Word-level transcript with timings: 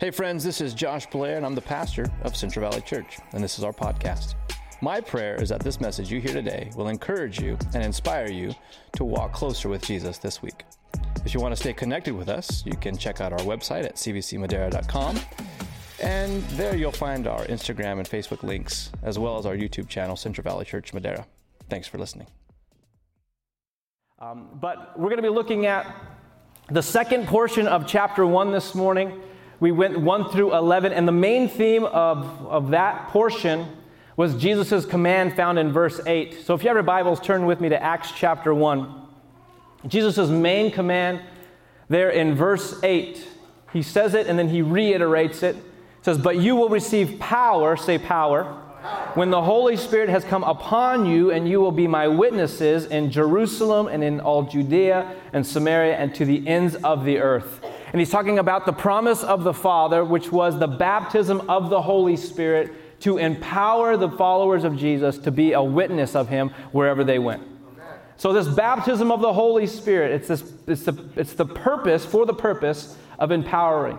Hey, 0.00 0.12
friends, 0.12 0.44
this 0.44 0.60
is 0.60 0.74
Josh 0.74 1.06
Blair, 1.06 1.38
and 1.38 1.44
I'm 1.44 1.56
the 1.56 1.60
pastor 1.60 2.06
of 2.22 2.36
Central 2.36 2.70
Valley 2.70 2.82
Church, 2.82 3.18
and 3.32 3.42
this 3.42 3.58
is 3.58 3.64
our 3.64 3.72
podcast. 3.72 4.36
My 4.80 5.00
prayer 5.00 5.34
is 5.42 5.48
that 5.48 5.58
this 5.58 5.80
message 5.80 6.08
you 6.08 6.20
hear 6.20 6.32
today 6.32 6.70
will 6.76 6.86
encourage 6.86 7.40
you 7.40 7.58
and 7.74 7.82
inspire 7.82 8.30
you 8.30 8.54
to 8.92 9.04
walk 9.04 9.32
closer 9.32 9.68
with 9.68 9.84
Jesus 9.84 10.16
this 10.18 10.40
week. 10.40 10.62
If 11.24 11.34
you 11.34 11.40
want 11.40 11.50
to 11.50 11.60
stay 11.60 11.72
connected 11.72 12.14
with 12.14 12.28
us, 12.28 12.64
you 12.64 12.76
can 12.76 12.96
check 12.96 13.20
out 13.20 13.32
our 13.32 13.40
website 13.40 13.86
at 13.86 13.96
cvcmadera.com, 13.96 15.18
and 16.00 16.44
there 16.50 16.76
you'll 16.76 16.92
find 16.92 17.26
our 17.26 17.44
Instagram 17.46 17.98
and 17.98 18.08
Facebook 18.08 18.44
links, 18.44 18.92
as 19.02 19.18
well 19.18 19.36
as 19.36 19.46
our 19.46 19.56
YouTube 19.56 19.88
channel, 19.88 20.14
Central 20.14 20.44
Valley 20.44 20.64
Church 20.64 20.94
Madera. 20.94 21.26
Thanks 21.68 21.88
for 21.88 21.98
listening. 21.98 22.28
Um, 24.20 24.50
but 24.60 24.96
we're 24.96 25.10
going 25.10 25.16
to 25.16 25.22
be 25.22 25.28
looking 25.28 25.66
at 25.66 25.92
the 26.70 26.84
second 26.84 27.26
portion 27.26 27.66
of 27.66 27.88
chapter 27.88 28.24
1 28.24 28.52
this 28.52 28.76
morning. 28.76 29.22
We 29.60 29.72
went 29.72 29.98
1 29.98 30.30
through 30.30 30.54
11, 30.54 30.92
and 30.92 31.08
the 31.08 31.12
main 31.12 31.48
theme 31.48 31.84
of, 31.84 32.24
of 32.46 32.70
that 32.70 33.08
portion 33.08 33.66
was 34.16 34.34
Jesus' 34.36 34.84
command 34.84 35.34
found 35.34 35.58
in 35.58 35.72
verse 35.72 36.00
8. 36.06 36.42
So 36.44 36.54
if 36.54 36.62
you 36.62 36.68
have 36.68 36.76
your 36.76 36.82
Bibles, 36.82 37.20
turn 37.20 37.46
with 37.46 37.60
me 37.60 37.68
to 37.68 37.82
Acts 37.82 38.12
chapter 38.14 38.52
1. 38.54 38.92
Jesus' 39.86 40.28
main 40.28 40.70
command 40.70 41.20
there 41.88 42.10
in 42.10 42.34
verse 42.34 42.82
8. 42.82 43.26
He 43.72 43.82
says 43.82 44.14
it 44.14 44.26
and 44.26 44.38
then 44.38 44.48
he 44.48 44.62
reiterates 44.62 45.42
it. 45.42 45.56
It 45.56 46.04
says, 46.04 46.18
But 46.18 46.38
you 46.38 46.56
will 46.56 46.68
receive 46.68 47.18
power, 47.18 47.76
say 47.76 47.98
power, 47.98 48.44
when 49.14 49.30
the 49.30 49.42
Holy 49.42 49.76
Spirit 49.76 50.08
has 50.08 50.24
come 50.24 50.44
upon 50.44 51.06
you, 51.06 51.30
and 51.30 51.48
you 51.48 51.60
will 51.60 51.72
be 51.72 51.86
my 51.86 52.08
witnesses 52.08 52.86
in 52.86 53.10
Jerusalem 53.10 53.88
and 53.88 54.02
in 54.04 54.20
all 54.20 54.44
Judea 54.44 55.14
and 55.32 55.46
Samaria 55.46 55.96
and 55.96 56.14
to 56.14 56.24
the 56.24 56.46
ends 56.46 56.76
of 56.76 57.04
the 57.04 57.18
earth. 57.18 57.60
And 57.92 58.00
he's 58.00 58.10
talking 58.10 58.38
about 58.38 58.66
the 58.66 58.72
promise 58.72 59.24
of 59.24 59.44
the 59.44 59.54
Father, 59.54 60.04
which 60.04 60.30
was 60.30 60.58
the 60.58 60.66
baptism 60.66 61.48
of 61.48 61.70
the 61.70 61.82
Holy 61.82 62.16
Spirit 62.16 63.00
to 63.00 63.18
empower 63.18 63.96
the 63.96 64.10
followers 64.10 64.64
of 64.64 64.76
Jesus 64.76 65.18
to 65.18 65.30
be 65.30 65.52
a 65.52 65.62
witness 65.62 66.14
of 66.14 66.28
him 66.28 66.50
wherever 66.72 67.04
they 67.04 67.18
went. 67.18 67.42
So, 68.16 68.32
this 68.32 68.48
baptism 68.48 69.12
of 69.12 69.20
the 69.20 69.32
Holy 69.32 69.66
Spirit, 69.66 70.10
it's, 70.10 70.28
this, 70.28 70.52
it's, 70.66 70.82
the, 70.82 71.08
it's 71.14 71.34
the 71.34 71.46
purpose, 71.46 72.04
for 72.04 72.26
the 72.26 72.34
purpose 72.34 72.96
of 73.18 73.30
empowering. 73.30 73.98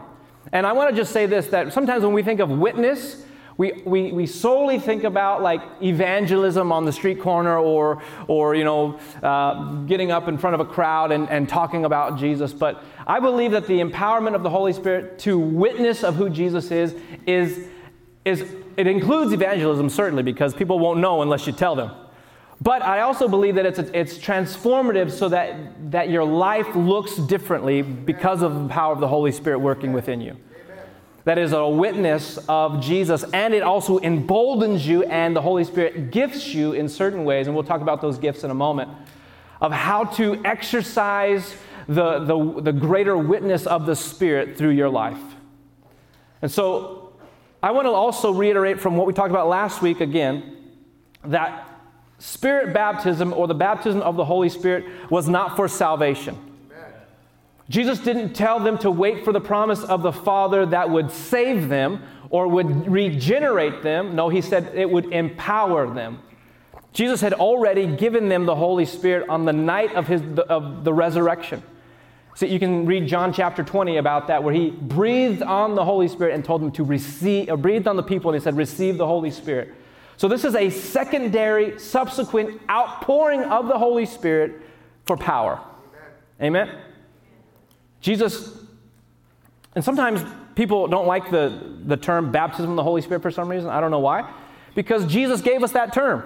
And 0.52 0.66
I 0.68 0.74
want 0.74 0.90
to 0.90 0.96
just 0.96 1.14
say 1.14 1.26
this 1.26 1.48
that 1.48 1.72
sometimes 1.72 2.03
when 2.03 2.14
we 2.14 2.22
think 2.22 2.42
of 2.42 2.50
witness, 2.50 3.24
we, 3.60 3.74
we, 3.84 4.14
we 4.14 4.26
solely 4.26 4.80
think 4.80 5.04
about 5.04 5.42
like 5.42 5.62
evangelism 5.84 6.72
on 6.72 6.86
the 6.86 6.94
street 6.94 7.20
corner 7.20 7.58
or, 7.58 8.02
or 8.28 8.56
you 8.56 8.64
know, 8.64 8.98
uh, 9.22 9.74
getting 9.82 10.12
up 10.12 10.30
in 10.30 10.38
front 10.38 10.54
of 10.54 10.62
a 10.62 10.66
crowd 10.66 11.12
and, 11.12 11.30
and 11.30 11.50
talking 11.50 11.84
about 11.84 12.18
Jesus. 12.18 12.54
But 12.54 12.82
I 13.06 13.20
believe 13.20 13.52
that 13.52 13.68
the 13.68 13.82
empowerment 13.82 14.34
of 14.34 14.44
the 14.44 14.50
Holy 14.50 14.72
Spirit 14.72 15.20
to 15.20 15.38
witness 15.38 16.06
of 16.06 16.16
who 16.16 16.30
Jesus 16.30 16.72
is, 16.72 16.96
is, 17.28 17.68
is 18.24 18.50
it 18.78 18.88
includes 18.88 19.34
evangelism, 19.34 19.90
certainly, 19.90 20.24
because 20.24 20.54
people 20.54 20.80
won't 20.80 21.02
know 21.02 21.22
unless 21.22 21.46
you 21.46 21.52
tell 21.52 21.76
them. 21.76 21.92
But 22.62 22.82
I 22.82 23.02
also 23.02 23.28
believe 23.28 23.56
that 23.56 23.66
it's, 23.66 23.80
it's 23.80 24.18
transformative 24.18 25.12
so 25.12 25.28
that, 25.28 25.92
that 25.92 26.10
your 26.10 26.24
life 26.24 26.74
looks 26.78 27.18
differently 27.18 27.82
because 27.82 28.42
of 28.42 28.54
the 28.54 28.70
power 28.70 28.94
of 28.94 29.02
the 29.02 29.08
Holy 29.10 29.34
Spirit 29.34 29.60
working 29.60 29.92
within 29.92 30.22
you 30.22 30.38
that 31.25 31.38
is 31.38 31.53
a 31.53 31.67
witness 31.67 32.39
of 32.48 32.81
Jesus, 32.81 33.23
and 33.34 33.53
it 33.53 33.62
also 33.62 33.98
emboldens 34.00 34.88
you, 34.88 35.03
and 35.03 35.36
the 35.36 35.42
Holy 35.42 35.64
Spirit 35.64 36.12
gifts 36.12 36.53
you 36.53 36.73
in 36.73 36.89
certain 36.89 37.25
ways, 37.25 37.48
and 37.48 37.56
we'll 37.56 37.66
talk 37.66 37.81
about 37.81 38.02
those 38.02 38.17
gifts 38.17 38.44
in 38.44 38.52
a 38.52 38.56
moment, 38.56 38.89
of 39.62 39.72
how 39.72 40.06
to 40.06 40.42
exercise 40.45 41.56
the, 41.88 42.20
the, 42.20 42.62
the 42.62 42.73
greater 42.73 43.17
witness 43.17 43.66
of 43.66 43.86
the 43.86 43.95
Spirit 43.95 44.58
through 44.58 44.70
your 44.70 44.90
life. 44.90 45.20
And 46.42 46.50
so, 46.50 47.14
I 47.62 47.72
want 47.72 47.86
to 47.86 47.92
also 47.92 48.31
reiterate 48.31 48.80
from 48.80 48.95
what 48.95 49.06
we 49.06 49.14
talked 49.14 49.31
about 49.31 49.50
last 49.50 49.81
week 49.81 50.00
again 50.00 50.56
that 51.25 51.70
Spirit 52.20 52.73
baptism 52.73 53.34
or 53.34 53.47
the 53.47 53.53
baptism 53.53 54.01
of 54.01 54.16
the 54.16 54.25
Holy 54.25 54.50
Spirit 54.50 54.86
was 55.09 55.28
not 55.28 55.56
for 55.56 55.68
salvation. 55.68 56.49
Jesus 57.69 58.00
didn't 58.00 58.34
tell 58.34 58.59
them 58.59 58.80
to 58.80 58.90
wait 58.90 59.24
for 59.24 59.31
the 59.31 59.40
promise 59.40 59.84
of 59.84 60.02
the 60.02 60.12
Father 60.12 60.66
that 60.66 60.90
would 60.90 61.12
save 61.12 61.69
them 61.69 62.03
or 62.31 62.47
would 62.47 62.90
regenerate 62.90 63.84
them. 63.84 64.16
No, 64.16 64.30
he 64.30 64.41
said 64.41 64.72
it 64.74 64.90
would 64.90 65.13
empower 65.13 65.91
them. 65.94 66.19
Jesus 66.94 67.22
had 67.22 67.34
already 67.34 67.85
given 67.85 68.28
them 68.28 68.46
the 68.46 68.56
Holy 68.56 68.85
Spirit 68.85 69.30
on 69.30 69.46
the 69.46 69.53
night 69.53 69.94
of, 69.94 70.07
his, 70.07 70.22
of 70.50 70.84
the 70.84 70.94
resurrection. 70.94 71.62
So 72.35 72.46
you 72.46 72.57
can 72.57 72.85
read 72.85 73.07
John 73.07 73.34
chapter 73.34 73.63
20 73.63 73.97
about 73.97 74.28
that, 74.28 74.44
where 74.44 74.53
he 74.53 74.72
breathed 74.72 75.44
on 75.44 75.75
the 75.75 75.86
Holy 75.86 76.07
Spirit 76.07 76.34
and 76.34 76.44
told 76.44 76.62
them 76.62 76.72
to 76.72 76.84
receive, 76.84 77.50
or 77.50 77.57
breathed 77.57 77.88
on 77.88 77.97
the 77.97 78.03
people 78.03 78.31
and 78.31 78.40
he 78.40 78.44
said, 78.44 78.57
Receive 78.57 78.97
the 78.97 79.06
Holy 79.06 79.30
Spirit. 79.30 79.74
So 80.18 80.28
this 80.28 80.44
is 80.44 80.56
a 80.56 80.69
secondary, 80.69 81.78
subsequent 81.80 82.62
outpouring 82.69 83.44
of 83.44 83.68
the 83.68 83.78
Holy 83.78 84.06
Spirit 84.06 84.62
for 85.06 85.16
power. 85.16 85.59
Amen. 86.41 86.68
Amen? 86.68 86.81
Jesus, 88.02 88.58
and 89.76 89.84
sometimes 89.84 90.22
people 90.56 90.88
don't 90.88 91.08
like 91.08 91.30
the, 91.30 91.78
the 91.86 91.98
term 91.98 92.32
baptism 92.32 92.72
of 92.72 92.76
the 92.76 92.84
Holy 92.84 93.02
Spirit 93.02 93.22
for 93.22 93.32
some 93.32 93.50
reason. 93.50 93.70
I 93.70 93.80
don't 93.80 93.92
know 93.92 94.00
why. 94.00 94.32
Because 94.76 95.06
Jesus 95.06 95.42
gave 95.42 95.64
us 95.64 95.72
that 95.74 95.94
term. 95.94 96.24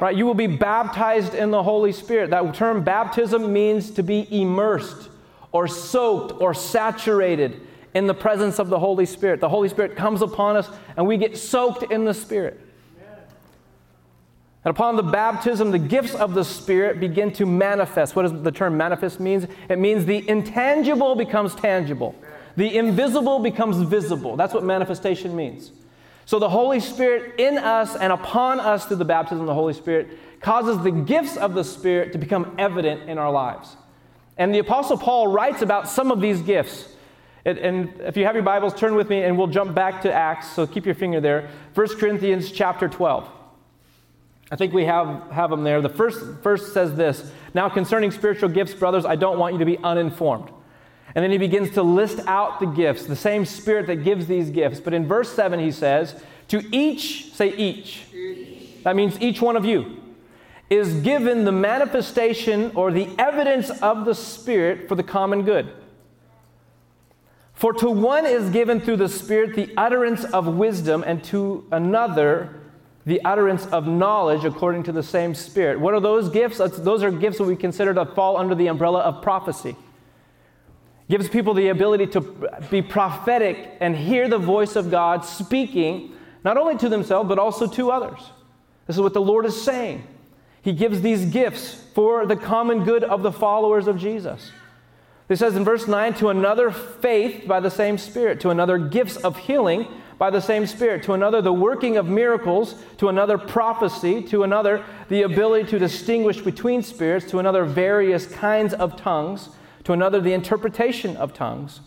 Right? 0.00 0.14
You 0.14 0.26
will 0.26 0.34
be 0.34 0.46
baptized 0.46 1.34
in 1.34 1.50
the 1.50 1.62
Holy 1.62 1.92
Spirit. 1.92 2.30
That 2.30 2.54
term 2.54 2.84
baptism 2.84 3.52
means 3.52 3.90
to 3.92 4.02
be 4.02 4.26
immersed 4.30 5.08
or 5.52 5.66
soaked 5.66 6.40
or 6.40 6.52
saturated 6.52 7.62
in 7.94 8.06
the 8.06 8.14
presence 8.14 8.58
of 8.58 8.68
the 8.68 8.78
Holy 8.78 9.06
Spirit. 9.06 9.40
The 9.40 9.48
Holy 9.48 9.70
Spirit 9.70 9.96
comes 9.96 10.20
upon 10.20 10.56
us 10.56 10.68
and 10.98 11.06
we 11.06 11.16
get 11.16 11.38
soaked 11.38 11.90
in 11.90 12.04
the 12.04 12.12
Spirit. 12.12 12.60
And 14.66 14.72
upon 14.72 14.96
the 14.96 15.02
baptism, 15.04 15.70
the 15.70 15.78
gifts 15.78 16.16
of 16.16 16.34
the 16.34 16.42
Spirit 16.42 16.98
begin 16.98 17.30
to 17.34 17.46
manifest. 17.46 18.16
What 18.16 18.22
does 18.22 18.42
the 18.42 18.50
term 18.50 18.76
manifest 18.76 19.20
means? 19.20 19.46
It 19.68 19.78
means 19.78 20.06
the 20.06 20.28
intangible 20.28 21.14
becomes 21.14 21.54
tangible. 21.54 22.16
The 22.56 22.76
invisible 22.76 23.38
becomes 23.38 23.76
visible. 23.76 24.34
That's 24.34 24.52
what 24.52 24.64
manifestation 24.64 25.36
means. 25.36 25.70
So 26.24 26.40
the 26.40 26.48
Holy 26.48 26.80
Spirit 26.80 27.38
in 27.38 27.58
us 27.58 27.94
and 27.94 28.12
upon 28.12 28.58
us 28.58 28.86
through 28.86 28.96
the 28.96 29.04
baptism 29.04 29.38
of 29.38 29.46
the 29.46 29.54
Holy 29.54 29.72
Spirit 29.72 30.08
causes 30.40 30.82
the 30.82 30.90
gifts 30.90 31.36
of 31.36 31.54
the 31.54 31.62
Spirit 31.62 32.10
to 32.14 32.18
become 32.18 32.56
evident 32.58 33.08
in 33.08 33.18
our 33.18 33.30
lives. 33.30 33.76
And 34.36 34.52
the 34.52 34.58
Apostle 34.58 34.98
Paul 34.98 35.28
writes 35.28 35.62
about 35.62 35.88
some 35.88 36.10
of 36.10 36.20
these 36.20 36.40
gifts. 36.40 36.88
and 37.44 38.00
if 38.00 38.16
you 38.16 38.24
have 38.24 38.34
your 38.34 38.42
Bibles, 38.42 38.74
turn 38.74 38.96
with 38.96 39.10
me 39.10 39.22
and 39.22 39.38
we'll 39.38 39.46
jump 39.46 39.76
back 39.76 40.02
to 40.02 40.12
Acts. 40.12 40.50
So 40.50 40.66
keep 40.66 40.84
your 40.84 40.96
finger 40.96 41.20
there. 41.20 41.50
1 41.74 41.98
Corinthians 42.00 42.50
chapter 42.50 42.88
12. 42.88 43.30
I 44.50 44.56
think 44.56 44.72
we 44.72 44.84
have, 44.84 45.30
have 45.32 45.50
them 45.50 45.64
there. 45.64 45.80
The 45.80 45.88
first 45.88 46.20
verse 46.20 46.72
says 46.72 46.94
this 46.94 47.30
Now, 47.54 47.68
concerning 47.68 48.10
spiritual 48.10 48.48
gifts, 48.48 48.74
brothers, 48.74 49.04
I 49.04 49.16
don't 49.16 49.38
want 49.38 49.54
you 49.54 49.58
to 49.58 49.64
be 49.64 49.78
uninformed. 49.78 50.50
And 51.14 51.22
then 51.22 51.30
he 51.30 51.38
begins 51.38 51.70
to 51.72 51.82
list 51.82 52.20
out 52.26 52.60
the 52.60 52.66
gifts, 52.66 53.06
the 53.06 53.16
same 53.16 53.44
spirit 53.44 53.86
that 53.86 54.04
gives 54.04 54.26
these 54.26 54.50
gifts. 54.50 54.80
But 54.80 54.92
in 54.92 55.06
verse 55.06 55.32
7, 55.32 55.58
he 55.58 55.72
says, 55.72 56.22
To 56.48 56.62
each, 56.74 57.32
say 57.32 57.54
each. 57.54 58.04
each. 58.14 58.82
That 58.84 58.96
means 58.96 59.20
each 59.20 59.40
one 59.40 59.56
of 59.56 59.64
you 59.64 60.02
is 60.68 60.94
given 60.94 61.44
the 61.44 61.52
manifestation 61.52 62.72
or 62.74 62.90
the 62.90 63.08
evidence 63.18 63.70
of 63.82 64.04
the 64.04 64.14
Spirit 64.14 64.88
for 64.88 64.94
the 64.94 65.02
common 65.02 65.42
good. 65.42 65.72
For 67.54 67.72
to 67.72 67.90
one 67.90 68.26
is 68.26 68.50
given 68.50 68.80
through 68.80 68.96
the 68.96 69.08
Spirit 69.08 69.54
the 69.54 69.72
utterance 69.76 70.24
of 70.24 70.46
wisdom, 70.46 71.02
and 71.06 71.24
to 71.24 71.66
another 71.72 72.60
the 73.06 73.24
utterance 73.24 73.64
of 73.66 73.86
knowledge 73.86 74.44
according 74.44 74.82
to 74.82 74.92
the 74.92 75.02
same 75.02 75.34
Spirit. 75.34 75.80
What 75.80 75.94
are 75.94 76.00
those 76.00 76.28
gifts? 76.28 76.58
Those 76.58 77.02
are 77.04 77.10
gifts 77.10 77.38
that 77.38 77.44
we 77.44 77.56
consider 77.56 77.94
to 77.94 78.04
fall 78.04 78.36
under 78.36 78.54
the 78.54 78.66
umbrella 78.66 79.00
of 79.00 79.22
prophecy. 79.22 79.76
Gives 81.08 81.28
people 81.28 81.54
the 81.54 81.68
ability 81.68 82.08
to 82.08 82.20
be 82.68 82.82
prophetic 82.82 83.76
and 83.80 83.96
hear 83.96 84.28
the 84.28 84.38
voice 84.38 84.74
of 84.74 84.90
God 84.90 85.24
speaking, 85.24 86.14
not 86.42 86.56
only 86.56 86.76
to 86.78 86.88
themselves, 86.88 87.28
but 87.28 87.38
also 87.38 87.68
to 87.68 87.92
others. 87.92 88.18
This 88.88 88.96
is 88.96 89.02
what 89.02 89.14
the 89.14 89.20
Lord 89.20 89.46
is 89.46 89.60
saying. 89.60 90.04
He 90.62 90.72
gives 90.72 91.00
these 91.00 91.26
gifts 91.26 91.74
for 91.94 92.26
the 92.26 92.34
common 92.34 92.82
good 92.82 93.04
of 93.04 93.22
the 93.22 93.30
followers 93.30 93.86
of 93.86 93.98
Jesus. 93.98 94.50
This 95.28 95.38
says 95.38 95.54
in 95.54 95.64
verse 95.64 95.86
9, 95.86 96.14
to 96.14 96.28
another 96.28 96.72
faith 96.72 97.46
by 97.46 97.60
the 97.60 97.70
same 97.70 97.98
Spirit, 97.98 98.40
to 98.40 98.50
another 98.50 98.78
gifts 98.78 99.16
of 99.16 99.36
healing 99.36 99.86
by 100.18 100.30
the 100.30 100.40
same 100.40 100.66
Spirit, 100.66 101.02
to 101.04 101.12
another, 101.12 101.42
the 101.42 101.52
working 101.52 101.96
of 101.96 102.06
miracles, 102.06 102.74
to 102.98 103.08
another, 103.08 103.36
prophecy, 103.36 104.22
to 104.22 104.42
another, 104.44 104.84
the 105.08 105.22
ability 105.22 105.68
to 105.70 105.78
distinguish 105.78 106.40
between 106.40 106.82
spirits, 106.82 107.28
to 107.30 107.38
another, 107.38 107.64
various 107.64 108.26
kinds 108.26 108.72
of 108.72 108.96
tongues, 108.96 109.50
to 109.84 109.92
another, 109.92 110.20
the 110.20 110.32
interpretation 110.32 111.16
of 111.16 111.34
tongues. 111.34 111.80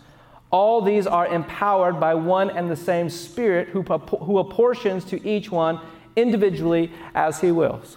All 0.50 0.80
these 0.80 1.06
are 1.06 1.26
empowered 1.26 2.00
by 2.00 2.14
one 2.14 2.50
and 2.50 2.70
the 2.70 2.76
same 2.76 3.08
Spirit 3.08 3.68
who, 3.68 3.82
who 3.82 4.38
apportions 4.38 5.04
to 5.06 5.28
each 5.28 5.50
one 5.50 5.80
individually 6.16 6.92
as 7.14 7.40
he 7.40 7.50
wills. 7.50 7.96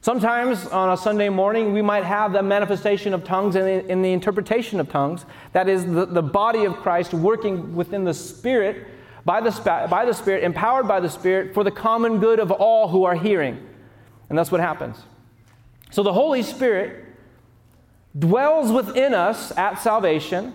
Sometimes 0.00 0.66
on 0.66 0.90
a 0.90 0.96
Sunday 0.96 1.28
morning, 1.28 1.72
we 1.72 1.80
might 1.80 2.02
have 2.02 2.32
the 2.32 2.42
manifestation 2.42 3.14
of 3.14 3.22
tongues 3.22 3.54
and 3.54 3.68
in, 3.68 3.88
in 3.88 4.02
the 4.02 4.12
interpretation 4.12 4.80
of 4.80 4.88
tongues. 4.88 5.24
That 5.52 5.68
is 5.68 5.86
the, 5.86 6.06
the 6.06 6.22
body 6.22 6.64
of 6.64 6.74
Christ 6.78 7.14
working 7.14 7.76
within 7.76 8.02
the 8.02 8.12
Spirit, 8.12 8.88
by 9.24 9.40
the, 9.40 9.50
by 9.90 10.04
the 10.04 10.12
Spirit, 10.12 10.44
empowered 10.44 10.88
by 10.88 11.00
the 11.00 11.08
Spirit, 11.08 11.54
for 11.54 11.64
the 11.64 11.70
common 11.70 12.18
good 12.18 12.40
of 12.40 12.50
all 12.50 12.88
who 12.88 13.04
are 13.04 13.14
hearing. 13.14 13.64
And 14.28 14.38
that's 14.38 14.50
what 14.50 14.60
happens. 14.60 14.96
So 15.90 16.02
the 16.02 16.12
Holy 16.12 16.42
Spirit 16.42 17.04
dwells 18.18 18.72
within 18.72 19.14
us 19.14 19.56
at 19.56 19.76
salvation 19.80 20.54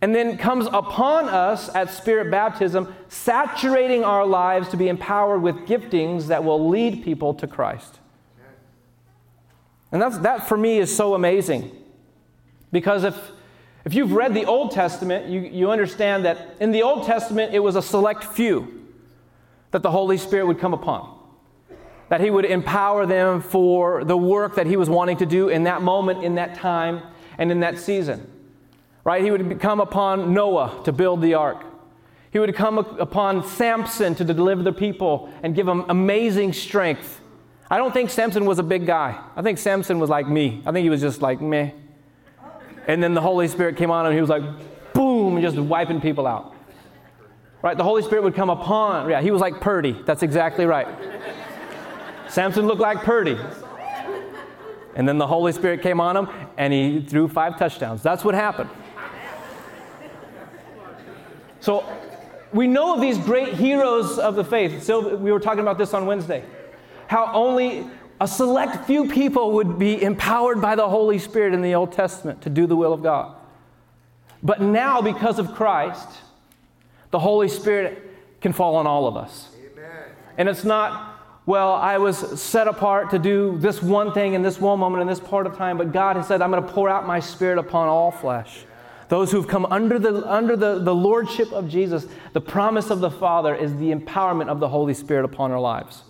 and 0.00 0.14
then 0.14 0.38
comes 0.38 0.66
upon 0.66 1.28
us 1.28 1.74
at 1.74 1.90
spirit 1.90 2.30
baptism, 2.30 2.94
saturating 3.08 4.04
our 4.04 4.24
lives 4.24 4.68
to 4.68 4.76
be 4.76 4.88
empowered 4.88 5.42
with 5.42 5.56
giftings 5.66 6.28
that 6.28 6.44
will 6.44 6.68
lead 6.68 7.02
people 7.02 7.34
to 7.34 7.46
Christ. 7.48 7.98
And 9.90 10.00
that's, 10.00 10.18
that 10.18 10.46
for 10.46 10.56
me 10.56 10.78
is 10.78 10.94
so 10.94 11.14
amazing. 11.14 11.72
Because 12.70 13.04
if, 13.04 13.32
if 13.88 13.94
you've 13.94 14.12
read 14.12 14.34
the 14.34 14.44
Old 14.44 14.70
Testament, 14.70 15.28
you, 15.28 15.40
you 15.40 15.70
understand 15.70 16.24
that 16.24 16.56
in 16.60 16.70
the 16.70 16.82
Old 16.82 17.06
Testament 17.06 17.54
it 17.54 17.60
was 17.60 17.74
a 17.74 17.82
select 17.82 18.22
few 18.24 18.86
that 19.70 19.82
the 19.82 19.90
Holy 19.90 20.18
Spirit 20.18 20.46
would 20.46 20.58
come 20.58 20.74
upon. 20.74 21.18
That 22.08 22.20
He 22.20 22.30
would 22.30 22.44
empower 22.44 23.06
them 23.06 23.40
for 23.40 24.04
the 24.04 24.16
work 24.16 24.56
that 24.56 24.66
He 24.66 24.76
was 24.76 24.88
wanting 24.88 25.16
to 25.18 25.26
do 25.26 25.48
in 25.48 25.64
that 25.64 25.82
moment, 25.82 26.24
in 26.24 26.36
that 26.36 26.54
time, 26.56 27.02
and 27.38 27.50
in 27.50 27.60
that 27.60 27.78
season 27.78 28.30
right? 29.08 29.24
He 29.24 29.30
would 29.30 29.58
come 29.58 29.80
upon 29.80 30.34
Noah 30.34 30.82
to 30.84 30.92
build 30.92 31.22
the 31.22 31.32
ark. 31.32 31.64
He 32.30 32.38
would 32.38 32.54
come 32.54 32.76
upon 32.76 33.42
Samson 33.42 34.14
to 34.16 34.22
deliver 34.22 34.62
the 34.62 34.72
people 34.72 35.32
and 35.42 35.54
give 35.54 35.66
him 35.66 35.86
amazing 35.88 36.52
strength. 36.52 37.22
I 37.70 37.78
don't 37.78 37.94
think 37.94 38.10
Samson 38.10 38.44
was 38.44 38.58
a 38.58 38.62
big 38.62 38.84
guy. 38.84 39.18
I 39.34 39.40
think 39.40 39.56
Samson 39.56 39.98
was 39.98 40.10
like 40.10 40.28
me. 40.28 40.62
I 40.66 40.72
think 40.72 40.84
he 40.84 40.90
was 40.90 41.00
just 41.00 41.22
like 41.22 41.40
meh. 41.40 41.70
And 42.88 43.02
then 43.02 43.14
the 43.14 43.20
Holy 43.20 43.46
Spirit 43.46 43.76
came 43.76 43.90
on 43.90 44.06
him 44.06 44.12
he 44.14 44.20
was 44.20 44.30
like, 44.30 44.42
boom, 44.94 45.40
just 45.40 45.58
wiping 45.58 46.00
people 46.00 46.26
out. 46.26 46.54
Right? 47.62 47.76
The 47.76 47.84
Holy 47.84 48.02
Spirit 48.02 48.24
would 48.24 48.34
come 48.34 48.50
upon, 48.50 49.10
yeah, 49.10 49.20
he 49.20 49.30
was 49.30 49.40
like 49.40 49.60
Purdy. 49.60 49.92
That's 50.06 50.22
exactly 50.22 50.64
right. 50.64 50.88
Samson 52.28 52.66
looked 52.66 52.80
like 52.80 53.02
Purdy. 53.02 53.38
And 54.94 55.08
then 55.08 55.18
the 55.18 55.26
Holy 55.26 55.52
Spirit 55.52 55.82
came 55.82 56.00
on 56.00 56.16
him 56.16 56.28
and 56.56 56.72
he 56.72 57.02
threw 57.02 57.28
five 57.28 57.58
touchdowns. 57.58 58.02
That's 58.02 58.24
what 58.24 58.34
happened. 58.34 58.70
So 61.60 61.84
we 62.52 62.66
know 62.66 62.94
of 62.94 63.00
these 63.00 63.18
great 63.18 63.54
heroes 63.54 64.18
of 64.18 64.34
the 64.34 64.44
faith. 64.44 64.82
So 64.82 65.16
we 65.16 65.30
were 65.30 65.40
talking 65.40 65.60
about 65.60 65.78
this 65.78 65.92
on 65.94 66.06
Wednesday. 66.06 66.44
How 67.06 67.32
only 67.32 67.88
a 68.20 68.26
select 68.26 68.86
few 68.86 69.08
people 69.08 69.52
would 69.52 69.78
be 69.78 70.02
empowered 70.02 70.60
by 70.60 70.74
the 70.74 70.88
Holy 70.88 71.18
Spirit 71.18 71.54
in 71.54 71.62
the 71.62 71.74
Old 71.74 71.92
Testament 71.92 72.42
to 72.42 72.50
do 72.50 72.66
the 72.66 72.76
will 72.76 72.92
of 72.92 73.02
God. 73.02 73.36
But 74.42 74.60
now, 74.60 75.00
because 75.00 75.38
of 75.38 75.54
Christ, 75.54 76.08
the 77.10 77.18
Holy 77.18 77.48
Spirit 77.48 78.02
can 78.40 78.52
fall 78.52 78.76
on 78.76 78.86
all 78.86 79.06
of 79.06 79.16
us. 79.16 79.48
Amen. 79.56 80.04
And 80.36 80.48
it's 80.48 80.64
not, 80.64 81.20
well, 81.46 81.72
I 81.72 81.98
was 81.98 82.40
set 82.40 82.68
apart 82.68 83.10
to 83.10 83.18
do 83.18 83.56
this 83.58 83.82
one 83.82 84.12
thing 84.12 84.34
in 84.34 84.42
this 84.42 84.60
one 84.60 84.78
moment 84.78 85.00
in 85.00 85.08
this 85.08 85.20
part 85.20 85.46
of 85.46 85.56
time, 85.56 85.78
but 85.78 85.92
God 85.92 86.16
has 86.16 86.26
said, 86.26 86.42
I'm 86.42 86.50
going 86.50 86.62
to 86.62 86.72
pour 86.72 86.88
out 86.88 87.06
my 87.06 87.20
Spirit 87.20 87.58
upon 87.58 87.88
all 87.88 88.10
flesh. 88.10 88.64
Those 89.08 89.32
who've 89.32 89.48
come 89.48 89.64
under, 89.66 89.98
the, 89.98 90.30
under 90.30 90.54
the, 90.54 90.78
the 90.80 90.94
lordship 90.94 91.50
of 91.52 91.68
Jesus, 91.68 92.06
the 92.34 92.40
promise 92.40 92.90
of 92.90 93.00
the 93.00 93.10
Father 93.10 93.54
is 93.54 93.74
the 93.76 93.92
empowerment 93.92 94.48
of 94.48 94.60
the 94.60 94.68
Holy 94.68 94.92
Spirit 94.92 95.24
upon 95.24 95.50
our 95.50 95.60
lives. 95.60 96.02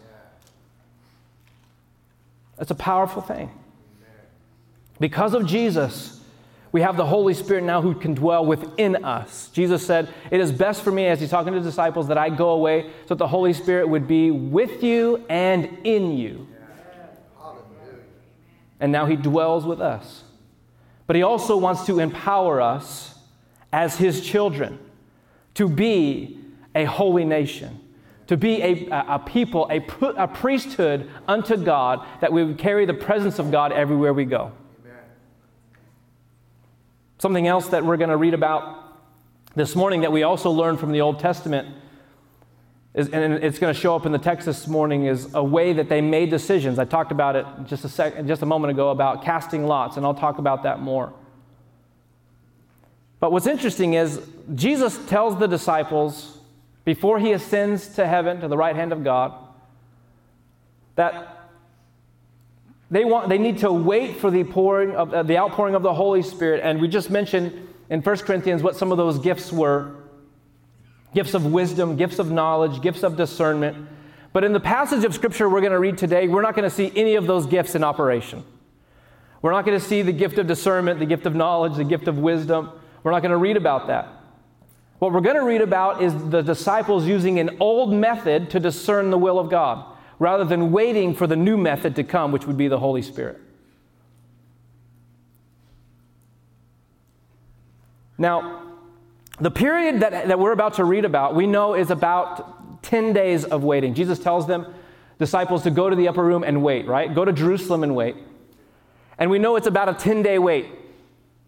That's 2.59 2.71
a 2.71 2.77
powerful 2.77 3.23
thing. 3.23 3.51
Because 5.01 5.33
of 5.33 5.47
Jesus, 5.47 6.21
we 6.73 6.83
have 6.83 6.97
the 6.97 7.07
Holy 7.07 7.33
Spirit 7.33 7.65
now 7.65 7.81
who 7.81 7.95
can 7.95 8.15
dwell 8.15 8.45
within 8.45 9.05
us. 9.05 9.49
Jesus 9.53 9.87
said, 9.87 10.13
It 10.31 10.41
is 10.41 10.53
best 10.53 10.83
for 10.83 10.91
me, 10.91 11.07
as 11.07 11.21
he's 11.21 11.31
talking 11.31 11.53
to 11.53 11.61
the 11.61 11.65
disciples, 11.65 12.09
that 12.09 12.19
I 12.19 12.29
go 12.29 12.51
away 12.51 12.91
so 13.05 13.15
that 13.15 13.19
the 13.19 13.29
Holy 13.29 13.53
Spirit 13.53 13.89
would 13.89 14.07
be 14.07 14.31
with 14.31 14.83
you 14.83 15.25
and 15.29 15.79
in 15.85 16.17
you. 16.17 16.49
And 18.81 18.93
now 18.93 19.07
he 19.07 19.17
dwells 19.17 19.65
with 19.65 19.81
us 19.81 20.25
but 21.09 21.17
He 21.17 21.23
also 21.23 21.57
wants 21.57 21.87
to 21.87 21.99
empower 21.99 22.61
us 22.61 23.19
as 23.73 23.97
His 23.97 24.25
children 24.25 24.79
to 25.55 25.69
be 25.69 26.39
a 26.75 26.85
holy 26.85 27.25
nation, 27.25 27.81
to 28.29 28.37
be 28.37 28.63
a, 28.63 28.89
a 28.91 29.19
people, 29.19 29.69
a, 29.71 29.79
a 30.17 30.29
priesthood 30.29 31.11
unto 31.27 31.57
God, 31.57 32.07
that 32.21 32.33
we 32.33 32.45
would 32.45 32.59
carry 32.59 32.87
the 32.87 32.95
presence 32.95 33.39
of 33.39 33.51
God 33.51 33.73
everywhere 33.73 34.13
we 34.13 34.27
go. 34.27 34.53
Amen. 34.85 35.03
Something 37.19 37.47
else 37.47 37.69
that 37.69 37.85
we're 37.85 37.97
going 37.97 38.11
to 38.11 38.17
read 38.17 38.35
about 38.35 38.85
this 39.55 39.75
morning 39.75 40.03
that 40.03 40.13
we 40.13 40.23
also 40.23 40.51
learned 40.51 40.79
from 40.79 40.93
the 40.93 41.01
Old 41.01 41.19
Testament 41.19 41.75
is, 42.95 43.09
and 43.09 43.33
it's 43.35 43.59
going 43.59 43.73
to 43.73 43.81
show 43.81 43.97
up 43.97 44.05
in 44.05 44.13
the 44.13 44.19
text 44.19 44.45
this 44.45 44.69
morning, 44.69 45.07
is 45.07 45.33
a 45.35 45.43
way 45.43 45.73
that 45.73 45.89
they 45.89 46.03
made 46.03 46.29
decisions. 46.29 46.79
I 46.79 46.85
talked 46.85 47.13
about 47.13 47.35
it 47.35 47.47
just 47.65 47.85
a, 47.85 47.89
sec, 47.89 48.27
just 48.27 48.43
a 48.43 48.47
moment 48.47 48.73
ago 48.73 48.91
about 48.91 49.25
casting 49.25 49.67
lots, 49.67 49.97
and 49.97 50.05
I'll 50.05 50.15
talk 50.15 50.39
about 50.39 50.65
that 50.65 50.81
more. 50.81 51.15
But 53.21 53.33
what's 53.33 53.47
interesting 53.47 53.95
is 53.95 54.21
Jesus 54.55 54.99
tells 55.07 55.39
the 55.39 55.47
disciples 55.47 56.38
before 56.89 57.19
he 57.19 57.33
ascends 57.33 57.87
to 57.87 58.07
heaven, 58.07 58.41
to 58.41 58.49
the 58.49 58.57
right 58.57 58.75
hand 58.75 58.95
of 58.95 59.05
God, 59.05 59.35
that 60.95 61.51
they, 62.91 63.05
want, 63.05 63.29
they 63.29 63.37
need 63.37 63.59
to 63.59 63.71
wait 63.71 64.17
for 64.17 64.31
the, 64.31 64.43
pouring 64.43 64.97
of, 64.97 65.13
uh, 65.13 65.23
the 65.23 65.37
outpouring 65.37 65.75
of 65.75 65.83
the 65.83 65.93
Holy 65.93 66.23
Spirit. 66.23 66.63
And 66.65 66.81
we 66.81 66.89
just 66.89 67.11
mentioned 67.11 67.69
in 67.91 68.01
1 68.01 68.17
Corinthians 68.21 68.63
what 68.63 68.75
some 68.75 68.91
of 68.91 68.97
those 68.97 69.19
gifts 69.19 69.53
were 69.53 69.97
gifts 71.15 71.35
of 71.35 71.45
wisdom, 71.45 71.95
gifts 71.97 72.19
of 72.19 72.31
knowledge, 72.31 72.81
gifts 72.81 73.03
of 73.03 73.19
discernment. 73.19 73.87
But 74.33 74.45
in 74.45 74.55
the 74.55 74.59
passage 74.61 75.05
of 75.05 75.13
Scripture 75.13 75.47
we're 75.47 75.61
going 75.61 75.73
to 75.73 75.79
read 75.79 75.99
today, 75.99 76.27
we're 76.27 76.41
not 76.41 76.57
going 76.57 76.71
to 76.71 76.75
see 76.75 76.91
any 76.97 77.17
of 77.17 77.27
those 77.27 77.45
gifts 77.45 77.75
in 77.75 77.85
operation. 77.85 78.43
We're 79.43 79.53
not 79.53 79.67
going 79.67 79.79
to 79.79 79.85
see 79.85 80.01
the 80.01 80.13
gift 80.13 80.39
of 80.39 80.47
discernment, 80.47 81.01
the 81.01 81.07
gift 81.07 81.27
of 81.27 81.35
knowledge, 81.35 81.77
the 81.77 81.85
gift 81.85 82.09
of 82.09 82.17
wisdom. 82.17 82.71
We're 83.03 83.13
not 83.13 83.21
going 83.21 83.33
to 83.33 83.37
read 83.37 83.59
about 83.59 83.89
that. 83.89 84.18
What 84.99 85.13
we're 85.13 85.21
going 85.21 85.37
to 85.37 85.45
read 85.45 85.61
about 85.61 86.03
is 86.03 86.13
the 86.31 86.43
disciples 86.43 87.07
using 87.07 87.39
an 87.39 87.57
old 87.61 87.93
method 87.93 88.51
to 88.51 88.61
discern 88.61 89.11
the 89.11 89.19
will 89.19 89.39
of 89.39 89.49
God, 89.49 89.85
rather 90.19 90.45
than 90.45 90.73
waiting 90.73 91.15
for 91.15 91.27
the 91.27 91.37
new 91.37 91.57
method 91.57 91.95
to 91.97 92.05
come, 92.05 92.33
which 92.33 92.47
would 92.47 92.57
be 92.57 92.67
the 92.67 92.79
Holy 92.79 93.03
Spirit. 93.03 93.41
Now, 98.19 98.65
the 99.41 99.53
period 99.53 100.01
that, 100.01 100.27
that 100.27 100.39
we're 100.41 100.51
about 100.51 100.75
to 100.75 100.85
read 100.85 101.05
about, 101.05 101.37
we 101.37 101.47
know 101.47 101.75
is 101.75 101.91
about 101.93 102.83
10 102.83 103.13
days 103.13 103.45
of 103.45 103.63
waiting. 103.63 103.95
Jesus 103.95 104.19
tells 104.19 104.49
them, 104.49 104.75
disciples, 105.21 105.63
to 105.63 105.71
go 105.71 105.89
to 105.89 105.95
the 105.95 106.09
upper 106.09 106.25
room 106.25 106.43
and 106.43 106.65
wait, 106.65 106.87
right? 106.89 107.15
Go 107.15 107.25
to 107.25 107.33
Jerusalem 107.33 107.85
and 107.85 107.95
wait. 107.95 108.17
And 109.19 109.31
we 109.31 109.39
know 109.39 109.55
it's 109.55 109.69
about 109.69 109.89
a 109.89 109.95
10 109.95 110.23
day 110.23 110.39
wait. 110.41 110.67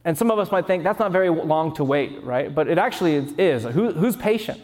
And 0.05 0.17
some 0.17 0.31
of 0.31 0.39
us 0.39 0.51
might 0.51 0.67
think 0.67 0.83
that's 0.83 0.99
not 0.99 1.13
very 1.13 1.29
long 1.29 1.75
to 1.77 1.85
wait, 1.85 2.23
right? 2.25 2.55
But 2.55 2.69
it 2.69 2.79
actually 2.79 3.17
is. 3.39 3.65
Who, 3.65 3.93
who's 3.93 4.17
patient? 4.17 4.61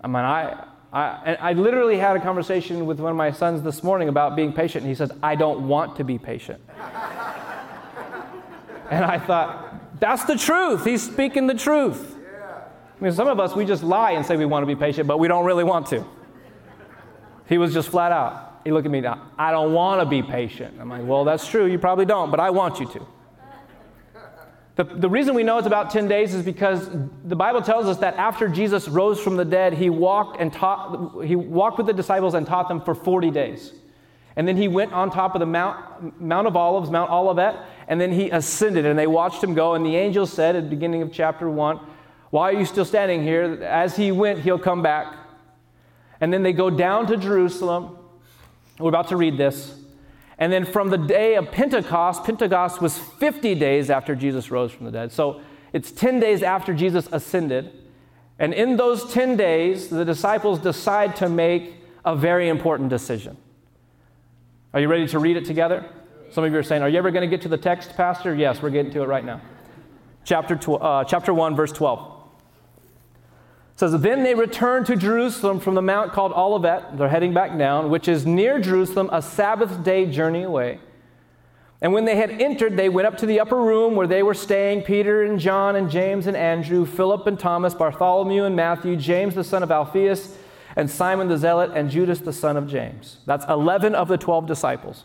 I 0.00 0.06
mean, 0.06 0.16
I, 0.16 0.66
I, 0.92 1.36
I 1.40 1.52
literally 1.54 1.96
had 1.98 2.14
a 2.16 2.20
conversation 2.20 2.86
with 2.86 3.00
one 3.00 3.10
of 3.10 3.16
my 3.16 3.32
sons 3.32 3.62
this 3.62 3.82
morning 3.82 4.08
about 4.08 4.36
being 4.36 4.52
patient, 4.52 4.82
and 4.82 4.88
he 4.90 4.94
says, 4.94 5.10
I 5.22 5.34
don't 5.34 5.66
want 5.66 5.96
to 5.96 6.04
be 6.04 6.18
patient. 6.18 6.60
and 8.90 9.04
I 9.04 9.18
thought, 9.18 9.98
that's 9.98 10.24
the 10.24 10.36
truth. 10.36 10.84
He's 10.84 11.02
speaking 11.02 11.48
the 11.48 11.54
truth. 11.54 12.16
I 13.00 13.02
mean, 13.04 13.12
some 13.12 13.26
of 13.26 13.40
us, 13.40 13.56
we 13.56 13.64
just 13.64 13.82
lie 13.82 14.12
and 14.12 14.24
say 14.24 14.36
we 14.36 14.44
want 14.44 14.62
to 14.62 14.66
be 14.66 14.76
patient, 14.76 15.08
but 15.08 15.18
we 15.18 15.26
don't 15.26 15.44
really 15.44 15.64
want 15.64 15.88
to. 15.88 16.06
He 17.48 17.58
was 17.58 17.74
just 17.74 17.88
flat 17.88 18.12
out. 18.12 18.60
He 18.62 18.70
looked 18.70 18.86
at 18.86 18.92
me, 18.92 19.04
I 19.38 19.50
don't 19.50 19.72
want 19.72 20.00
to 20.00 20.06
be 20.06 20.22
patient. 20.22 20.76
I'm 20.80 20.88
like, 20.88 21.04
well, 21.04 21.24
that's 21.24 21.46
true. 21.48 21.66
You 21.66 21.78
probably 21.78 22.06
don't, 22.06 22.30
but 22.30 22.40
I 22.40 22.50
want 22.50 22.78
you 22.78 22.86
to. 22.92 23.06
The, 24.76 24.84
the 24.84 25.08
reason 25.08 25.34
we 25.34 25.44
know 25.44 25.58
it's 25.58 25.68
about 25.68 25.90
10 25.90 26.08
days 26.08 26.34
is 26.34 26.44
because 26.44 26.88
the 27.24 27.36
Bible 27.36 27.62
tells 27.62 27.86
us 27.86 27.98
that 27.98 28.16
after 28.16 28.48
Jesus 28.48 28.88
rose 28.88 29.20
from 29.20 29.36
the 29.36 29.44
dead, 29.44 29.74
he 29.74 29.88
walked 29.88 30.40
and 30.40 30.52
taught, 30.52 31.24
he 31.24 31.36
walked 31.36 31.78
with 31.78 31.86
the 31.86 31.92
disciples 31.92 32.34
and 32.34 32.44
taught 32.44 32.68
them 32.68 32.80
for 32.80 32.94
40 32.94 33.30
days. 33.30 33.72
And 34.36 34.48
then 34.48 34.56
he 34.56 34.66
went 34.66 34.92
on 34.92 35.12
top 35.12 35.36
of 35.36 35.38
the 35.38 35.46
Mount, 35.46 36.20
Mount 36.20 36.48
of 36.48 36.56
Olives, 36.56 36.90
Mount 36.90 37.08
Olivet, 37.10 37.56
and 37.86 38.00
then 38.00 38.10
he 38.10 38.30
ascended, 38.30 38.84
and 38.84 38.98
they 38.98 39.06
watched 39.06 39.44
him 39.44 39.54
go. 39.54 39.74
And 39.74 39.86
the 39.86 39.94
angel 39.94 40.26
said 40.26 40.56
at 40.56 40.64
the 40.64 40.70
beginning 40.70 41.02
of 41.02 41.12
chapter 41.12 41.48
1, 41.48 41.78
Why 42.30 42.50
are 42.50 42.58
you 42.58 42.64
still 42.64 42.84
standing 42.84 43.22
here? 43.22 43.62
As 43.62 43.94
he 43.94 44.10
went, 44.10 44.40
he'll 44.40 44.58
come 44.58 44.82
back. 44.82 45.14
And 46.20 46.32
then 46.32 46.42
they 46.42 46.52
go 46.52 46.68
down 46.68 47.06
to 47.08 47.16
Jerusalem. 47.16 47.96
We're 48.80 48.88
about 48.88 49.08
to 49.08 49.16
read 49.16 49.36
this. 49.36 49.83
And 50.38 50.52
then 50.52 50.64
from 50.64 50.90
the 50.90 50.98
day 50.98 51.36
of 51.36 51.50
Pentecost, 51.50 52.24
Pentecost 52.24 52.80
was 52.80 52.98
50 52.98 53.54
days 53.54 53.90
after 53.90 54.14
Jesus 54.14 54.50
rose 54.50 54.72
from 54.72 54.86
the 54.86 54.92
dead. 54.92 55.12
So 55.12 55.40
it's 55.72 55.90
10 55.90 56.20
days 56.20 56.42
after 56.42 56.74
Jesus 56.74 57.08
ascended. 57.12 57.72
And 58.38 58.52
in 58.52 58.76
those 58.76 59.12
10 59.12 59.36
days, 59.36 59.88
the 59.88 60.04
disciples 60.04 60.58
decide 60.58 61.16
to 61.16 61.28
make 61.28 61.76
a 62.04 62.16
very 62.16 62.48
important 62.48 62.90
decision. 62.90 63.36
Are 64.72 64.80
you 64.80 64.88
ready 64.88 65.06
to 65.06 65.18
read 65.18 65.36
it 65.36 65.44
together? 65.44 65.88
Some 66.30 66.42
of 66.42 66.52
you 66.52 66.58
are 66.58 66.64
saying, 66.64 66.82
Are 66.82 66.88
you 66.88 66.98
ever 66.98 67.12
going 67.12 67.28
to 67.28 67.34
get 67.36 67.42
to 67.42 67.48
the 67.48 67.56
text, 67.56 67.94
Pastor? 67.96 68.34
Yes, 68.34 68.60
we're 68.60 68.70
getting 68.70 68.92
to 68.92 69.02
it 69.02 69.06
right 69.06 69.24
now. 69.24 69.40
Chapter, 70.24 70.56
tw- 70.56 70.82
uh, 70.82 71.04
chapter 71.04 71.32
1, 71.32 71.54
verse 71.54 71.70
12. 71.70 72.13
It 73.74 73.80
says, 73.80 74.00
Then 74.00 74.22
they 74.22 74.34
returned 74.34 74.86
to 74.86 74.96
Jerusalem 74.96 75.58
from 75.58 75.74
the 75.74 75.82
mount 75.82 76.12
called 76.12 76.32
Olivet. 76.32 76.96
They're 76.96 77.08
heading 77.08 77.34
back 77.34 77.58
down, 77.58 77.90
which 77.90 78.06
is 78.06 78.24
near 78.24 78.60
Jerusalem, 78.60 79.08
a 79.12 79.20
Sabbath 79.20 79.82
day 79.82 80.06
journey 80.06 80.44
away. 80.44 80.78
And 81.80 81.92
when 81.92 82.04
they 82.04 82.16
had 82.16 82.30
entered, 82.30 82.76
they 82.76 82.88
went 82.88 83.06
up 83.06 83.18
to 83.18 83.26
the 83.26 83.40
upper 83.40 83.60
room 83.60 83.96
where 83.96 84.06
they 84.06 84.22
were 84.22 84.32
staying 84.32 84.82
Peter 84.82 85.24
and 85.24 85.38
John 85.38 85.76
and 85.76 85.90
James 85.90 86.26
and 86.26 86.36
Andrew, 86.36 86.86
Philip 86.86 87.26
and 87.26 87.38
Thomas, 87.38 87.74
Bartholomew 87.74 88.44
and 88.44 88.56
Matthew, 88.56 88.96
James 88.96 89.34
the 89.34 89.44
son 89.44 89.62
of 89.62 89.70
Alphaeus, 89.70 90.36
and 90.76 90.88
Simon 90.88 91.28
the 91.28 91.36
Zealot, 91.36 91.72
and 91.74 91.90
Judas 91.90 92.20
the 92.20 92.32
son 92.32 92.56
of 92.56 92.68
James. 92.68 93.18
That's 93.26 93.44
11 93.46 93.94
of 93.94 94.08
the 94.08 94.16
12 94.16 94.46
disciples. 94.46 95.04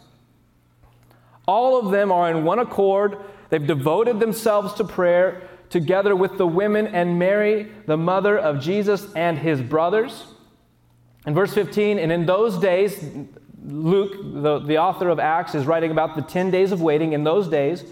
All 1.48 1.80
of 1.80 1.92
them 1.92 2.12
are 2.12 2.30
in 2.30 2.46
one 2.46 2.60
accord. 2.60 3.18
They've 3.50 3.66
devoted 3.66 4.20
themselves 4.20 4.74
to 4.76 4.84
prayer 4.84 5.49
together 5.70 6.16
with 6.16 6.38
the 6.38 6.48
women 6.48 6.88
and 6.88 7.20
Mary, 7.20 7.72
the 7.86 7.98
mother 7.98 8.38
of 8.38 8.60
Jesus, 8.60 9.12
and 9.14 9.38
his 9.38 9.62
brothers. 9.62 10.26
In 11.26 11.34
verse 11.34 11.54
15, 11.54 12.00
and 12.00 12.12
in 12.12 12.26
those 12.26 12.58
days, 12.58 13.04
Luke, 13.64 14.14
the, 14.42 14.60
the 14.60 14.78
author 14.78 15.10
of 15.10 15.20
Acts, 15.20 15.54
is 15.54 15.66
writing 15.66 15.92
about 15.92 16.16
the 16.16 16.22
10 16.22 16.50
days 16.52 16.72
of 16.72 16.82
waiting. 16.82 17.14
In 17.14 17.24
those 17.24 17.48
days, 17.48 17.84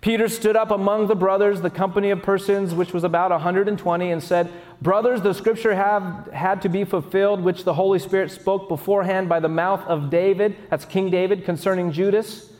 Peter 0.00 0.28
stood 0.28 0.56
up 0.56 0.70
among 0.70 1.06
the 1.06 1.14
brothers, 1.14 1.60
the 1.60 1.70
company 1.70 2.10
of 2.10 2.22
persons, 2.22 2.74
which 2.74 2.92
was 2.92 3.04
about 3.04 3.30
120, 3.30 4.10
and 4.10 4.22
said, 4.22 4.50
Brothers, 4.82 5.22
the 5.22 5.32
scripture 5.32 5.74
have 5.74 6.28
had 6.32 6.60
to 6.62 6.68
be 6.68 6.84
fulfilled, 6.84 7.40
which 7.40 7.64
the 7.64 7.74
Holy 7.74 7.98
Spirit 7.98 8.30
spoke 8.30 8.68
beforehand 8.68 9.28
by 9.28 9.40
the 9.40 9.48
mouth 9.48 9.80
of 9.86 10.10
David, 10.10 10.56
that's 10.68 10.84
King 10.84 11.10
David, 11.10 11.44
concerning 11.44 11.90
Judas, 11.90 12.50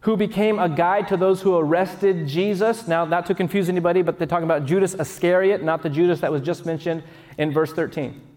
who 0.00 0.16
became 0.16 0.58
a 0.58 0.68
guide 0.68 1.08
to 1.08 1.16
those 1.16 1.42
who 1.42 1.56
arrested 1.56 2.26
Jesus. 2.26 2.88
Now, 2.88 3.04
not 3.04 3.26
to 3.26 3.34
confuse 3.34 3.68
anybody, 3.68 4.02
but 4.02 4.18
they're 4.18 4.26
talking 4.26 4.44
about 4.44 4.64
Judas 4.64 4.94
Iscariot, 4.94 5.62
not 5.62 5.82
the 5.82 5.90
Judas 5.90 6.20
that 6.20 6.32
was 6.32 6.40
just 6.42 6.64
mentioned 6.64 7.02
in 7.38 7.52
verse 7.52 7.72
13 7.72 8.28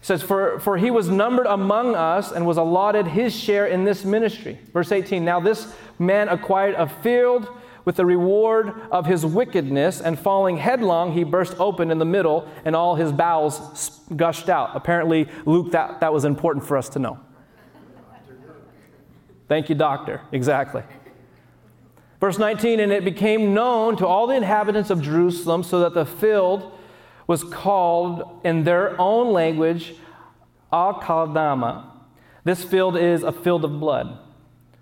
says, 0.00 0.22
for, 0.22 0.58
for 0.60 0.76
he 0.76 0.90
was 0.90 1.08
numbered 1.08 1.46
among 1.46 1.94
us 1.94 2.32
and 2.32 2.46
was 2.46 2.56
allotted 2.56 3.06
his 3.06 3.34
share 3.34 3.66
in 3.66 3.84
this 3.84 4.04
ministry. 4.04 4.58
Verse 4.72 4.92
18 4.92 5.24
Now 5.24 5.40
this 5.40 5.74
man 5.98 6.28
acquired 6.28 6.74
a 6.74 6.88
field 6.88 7.48
with 7.84 7.96
the 7.96 8.04
reward 8.04 8.74
of 8.90 9.06
his 9.06 9.24
wickedness, 9.24 10.02
and 10.02 10.18
falling 10.18 10.58
headlong, 10.58 11.12
he 11.12 11.24
burst 11.24 11.58
open 11.58 11.90
in 11.90 11.98
the 11.98 12.04
middle, 12.04 12.46
and 12.66 12.76
all 12.76 12.96
his 12.96 13.10
bowels 13.12 14.02
gushed 14.14 14.50
out. 14.50 14.72
Apparently, 14.74 15.26
Luke, 15.46 15.72
that, 15.72 16.00
that 16.00 16.12
was 16.12 16.26
important 16.26 16.66
for 16.66 16.76
us 16.76 16.90
to 16.90 16.98
know. 16.98 17.18
Thank 19.48 19.68
you, 19.68 19.74
doctor. 19.74 20.20
Exactly. 20.30 20.82
Verse 22.20 22.38
19, 22.38 22.80
and 22.80 22.92
it 22.92 23.04
became 23.04 23.54
known 23.54 23.96
to 23.96 24.06
all 24.06 24.26
the 24.26 24.34
inhabitants 24.34 24.90
of 24.90 25.00
Jerusalem, 25.00 25.62
so 25.62 25.80
that 25.80 25.94
the 25.94 26.04
field 26.04 26.72
was 27.26 27.44
called 27.44 28.40
in 28.44 28.64
their 28.64 29.00
own 29.00 29.32
language 29.32 29.94
Al 30.72 31.92
This 32.44 32.64
field 32.64 32.96
is 32.96 33.22
a 33.22 33.32
field 33.32 33.64
of 33.64 33.80
blood. 33.80 34.18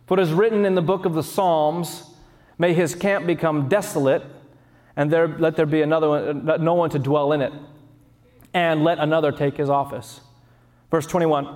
For 0.07 0.19
it 0.19 0.23
is 0.23 0.33
written 0.33 0.65
in 0.65 0.75
the 0.75 0.83
book 0.83 1.05
of 1.05 1.15
the 1.15 1.23
Psalms, 1.23 2.11
May 2.59 2.73
his 2.73 2.95
camp 2.95 3.27
become 3.27 3.69
desolate, 3.69 4.23
and 4.97 5.11
there, 5.11 5.29
let 5.29 5.57
there 5.57 5.67
be 5.67 5.83
another 5.83 6.09
one, 6.09 6.65
no 6.65 6.75
one 6.75 6.89
to 6.91 6.99
dwell 6.99 7.33
in 7.33 7.43
it, 7.43 7.53
and 8.55 8.83
let 8.83 8.99
another 8.99 9.31
take 9.31 9.59
his 9.59 9.69
office. 9.69 10.23
Verse 10.91 11.07
21 11.07 11.47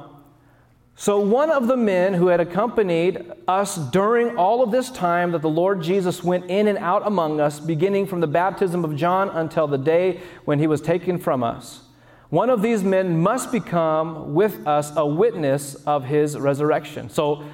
so, 1.00 1.18
one 1.18 1.50
of 1.50 1.66
the 1.66 1.78
men 1.78 2.12
who 2.12 2.26
had 2.26 2.40
accompanied 2.40 3.32
us 3.48 3.76
during 3.76 4.36
all 4.36 4.62
of 4.62 4.70
this 4.70 4.90
time 4.90 5.32
that 5.32 5.40
the 5.40 5.48
Lord 5.48 5.82
Jesus 5.82 6.22
went 6.22 6.50
in 6.50 6.68
and 6.68 6.76
out 6.76 7.06
among 7.06 7.40
us, 7.40 7.58
beginning 7.58 8.06
from 8.06 8.20
the 8.20 8.26
baptism 8.26 8.84
of 8.84 8.94
John 8.96 9.30
until 9.30 9.66
the 9.66 9.78
day 9.78 10.20
when 10.44 10.58
he 10.58 10.66
was 10.66 10.82
taken 10.82 11.16
from 11.16 11.42
us, 11.42 11.84
one 12.28 12.50
of 12.50 12.60
these 12.60 12.82
men 12.82 13.18
must 13.18 13.50
become 13.50 14.34
with 14.34 14.66
us 14.66 14.92
a 14.94 15.06
witness 15.06 15.74
of 15.86 16.04
his 16.04 16.36
resurrection. 16.36 17.08
So, 17.08 17.44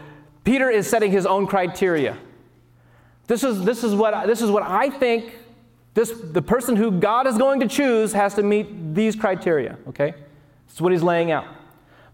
Peter 0.42 0.68
is 0.68 0.90
setting 0.90 1.12
his 1.12 1.24
own 1.24 1.46
criteria. 1.46 2.18
This 3.28 3.44
is, 3.44 3.62
this 3.62 3.84
is, 3.84 3.94
what, 3.94 4.26
this 4.26 4.42
is 4.42 4.50
what 4.50 4.64
I 4.64 4.90
think 4.90 5.32
this, 5.94 6.10
the 6.10 6.42
person 6.42 6.74
who 6.74 6.90
God 6.90 7.28
is 7.28 7.38
going 7.38 7.60
to 7.60 7.68
choose 7.68 8.12
has 8.12 8.34
to 8.34 8.42
meet 8.42 8.92
these 8.92 9.14
criteria, 9.14 9.78
okay? 9.86 10.14
This 10.66 10.74
is 10.74 10.80
what 10.80 10.90
he's 10.90 11.04
laying 11.04 11.30
out. 11.30 11.55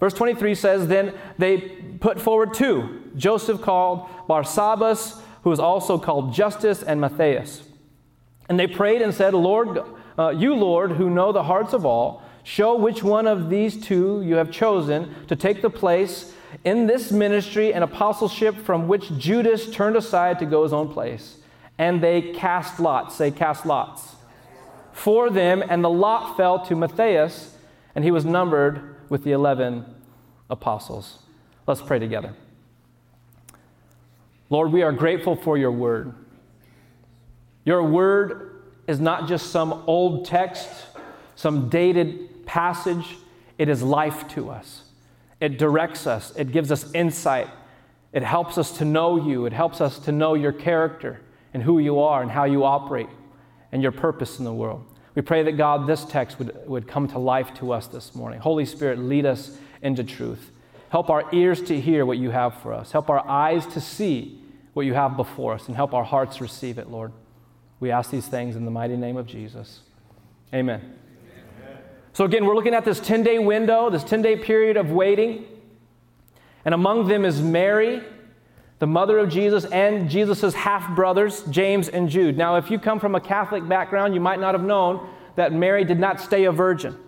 Verse 0.03 0.15
23 0.15 0.57
says, 0.57 0.89
Then 0.89 1.15
they 1.39 1.59
put 2.01 2.21
forward 2.21 2.55
two 2.55 3.03
Joseph 3.15 3.63
called 3.63 4.09
Barsabbas, 4.29 5.23
who 5.45 5.53
is 5.53 5.61
also 5.61 5.97
called 5.97 6.35
Justus, 6.35 6.83
and 6.83 7.01
Matthias. 7.01 7.63
And 8.49 8.59
they 8.59 8.67
prayed 8.67 9.01
and 9.01 9.15
said, 9.15 9.33
Lord, 9.33 9.81
uh, 10.19 10.31
you, 10.31 10.57
Lord, 10.57 10.91
who 10.91 11.09
know 11.09 11.31
the 11.31 11.45
hearts 11.45 11.73
of 11.73 11.87
all, 11.87 12.21
show 12.43 12.75
which 12.75 13.05
one 13.05 13.29
of 13.29 13.49
these 13.49 13.81
two 13.81 14.23
you 14.23 14.35
have 14.35 14.51
chosen 14.51 15.15
to 15.29 15.37
take 15.37 15.63
the 15.63 15.71
place 15.71 16.35
in 16.65 16.89
this 16.89 17.13
ministry 17.13 17.73
and 17.73 17.85
apostleship 17.85 18.57
from 18.57 18.89
which 18.89 19.17
Judas 19.17 19.71
turned 19.71 19.95
aside 19.95 20.41
to 20.41 20.47
go 20.47 20.65
his 20.65 20.73
own 20.73 20.93
place. 20.93 21.37
And 21.79 22.03
they 22.03 22.33
cast 22.33 22.81
lots, 22.81 23.15
say, 23.15 23.31
cast 23.31 23.65
lots, 23.65 24.17
for 24.93 25.31
them, 25.31 25.63
and 25.69 25.85
the 25.85 25.91
lot 25.91 26.37
fell 26.37 26.59
to 26.67 26.75
Matthias, 26.75 27.57
and 27.95 28.03
he 28.03 28.11
was 28.11 28.25
numbered 28.25 28.92
with 29.13 29.25
the 29.25 29.33
11 29.33 29.85
apostles. 30.49 31.19
Let's 31.67 31.83
pray 31.83 31.99
together. 31.99 32.33
Lord, 34.49 34.73
we 34.73 34.81
are 34.81 34.91
grateful 34.91 35.37
for 35.37 35.59
your 35.59 35.71
word. 35.71 36.15
Your 37.67 37.83
word 37.83 38.63
is 38.87 39.01
not 39.01 39.29
just 39.29 39.51
some 39.51 39.85
old 39.87 40.25
text, 40.25 40.67
some 41.37 41.69
dated 41.69 42.47
passage, 42.47 43.19
it 43.59 43.69
is 43.69 43.83
life 43.83 44.27
to 44.29 44.49
us. 44.49 44.85
It 45.41 45.59
directs 45.59 46.07
us, 46.07 46.33
it 46.35 46.51
gives 46.51 46.73
us 46.73 46.91
insight, 46.95 47.51
it 48.15 48.23
helps 48.23 48.57
us 48.57 48.79
to 48.79 48.87
know 48.87 49.23
you, 49.23 49.45
it 49.45 49.53
helps 49.53 49.83
us 49.83 49.99
to 49.99 50.13
know 50.13 50.33
your 50.33 50.53
character 50.53 51.21
and 51.53 51.63
who 51.63 51.79
you 51.81 52.01
are 52.01 52.23
and 52.23 52.31
how 52.31 52.45
you 52.45 52.65
operate 52.65 53.11
and 53.73 53.83
your 53.83 53.93
purpose 53.93 54.39
in 54.39 54.47
the 54.47 54.55
world. 54.55 54.87
We 55.15 55.23
pray 55.23 55.43
that 55.43 55.53
God, 55.53 55.87
this 55.87 56.05
text 56.05 56.39
would, 56.39 56.67
would 56.67 56.89
come 56.89 57.07
to 57.09 57.19
life 57.19 57.53
to 57.55 57.73
us 57.73 57.87
this 57.87 58.15
morning. 58.15 58.41
Holy 58.41 58.65
Spirit, 58.65 58.99
lead 58.99 59.27
us 59.27 59.59
into 59.83 60.05
truth. 60.05 60.51
Help 60.89 61.11
our 61.11 61.25
ears 61.33 61.61
to 61.63 61.81
hear 61.81 62.07
what 62.07 62.19
you 62.19 62.31
have 62.31 62.55
for 62.63 62.73
us. 62.73 62.93
Help 62.93 63.11
our 63.11 63.27
eyes 63.29 63.67
to 63.67 63.81
see 63.81 64.41
what 64.73 64.87
you 64.87 64.95
have 64.95 65.17
before 65.17 65.53
us, 65.53 65.67
and 65.67 65.77
help 65.77 65.93
our 65.93 66.05
hearts 66.05 66.41
receive 66.41 66.79
it, 66.79 66.89
Lord. 66.89 67.13
We 67.79 67.91
ask 67.91 68.11
these 68.11 68.27
things 68.27 68.57
in 68.57 68.65
the 68.65 68.71
mighty 68.71 68.97
name 68.97 69.17
of 69.17 69.27
Jesus. 69.27 69.81
Amen. 70.55 70.81
Amen. 70.81 71.79
So, 72.13 72.25
again, 72.25 72.47
we're 72.47 72.55
looking 72.55 72.75
at 72.75 72.85
this 72.85 73.01
10 73.01 73.23
day 73.23 73.39
window, 73.39 73.91
this 73.91 74.05
10 74.05 74.23
day 74.23 74.37
period 74.37 74.77
of 74.77 74.91
waiting. 74.91 75.47
And 76.65 76.75
among 76.75 77.09
them 77.09 77.25
is 77.25 77.43
Mary, 77.43 78.03
the 78.83 78.87
mother 78.89 79.21
of 79.21 79.29
Jesus, 79.29 79.65
and 79.67 80.11
Jesus' 80.11 80.55
half 80.55 80.97
brothers, 80.97 81.45
James 81.45 81.89
and 81.89 82.09
Jude. 82.09 82.37
Now, 82.37 82.57
if 82.57 82.69
you 82.69 82.81
come 82.81 82.99
from 82.99 83.15
a 83.15 83.21
Catholic 83.21 83.69
background, 83.69 84.13
you 84.13 84.19
might 84.19 84.41
not 84.41 84.57
have 84.57 84.65
known 84.65 85.09
that 85.37 85.53
Mary 85.53 85.85
did 85.85 86.01
not 86.01 86.21
stay 86.21 86.47
a 86.47 86.51
virgin. 86.51 86.99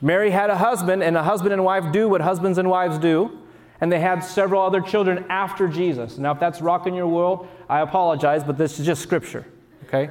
Mary 0.00 0.30
had 0.30 0.50
a 0.50 0.56
husband, 0.56 1.02
and 1.02 1.16
a 1.16 1.22
husband 1.24 1.52
and 1.52 1.64
wife 1.64 1.90
do 1.90 2.08
what 2.08 2.20
husbands 2.20 2.58
and 2.58 2.70
wives 2.70 2.96
do, 3.00 3.40
and 3.80 3.90
they 3.90 3.98
had 3.98 4.20
several 4.20 4.62
other 4.62 4.80
children 4.80 5.24
after 5.28 5.66
Jesus. 5.66 6.16
Now, 6.16 6.30
if 6.30 6.38
that's 6.38 6.60
rocking 6.60 6.94
your 6.94 7.08
world, 7.08 7.48
I 7.68 7.80
apologize, 7.80 8.44
but 8.44 8.56
this 8.56 8.78
is 8.78 8.86
just 8.86 9.02
scripture, 9.02 9.44
okay? 9.88 10.10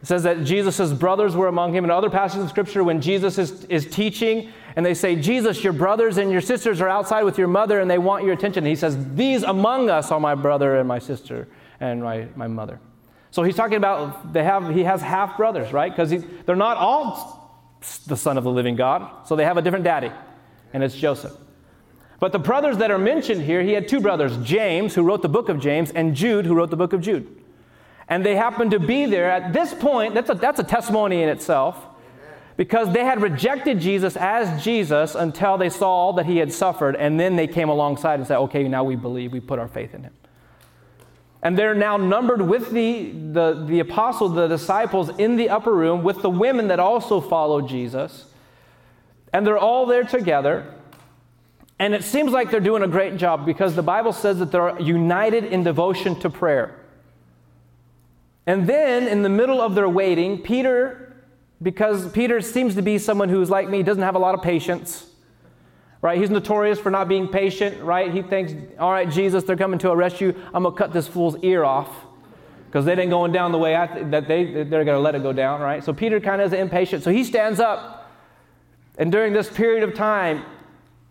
It 0.00 0.06
says 0.06 0.22
that 0.22 0.44
Jesus' 0.44 0.94
brothers 0.94 1.36
were 1.36 1.48
among 1.48 1.74
him. 1.74 1.84
In 1.84 1.90
other 1.90 2.08
passages 2.08 2.44
of 2.44 2.48
Scripture, 2.48 2.82
when 2.82 3.02
Jesus 3.02 3.36
is, 3.36 3.66
is 3.66 3.84
teaching 3.84 4.50
and 4.76 4.86
they 4.86 4.94
say, 4.94 5.16
Jesus, 5.16 5.62
your 5.64 5.72
brothers 5.72 6.16
and 6.16 6.30
your 6.30 6.40
sisters 6.40 6.80
are 6.80 6.88
outside 6.88 7.24
with 7.24 7.38
your 7.38 7.48
mother 7.48 7.80
and 7.80 7.90
they 7.90 7.98
want 7.98 8.24
your 8.24 8.34
attention. 8.34 8.64
He 8.64 8.76
says, 8.76 8.96
These 9.14 9.42
among 9.42 9.90
us 9.90 10.10
are 10.10 10.20
my 10.20 10.34
brother 10.34 10.76
and 10.76 10.86
my 10.86 10.98
sister 10.98 11.48
and 11.80 12.02
my, 12.02 12.28
my 12.36 12.46
mother. 12.46 12.80
So 13.30 13.42
he's 13.42 13.56
talking 13.56 13.76
about 13.76 14.32
they 14.32 14.44
have, 14.44 14.70
he 14.70 14.84
has 14.84 15.02
half 15.02 15.36
brothers, 15.36 15.72
right? 15.72 15.90
Because 15.90 16.14
they're 16.46 16.56
not 16.56 16.76
all 16.76 17.68
the 18.06 18.16
son 18.16 18.38
of 18.38 18.44
the 18.44 18.50
living 18.50 18.76
God. 18.76 19.26
So 19.26 19.36
they 19.36 19.44
have 19.44 19.56
a 19.56 19.62
different 19.62 19.84
daddy, 19.84 20.12
and 20.72 20.82
it's 20.82 20.94
Joseph. 20.94 21.36
But 22.18 22.32
the 22.32 22.38
brothers 22.38 22.76
that 22.78 22.90
are 22.90 22.98
mentioned 22.98 23.42
here, 23.42 23.62
he 23.62 23.72
had 23.72 23.88
two 23.88 24.00
brothers 24.00 24.36
James, 24.38 24.94
who 24.94 25.02
wrote 25.02 25.22
the 25.22 25.28
book 25.28 25.48
of 25.48 25.60
James, 25.60 25.90
and 25.90 26.14
Jude, 26.14 26.44
who 26.44 26.54
wrote 26.54 26.70
the 26.70 26.76
book 26.76 26.92
of 26.92 27.00
Jude 27.00 27.40
and 28.10 28.26
they 28.26 28.34
happened 28.34 28.72
to 28.72 28.80
be 28.80 29.06
there 29.06 29.30
at 29.30 29.52
this 29.52 29.72
point. 29.72 30.14
That's 30.14 30.28
a, 30.28 30.34
that's 30.34 30.58
a 30.58 30.64
testimony 30.64 31.22
in 31.22 31.28
itself 31.28 31.86
because 32.60 32.92
they 32.92 33.06
had 33.06 33.22
rejected 33.22 33.80
Jesus 33.80 34.18
as 34.18 34.62
Jesus 34.62 35.14
until 35.14 35.56
they 35.56 35.70
saw 35.70 35.88
all 35.88 36.12
that 36.12 36.26
he 36.26 36.36
had 36.36 36.52
suffered, 36.52 36.94
and 36.94 37.18
then 37.18 37.34
they 37.34 37.46
came 37.46 37.70
alongside 37.70 38.18
and 38.18 38.26
said, 38.28 38.36
Okay, 38.36 38.68
now 38.68 38.84
we 38.84 38.96
believe, 38.96 39.32
we 39.32 39.40
put 39.40 39.58
our 39.58 39.66
faith 39.66 39.94
in 39.94 40.02
him. 40.02 40.12
And 41.42 41.56
they're 41.56 41.74
now 41.74 41.96
numbered 41.96 42.42
with 42.42 42.70
the, 42.70 43.12
the, 43.12 43.64
the 43.66 43.80
apostles, 43.80 44.34
the 44.34 44.46
disciples 44.46 45.08
in 45.18 45.36
the 45.36 45.48
upper 45.48 45.74
room, 45.74 46.02
with 46.02 46.20
the 46.20 46.28
women 46.28 46.68
that 46.68 46.78
also 46.78 47.22
followed 47.22 47.66
Jesus. 47.66 48.26
And 49.32 49.46
they're 49.46 49.56
all 49.56 49.86
there 49.86 50.04
together. 50.04 50.74
And 51.78 51.94
it 51.94 52.04
seems 52.04 52.30
like 52.30 52.50
they're 52.50 52.60
doing 52.60 52.82
a 52.82 52.88
great 52.88 53.16
job 53.16 53.46
because 53.46 53.74
the 53.74 53.82
Bible 53.82 54.12
says 54.12 54.38
that 54.38 54.52
they're 54.52 54.78
united 54.78 55.46
in 55.46 55.64
devotion 55.64 56.14
to 56.20 56.28
prayer. 56.28 56.78
And 58.46 58.66
then, 58.68 59.08
in 59.08 59.22
the 59.22 59.30
middle 59.30 59.62
of 59.62 59.74
their 59.74 59.88
waiting, 59.88 60.42
Peter, 60.42 61.09
because 61.62 62.10
Peter 62.12 62.40
seems 62.40 62.74
to 62.74 62.82
be 62.82 62.98
someone 62.98 63.28
who's 63.28 63.50
like 63.50 63.68
me, 63.68 63.82
doesn't 63.82 64.02
have 64.02 64.14
a 64.14 64.18
lot 64.18 64.34
of 64.34 64.42
patience, 64.42 65.06
right? 66.02 66.18
He's 66.18 66.30
notorious 66.30 66.78
for 66.78 66.90
not 66.90 67.08
being 67.08 67.28
patient, 67.28 67.82
right? 67.82 68.12
He 68.12 68.22
thinks, 68.22 68.54
all 68.78 68.90
right, 68.90 69.08
Jesus, 69.10 69.44
they're 69.44 69.56
coming 69.56 69.78
to 69.80 69.90
arrest 69.90 70.20
you. 70.20 70.34
I'm 70.54 70.62
going 70.62 70.74
to 70.74 70.78
cut 70.78 70.92
this 70.92 71.06
fool's 71.06 71.36
ear 71.42 71.64
off 71.64 71.88
because 72.66 72.84
they 72.84 72.94
didn't 72.94 73.10
going 73.10 73.32
down 73.32 73.52
the 73.52 73.58
way 73.58 73.74
th- 73.92 74.06
that 74.10 74.28
they, 74.28 74.44
they're 74.44 74.84
going 74.84 74.86
to 74.86 75.00
let 75.00 75.14
it 75.14 75.22
go 75.22 75.32
down, 75.32 75.60
right? 75.60 75.82
So 75.82 75.92
Peter 75.92 76.20
kind 76.20 76.40
of 76.40 76.52
is 76.52 76.58
impatient. 76.58 77.02
So 77.02 77.10
he 77.10 77.24
stands 77.24 77.60
up. 77.60 78.10
And 78.96 79.10
during 79.10 79.32
this 79.32 79.48
period 79.50 79.82
of 79.82 79.94
time, 79.94 80.44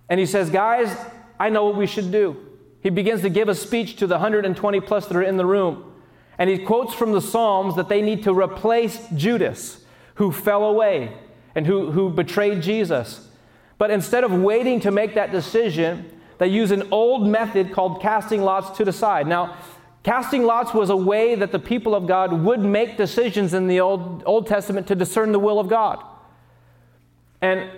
and 0.10 0.20
he 0.20 0.25
says, 0.25 0.50
guys, 0.50 0.96
I 1.39 1.50
know 1.50 1.65
what 1.65 1.75
we 1.75 1.86
should 1.86 2.12
do. 2.12 2.38
He 2.82 2.89
begins 2.89 3.22
to 3.22 3.29
give 3.29 3.50
a 3.50 3.56
speech 3.56 3.98
to 3.98 4.08
the 4.08 4.15
120 4.15 4.79
plus 4.82 5.08
that 5.08 5.15
are 5.15 5.24
in 5.24 5.38
the 5.38 5.46
room. 5.46 5.94
And 6.38 6.50
he 6.50 6.58
quotes 6.58 6.94
from 6.94 7.12
the 7.12 7.22
Psalms 7.22 7.75
that 7.75 7.89
they 7.89 8.01
need 8.01 8.24
to 8.24 8.34
replace 8.34 9.08
Judas, 9.13 9.79
who 10.20 10.34
fell 10.34 10.66
away 10.66 11.14
and 11.56 11.66
who, 11.66 11.92
who 11.92 12.10
betrayed 12.10 12.62
Jesus. 12.62 13.30
But 13.78 13.90
instead 13.90 14.26
of 14.26 14.34
waiting 14.34 14.82
to 14.82 14.92
make 14.92 15.16
that 15.16 15.32
decision, 15.32 16.12
they 16.40 16.48
use 16.48 16.72
an 16.72 16.90
old 16.92 17.26
method 17.26 17.72
called 17.72 18.02
casting 18.02 18.42
lots 18.42 18.78
to 18.78 18.84
decide. 18.84 19.28
Now, 19.28 19.56
casting 20.04 20.44
lots 20.44 20.74
was 20.74 20.90
a 20.90 20.96
way 20.96 21.36
that 21.36 21.54
the 21.54 21.60
people 21.60 21.96
of 21.96 22.06
God 22.06 22.34
would 22.34 22.60
make 22.60 22.98
decisions 22.98 23.54
in 23.54 23.68
the 23.68 23.80
Old, 23.80 24.22
Old 24.26 24.46
Testament 24.46 24.88
to 24.88 24.96
discern 24.96 25.32
the 25.32 25.40
will 25.40 25.58
of 25.58 25.70
God. 25.70 26.04
And 27.42 27.70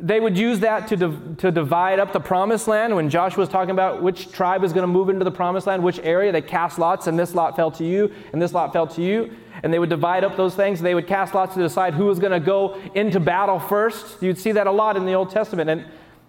they 0.00 0.20
would 0.20 0.38
use 0.38 0.60
that 0.60 0.86
to, 0.88 0.96
div- 0.96 1.36
to 1.38 1.50
divide 1.50 1.98
up 1.98 2.12
the 2.12 2.20
promised 2.20 2.68
land. 2.68 2.94
When 2.94 3.10
Joshua 3.10 3.40
was 3.40 3.48
talking 3.48 3.70
about 3.70 4.02
which 4.02 4.30
tribe 4.30 4.62
is 4.62 4.72
going 4.72 4.84
to 4.84 4.92
move 4.92 5.08
into 5.08 5.24
the 5.24 5.30
promised 5.30 5.66
land, 5.66 5.82
which 5.82 5.98
area, 6.00 6.30
they 6.30 6.42
cast 6.42 6.78
lots, 6.78 7.06
and 7.06 7.18
this 7.18 7.34
lot 7.34 7.56
fell 7.56 7.70
to 7.72 7.84
you, 7.84 8.12
and 8.32 8.40
this 8.40 8.52
lot 8.52 8.72
fell 8.72 8.86
to 8.88 9.02
you. 9.02 9.32
And 9.62 9.74
they 9.74 9.80
would 9.80 9.88
divide 9.88 10.22
up 10.22 10.36
those 10.36 10.54
things. 10.54 10.80
They 10.80 10.94
would 10.94 11.08
cast 11.08 11.34
lots 11.34 11.54
to 11.54 11.60
decide 11.60 11.94
who 11.94 12.04
was 12.06 12.20
going 12.20 12.32
to 12.32 12.40
go 12.40 12.80
into 12.94 13.18
battle 13.18 13.58
first. 13.58 14.22
You'd 14.22 14.38
see 14.38 14.52
that 14.52 14.68
a 14.68 14.70
lot 14.70 14.96
in 14.96 15.04
the 15.04 15.14
Old 15.14 15.30
Testament. 15.30 15.68
And 15.68 15.84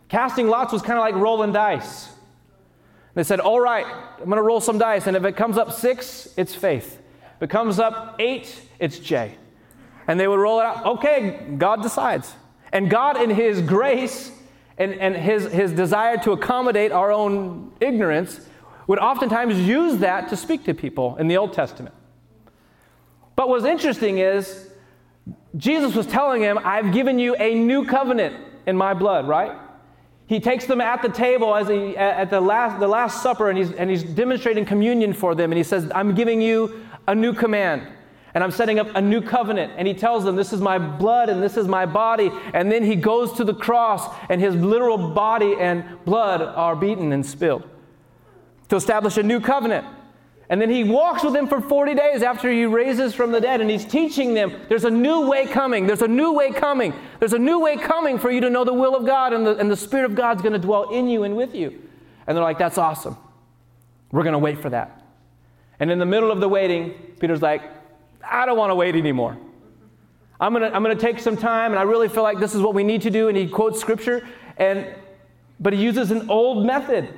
casting 0.08 0.48
lots 0.48 0.74
was 0.74 0.82
kind 0.82 0.98
of 0.98 1.02
like 1.02 1.14
rolling 1.14 1.52
dice. 1.52 2.10
They 3.14 3.24
said, 3.24 3.40
All 3.40 3.60
right, 3.60 3.86
I'm 3.86 4.26
going 4.26 4.38
to 4.38 4.42
roll 4.42 4.62
some 4.62 4.80
dice. 4.80 5.06
And 5.06 5.16
if 5.16 5.26
it 5.26 5.34
comes 5.34 5.60
up 5.60 5.72
six, 5.72 6.34
it's 6.38 6.56
faith. 6.56 7.00
If 7.36 7.44
it 7.44 7.50
comes 7.52 7.78
up 7.78 8.16
eight, 8.18 8.62
it's 8.80 8.98
J. 8.98 9.36
And 10.08 10.20
they 10.20 10.28
would 10.28 10.40
roll 10.40 10.60
it 10.60 10.66
out. 10.66 10.86
Okay, 10.86 11.54
God 11.58 11.84
decides. 11.84 12.34
And 12.72 12.90
God, 12.90 13.22
in 13.22 13.30
His 13.30 13.62
grace 13.62 14.32
and, 14.80 14.94
and 14.94 15.16
his, 15.16 15.52
his 15.52 15.74
desire 15.74 16.18
to 16.20 16.32
accommodate 16.32 16.92
our 16.92 17.12
own 17.12 17.72
ignorance, 17.82 18.40
would 18.88 18.98
oftentimes 18.98 19.60
use 19.60 19.98
that 19.98 20.30
to 20.30 20.38
speak 20.38 20.64
to 20.64 20.74
people 20.74 21.18
in 21.18 21.28
the 21.28 21.38
Old 21.38 21.54
Testament. 21.54 21.94
But 23.36 23.50
what's 23.50 23.66
interesting 23.66 24.18
is, 24.18 24.72
Jesus 25.56 25.96
was 25.96 26.08
telling 26.08 26.42
him, 26.42 26.58
I've 26.64 26.94
given 26.94 27.20
you 27.20 27.36
a 27.36 27.54
new 27.54 27.86
covenant 27.86 28.36
in 28.66 28.78
my 28.78 28.94
blood, 28.94 29.28
right? 29.28 29.52
He 30.28 30.40
takes 30.40 30.66
them 30.66 30.80
at 30.80 31.02
the 31.02 31.10
table 31.10 31.56
as 31.56 31.68
he, 31.68 31.98
at 31.98 32.30
the 32.30 32.40
last, 32.40 32.80
the 32.80 32.88
last 32.88 33.22
supper 33.22 33.50
and 33.50 33.58
he's, 33.58 33.72
and 33.74 33.90
he's 33.90 34.04
demonstrating 34.04 34.64
communion 34.64 35.14
for 35.14 35.36
them. 35.36 35.52
And 35.52 35.58
he 35.58 35.64
says, 35.64 35.92
I'm 35.94 36.16
giving 36.16 36.42
you 36.42 36.86
a 37.08 37.16
new 37.16 37.34
command 37.34 37.88
and 38.34 38.44
I'm 38.44 38.52
setting 38.52 38.80
up 38.80 38.96
a 38.96 39.02
new 39.02 39.22
covenant. 39.22 39.74
And 39.78 39.88
he 39.88 39.94
tells 39.94 40.24
them, 40.24 40.36
This 40.36 40.54
is 40.54 40.62
my 40.62 40.78
blood 40.78 41.30
and 41.30 41.42
this 41.42 41.58
is 41.58 41.68
my 41.68 41.86
body. 41.86 42.32
And 42.54 42.72
then 42.72 42.84
he 42.84 42.96
goes 42.96 43.34
to 43.34 43.44
the 43.44 43.54
cross, 43.54 44.14
and 44.30 44.40
his 44.40 44.56
literal 44.56 44.98
body 44.98 45.56
and 45.60 45.84
blood 46.06 46.42
are 46.42 46.76
beaten 46.76 47.12
and 47.12 47.26
spilled 47.26 47.64
to 48.70 48.76
establish 48.76 49.18
a 49.18 49.24
new 49.24 49.40
covenant. 49.40 49.86
And 50.52 50.60
then 50.60 50.72
he 50.72 50.84
walks 50.84 51.24
with 51.24 51.34
them 51.34 51.48
for 51.48 51.62
40 51.62 51.94
days 51.94 52.24
after 52.24 52.52
he 52.52 52.66
raises 52.66 53.14
from 53.14 53.32
the 53.32 53.40
dead, 53.40 53.62
and 53.62 53.70
he's 53.70 53.86
teaching 53.86 54.34
them 54.34 54.60
there's 54.68 54.84
a 54.84 54.90
new 54.90 55.28
way 55.30 55.46
coming. 55.46 55.86
There's 55.86 56.02
a 56.02 56.08
new 56.08 56.34
way 56.34 56.52
coming. 56.52 56.94
There's 57.20 57.34
a 57.34 57.40
new 57.40 57.60
way 57.60 57.78
coming 57.78 58.18
for 58.18 58.32
you 58.32 58.42
to 58.42 58.50
know 58.50 58.64
the 58.64 58.74
will 58.74 58.96
of 58.96 59.06
God, 59.06 59.34
and 59.34 59.46
the, 59.46 59.58
and 59.58 59.70
the 59.70 59.78
Spirit 59.78 60.06
of 60.06 60.16
God's 60.16 60.42
going 60.42 60.54
to 60.54 60.60
dwell 60.60 60.90
in 60.90 61.08
you 61.08 61.24
and 61.24 61.36
with 61.36 61.54
you. 61.54 61.82
And 62.26 62.36
they're 62.36 62.44
like, 62.44 62.58
That's 62.58 62.80
awesome. 62.80 63.18
We're 64.12 64.24
going 64.24 64.34
to 64.34 64.40
wait 64.40 64.60
for 64.60 64.72
that. 64.72 65.04
And 65.80 65.92
in 65.92 66.00
the 66.00 66.06
middle 66.06 66.32
of 66.32 66.40
the 66.40 66.50
waiting, 66.50 66.94
Peter's 67.20 67.44
like, 67.44 67.62
I 68.24 68.46
don't 68.46 68.58
want 68.58 68.72
to 68.72 68.76
wait 68.76 68.96
anymore. 68.96 69.38
I'm 70.40 70.54
going 70.54 70.70
to 70.70 70.76
I'm 70.76 70.84
going 70.84 70.98
to 70.98 71.02
take 71.02 71.20
some 71.20 71.36
time, 71.36 71.72
and 71.72 71.80
I 71.80 71.84
really 71.84 72.08
feel 72.08 72.24
like 72.24 72.40
this 72.40 72.56
is 72.56 72.62
what 72.62 72.74
we 72.74 72.84
need 72.84 73.02
to 73.04 73.10
do. 73.10 73.28
And 73.28 73.38
he 73.38 73.48
quotes 73.48 73.80
scripture, 73.80 74.28
and, 74.58 74.88
but 75.60 75.74
he 75.74 75.84
uses 75.84 76.12
an 76.12 76.30
old 76.30 76.66
method 76.66 77.14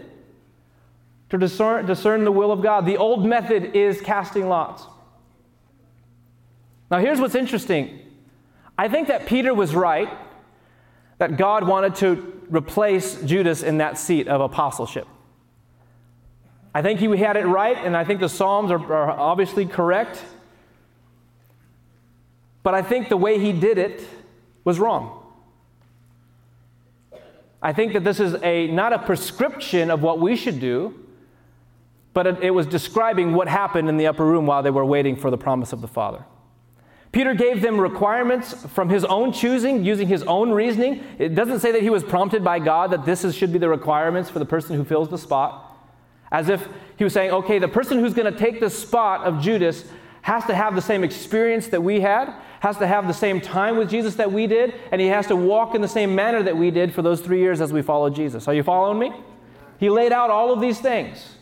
to 1.30 1.38
discern, 1.38 1.86
discern 1.86 2.24
the 2.24 2.32
will 2.32 2.52
of 2.52 2.62
God. 2.62 2.86
The 2.86 2.98
old 2.98 3.26
method 3.26 3.76
is 3.76 4.02
casting 4.02 4.50
lots. 4.50 4.84
Now, 6.90 7.00
here's 7.00 7.20
what's 7.20 7.36
interesting 7.36 8.00
I 8.78 8.88
think 8.88 9.08
that 9.08 9.26
Peter 9.28 9.54
was 9.54 9.76
right 9.76 10.10
that 11.20 11.38
God 11.38 11.68
wanted 11.68 11.94
to 11.98 12.42
replace 12.50 13.22
Judas 13.22 13.62
in 13.62 13.78
that 13.78 14.00
seat 14.00 14.28
of 14.28 14.42
apostleship. 14.42 15.08
I 16.74 16.82
think 16.82 17.00
he 17.00 17.06
had 17.16 17.38
it 17.38 17.46
right, 17.46 17.78
and 17.78 17.96
I 17.96 18.04
think 18.04 18.22
the 18.22 18.30
Psalms 18.30 18.72
are, 18.72 18.94
are 18.94 19.12
obviously 19.12 19.68
correct. 19.68 20.24
But 22.64 22.74
I 22.74 22.82
think 22.82 23.10
the 23.10 23.18
way 23.18 23.40
he 23.40 23.54
did 23.54 23.78
it 23.78 24.04
was 24.64 24.80
wrong. 24.80 25.18
I 27.62 27.74
think 27.74 27.94
that 27.94 28.04
this 28.04 28.20
is 28.20 28.36
a 28.44 28.68
not 28.68 28.94
a 28.94 29.00
prescription 29.00 29.92
of 29.92 30.02
what 30.02 30.20
we 30.20 30.36
should 30.36 30.60
do, 30.60 31.08
but 32.14 32.28
it, 32.28 32.44
it 32.44 32.52
was 32.52 32.66
describing 32.66 33.34
what 33.34 33.48
happened 33.48 33.88
in 33.88 33.98
the 33.98 34.08
upper 34.08 34.26
room 34.26 34.46
while 34.46 34.64
they 34.64 34.72
were 34.72 34.86
waiting 34.86 35.16
for 35.16 35.30
the 35.30 35.38
promise 35.38 35.72
of 35.72 35.82
the 35.82 35.88
Father. 35.88 36.26
Peter 37.12 37.34
gave 37.34 37.62
them 37.62 37.80
requirements 37.80 38.54
from 38.68 38.90
his 38.90 39.04
own 39.04 39.34
choosing, 39.34 39.84
using 39.84 40.08
his 40.08 40.24
own 40.24 40.50
reasoning. 40.52 41.04
It 41.20 41.36
doesn't 41.36 41.60
say 41.60 41.74
that 41.74 41.82
he 41.82 41.90
was 41.90 42.04
prompted 42.04 42.44
by 42.44 42.60
God 42.60 42.92
that 42.92 43.06
this 43.06 43.26
is, 43.26 43.36
should 43.36 43.52
be 43.52 43.60
the 43.60 43.68
requirements 43.68 44.30
for 44.30 44.40
the 44.40 44.46
person 44.46 44.78
who 44.78 44.86
fills 44.86 45.10
the 45.10 45.18
spot. 45.18 45.78
As 46.32 46.48
if 46.48 46.66
he 46.96 47.04
was 47.04 47.12
saying, 47.12 47.32
okay, 47.32 47.60
the 47.60 47.68
person 47.68 48.00
who's 48.00 48.14
going 48.14 48.32
to 48.32 48.40
take 48.40 48.62
the 48.62 48.70
spot 48.70 49.26
of 49.26 49.42
Judas 49.42 49.84
has 50.22 50.46
to 50.46 50.56
have 50.56 50.74
the 50.74 50.82
same 50.82 51.04
experience 51.04 51.68
that 51.68 51.84
we 51.84 52.00
had, 52.00 52.34
has 52.62 52.78
to 52.78 52.86
have 52.86 53.08
the 53.08 53.14
same 53.14 53.42
time 53.42 53.76
with 53.76 53.90
Jesus 53.90 54.16
that 54.16 54.32
we 54.32 54.46
did, 54.46 54.76
and 54.92 55.02
he 55.02 55.08
has 55.08 55.26
to 55.28 55.36
walk 55.36 55.74
in 55.74 55.82
the 55.82 55.88
same 55.88 56.14
manner 56.14 56.44
that 56.44 56.56
we 56.56 56.70
did 56.70 56.94
for 56.94 57.02
those 57.02 57.20
three 57.20 57.40
years 57.40 57.60
as 57.60 57.74
we 57.74 57.82
followed 57.82 58.16
Jesus. 58.16 58.48
Are 58.48 58.54
you 58.54 58.62
following 58.62 59.00
me? 59.00 59.12
He 59.80 59.90
laid 59.90 60.12
out 60.12 60.30
all 60.30 60.54
of 60.54 60.62
these 60.62 60.80
things. 60.80 61.38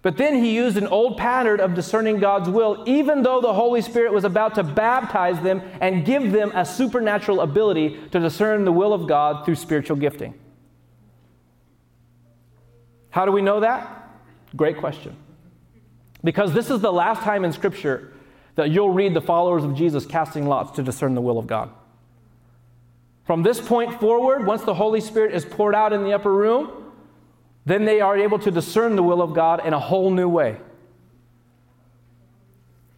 But 0.00 0.16
then 0.16 0.36
he 0.36 0.54
used 0.54 0.76
an 0.76 0.86
old 0.86 1.18
pattern 1.18 1.58
of 1.58 1.74
discerning 1.74 2.20
God's 2.20 2.48
will, 2.48 2.84
even 2.86 3.24
though 3.24 3.40
the 3.40 3.52
Holy 3.52 3.82
Spirit 3.82 4.12
was 4.12 4.22
about 4.22 4.54
to 4.54 4.62
baptize 4.62 5.40
them 5.40 5.60
and 5.80 6.04
give 6.04 6.30
them 6.30 6.52
a 6.54 6.64
supernatural 6.64 7.40
ability 7.40 8.00
to 8.12 8.20
discern 8.20 8.64
the 8.64 8.70
will 8.70 8.92
of 8.92 9.08
God 9.08 9.44
through 9.44 9.56
spiritual 9.56 9.96
gifting. 9.96 10.34
How 13.10 13.24
do 13.24 13.32
we 13.32 13.42
know 13.42 13.58
that? 13.58 14.08
Great 14.54 14.76
question. 14.76 15.16
Because 16.22 16.52
this 16.52 16.70
is 16.70 16.80
the 16.80 16.92
last 16.92 17.22
time 17.22 17.44
in 17.44 17.52
Scripture 17.52 18.12
that 18.58 18.72
you'll 18.72 18.90
read 18.90 19.14
the 19.14 19.20
followers 19.20 19.62
of 19.62 19.76
Jesus 19.76 20.04
casting 20.04 20.48
lots 20.48 20.72
to 20.72 20.82
discern 20.82 21.14
the 21.14 21.20
will 21.20 21.38
of 21.38 21.46
God. 21.46 21.70
From 23.24 23.44
this 23.44 23.60
point 23.60 24.00
forward, 24.00 24.44
once 24.44 24.62
the 24.62 24.74
Holy 24.74 25.00
Spirit 25.00 25.32
is 25.32 25.44
poured 25.44 25.76
out 25.76 25.92
in 25.92 26.02
the 26.02 26.12
upper 26.12 26.34
room, 26.34 26.92
then 27.64 27.84
they 27.84 28.00
are 28.00 28.18
able 28.18 28.40
to 28.40 28.50
discern 28.50 28.96
the 28.96 29.02
will 29.04 29.22
of 29.22 29.32
God 29.32 29.64
in 29.64 29.72
a 29.74 29.78
whole 29.78 30.10
new 30.10 30.28
way. 30.28 30.56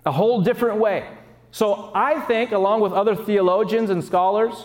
A 0.07 0.13
whole 0.13 0.41
different 0.41 0.79
way. 0.79 1.07
So 1.51 1.93
I 1.95 2.21
think, 2.21 2.53
along 2.53 2.81
with 2.81 2.95
other 2.95 3.15
theologians 3.15 3.91
and 3.91 4.03
scholars, 4.03 4.65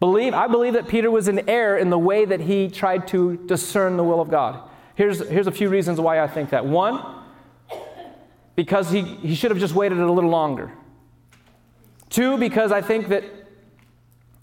believe 0.00 0.32
I 0.32 0.46
believe 0.46 0.72
that 0.72 0.88
Peter 0.88 1.10
was 1.10 1.28
in 1.28 1.46
error 1.46 1.76
in 1.76 1.90
the 1.90 1.98
way 1.98 2.24
that 2.24 2.40
he 2.40 2.70
tried 2.70 3.06
to 3.08 3.36
discern 3.44 3.98
the 3.98 4.04
will 4.04 4.22
of 4.22 4.30
God. 4.30 4.66
Here's, 4.94 5.28
here's 5.28 5.46
a 5.46 5.52
few 5.52 5.68
reasons 5.68 6.00
why 6.00 6.20
I 6.20 6.26
think 6.26 6.48
that. 6.50 6.64
One, 6.64 7.04
because 8.56 8.90
he, 8.90 9.02
he 9.02 9.34
should 9.34 9.50
have 9.50 9.60
just 9.60 9.74
waited 9.74 9.98
a 9.98 10.12
little 10.12 10.30
longer. 10.30 10.72
Two, 12.08 12.38
because 12.38 12.72
I 12.72 12.80
think 12.80 13.08
that 13.08 13.24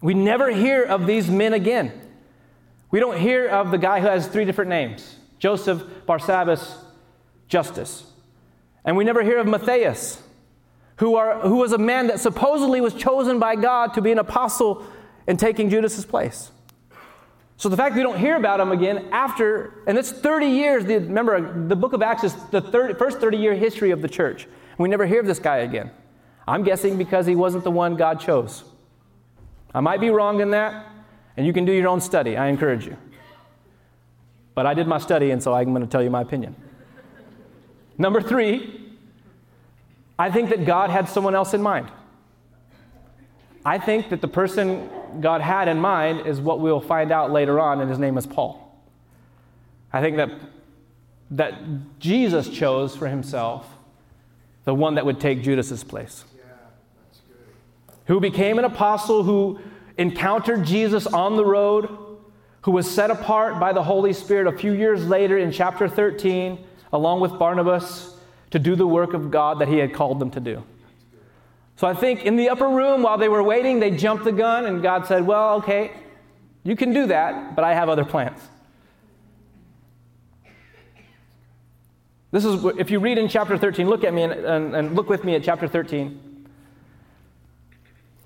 we 0.01 0.13
never 0.13 0.51
hear 0.51 0.83
of 0.83 1.07
these 1.07 1.29
men 1.29 1.53
again. 1.53 1.91
We 2.91 2.99
don't 2.99 3.17
hear 3.17 3.47
of 3.47 3.71
the 3.71 3.77
guy 3.77 3.99
who 3.99 4.07
has 4.07 4.27
three 4.27 4.45
different 4.45 4.69
names 4.69 5.17
Joseph, 5.39 5.83
Barsabbas, 6.07 6.77
Justus. 7.47 8.05
And 8.85 8.95
we 8.95 9.03
never 9.03 9.23
hear 9.23 9.39
of 9.39 9.47
Matthias, 9.47 10.21
who, 10.97 11.15
are, 11.15 11.39
who 11.39 11.55
was 11.55 11.71
a 11.71 11.77
man 11.77 12.07
that 12.07 12.19
supposedly 12.19 12.81
was 12.81 12.93
chosen 12.93 13.39
by 13.39 13.55
God 13.55 13.93
to 13.93 14.01
be 14.01 14.11
an 14.11 14.19
apostle 14.19 14.85
in 15.25 15.37
taking 15.37 15.69
Judas's 15.69 16.05
place. 16.05 16.51
So 17.63 17.69
the 17.69 17.77
fact 17.77 17.95
we 17.95 18.03
don't 18.03 18.19
hear 18.19 18.35
about 18.35 18.59
him 18.59 18.73
again 18.73 19.07
after, 19.13 19.75
and 19.87 19.97
it's 19.97 20.11
30 20.11 20.47
years, 20.47 20.83
the, 20.83 20.95
remember, 20.95 21.65
the 21.65 21.77
book 21.77 21.93
of 21.93 22.01
Acts 22.01 22.25
is 22.25 22.35
the 22.51 22.59
30, 22.59 22.95
first 22.95 23.19
30 23.19 23.37
year 23.37 23.55
history 23.55 23.91
of 23.91 24.01
the 24.01 24.09
church. 24.09 24.49
We 24.77 24.89
never 24.89 25.05
hear 25.05 25.21
of 25.21 25.25
this 25.25 25.39
guy 25.39 25.59
again. 25.59 25.89
I'm 26.45 26.63
guessing 26.63 26.97
because 26.97 27.25
he 27.25 27.35
wasn't 27.35 27.63
the 27.63 27.71
one 27.71 27.95
God 27.95 28.19
chose. 28.19 28.65
I 29.73 29.79
might 29.79 30.01
be 30.01 30.09
wrong 30.09 30.41
in 30.41 30.51
that, 30.51 30.87
and 31.37 31.47
you 31.47 31.53
can 31.53 31.63
do 31.63 31.71
your 31.71 31.87
own 31.87 32.01
study. 32.01 32.35
I 32.35 32.47
encourage 32.47 32.85
you. 32.85 32.97
But 34.55 34.65
I 34.65 34.73
did 34.73 34.85
my 34.85 34.97
study, 34.97 35.31
and 35.31 35.41
so 35.41 35.53
I'm 35.53 35.69
going 35.69 35.83
to 35.83 35.87
tell 35.87 36.03
you 36.03 36.09
my 36.09 36.21
opinion. 36.21 36.57
Number 37.97 38.21
three, 38.21 38.93
I 40.19 40.29
think 40.31 40.49
that 40.49 40.65
God 40.65 40.89
had 40.89 41.07
someone 41.07 41.33
else 41.33 41.53
in 41.53 41.61
mind. 41.61 41.87
I 43.65 43.77
think 43.77 44.09
that 44.09 44.19
the 44.19 44.27
person 44.27 44.89
God 45.21 45.41
had 45.41 45.67
in 45.67 45.79
mind 45.79 46.25
is 46.25 46.39
what 46.39 46.59
we'll 46.59 46.81
find 46.81 47.11
out 47.11 47.31
later 47.31 47.59
on, 47.59 47.81
and 47.81 47.89
his 47.89 47.99
name 47.99 48.17
is 48.17 48.25
Paul. 48.25 48.59
I 49.91 50.01
think 50.01 50.17
that, 50.17 50.31
that 51.31 51.99
Jesus 51.99 52.49
chose 52.49 52.95
for 52.95 53.07
himself 53.07 53.67
the 54.63 54.73
one 54.73 54.95
that 54.95 55.05
would 55.05 55.19
take 55.19 55.43
Judas's 55.43 55.83
place. 55.83 56.23
Yeah, 56.35 56.43
who 58.05 58.19
became 58.19 58.59
an 58.59 58.65
apostle, 58.65 59.23
who 59.23 59.59
encountered 59.97 60.65
Jesus 60.65 61.05
on 61.05 61.35
the 61.35 61.45
road, 61.45 61.89
who 62.61 62.71
was 62.71 62.89
set 62.89 63.11
apart 63.11 63.59
by 63.59 63.73
the 63.73 63.83
Holy 63.83 64.13
Spirit 64.13 64.47
a 64.47 64.57
few 64.57 64.71
years 64.71 65.05
later 65.05 65.37
in 65.37 65.51
chapter 65.51 65.87
13, 65.87 66.63
along 66.93 67.19
with 67.19 67.37
Barnabas, 67.37 68.15
to 68.51 68.59
do 68.59 68.75
the 68.75 68.87
work 68.87 69.13
of 69.13 69.31
God 69.31 69.59
that 69.59 69.67
he 69.67 69.77
had 69.77 69.93
called 69.93 70.19
them 70.19 70.31
to 70.31 70.39
do. 70.39 70.63
So 71.75 71.87
I 71.87 71.93
think 71.93 72.25
in 72.25 72.35
the 72.35 72.49
upper 72.49 72.69
room, 72.69 73.01
while 73.01 73.17
they 73.17 73.29
were 73.29 73.43
waiting, 73.43 73.79
they 73.79 73.91
jumped 73.91 74.23
the 74.23 74.31
gun, 74.31 74.65
and 74.65 74.81
God 74.81 75.07
said, 75.07 75.25
Well, 75.25 75.55
okay, 75.55 75.91
you 76.63 76.75
can 76.75 76.93
do 76.93 77.07
that, 77.07 77.55
but 77.55 77.65
I 77.65 77.73
have 77.73 77.89
other 77.89 78.05
plans. 78.05 78.39
This 82.31 82.45
is, 82.45 82.65
if 82.79 82.89
you 82.89 82.99
read 82.99 83.19
in 83.19 83.27
chapter 83.27 83.57
13, 83.57 83.87
look 83.87 84.03
at 84.03 84.13
me 84.13 84.23
and, 84.23 84.33
and, 84.33 84.75
and 84.75 84.95
look 84.95 85.07
with 85.07 85.23
me 85.23 85.35
at 85.35 85.43
chapter 85.43 85.67
13. 85.67 86.47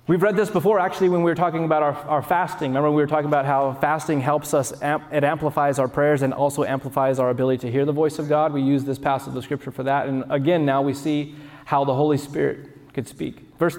We've 0.06 0.22
read 0.22 0.36
this 0.36 0.48
before, 0.48 0.80
actually, 0.80 1.10
when 1.10 1.22
we 1.22 1.30
were 1.30 1.34
talking 1.34 1.66
about 1.66 1.82
our, 1.82 1.92
our 1.92 2.22
fasting. 2.22 2.70
Remember, 2.70 2.90
we 2.90 3.02
were 3.02 3.06
talking 3.06 3.26
about 3.26 3.44
how 3.44 3.74
fasting 3.74 4.22
helps 4.22 4.54
us, 4.54 4.72
it 4.72 5.24
amplifies 5.24 5.78
our 5.78 5.88
prayers 5.88 6.22
and 6.22 6.32
also 6.32 6.64
amplifies 6.64 7.18
our 7.18 7.28
ability 7.28 7.58
to 7.66 7.70
hear 7.70 7.84
the 7.84 7.92
voice 7.92 8.18
of 8.18 8.30
God. 8.30 8.54
We 8.54 8.62
use 8.62 8.84
this 8.84 8.98
passage 8.98 9.36
of 9.36 9.44
scripture 9.44 9.70
for 9.70 9.82
that. 9.82 10.06
And 10.06 10.24
again, 10.30 10.64
now 10.64 10.80
we 10.80 10.94
see 10.94 11.34
how 11.66 11.84
the 11.84 11.94
Holy 11.94 12.16
Spirit 12.16 12.77
could 12.98 13.06
speak. 13.06 13.36
Verse 13.60 13.76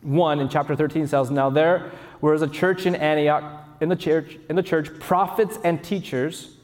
1 0.00 0.40
in 0.40 0.48
chapter 0.48 0.74
13 0.74 1.06
says, 1.06 1.30
Now 1.30 1.50
there 1.50 1.92
was 2.22 2.40
a 2.40 2.48
church 2.48 2.86
in 2.86 2.94
Antioch, 2.94 3.44
in 3.82 3.90
the 3.90 3.96
church, 3.96 4.38
in 4.48 4.56
the 4.56 4.62
church, 4.62 4.88
prophets 4.98 5.58
and 5.62 5.84
teachers. 5.84 6.56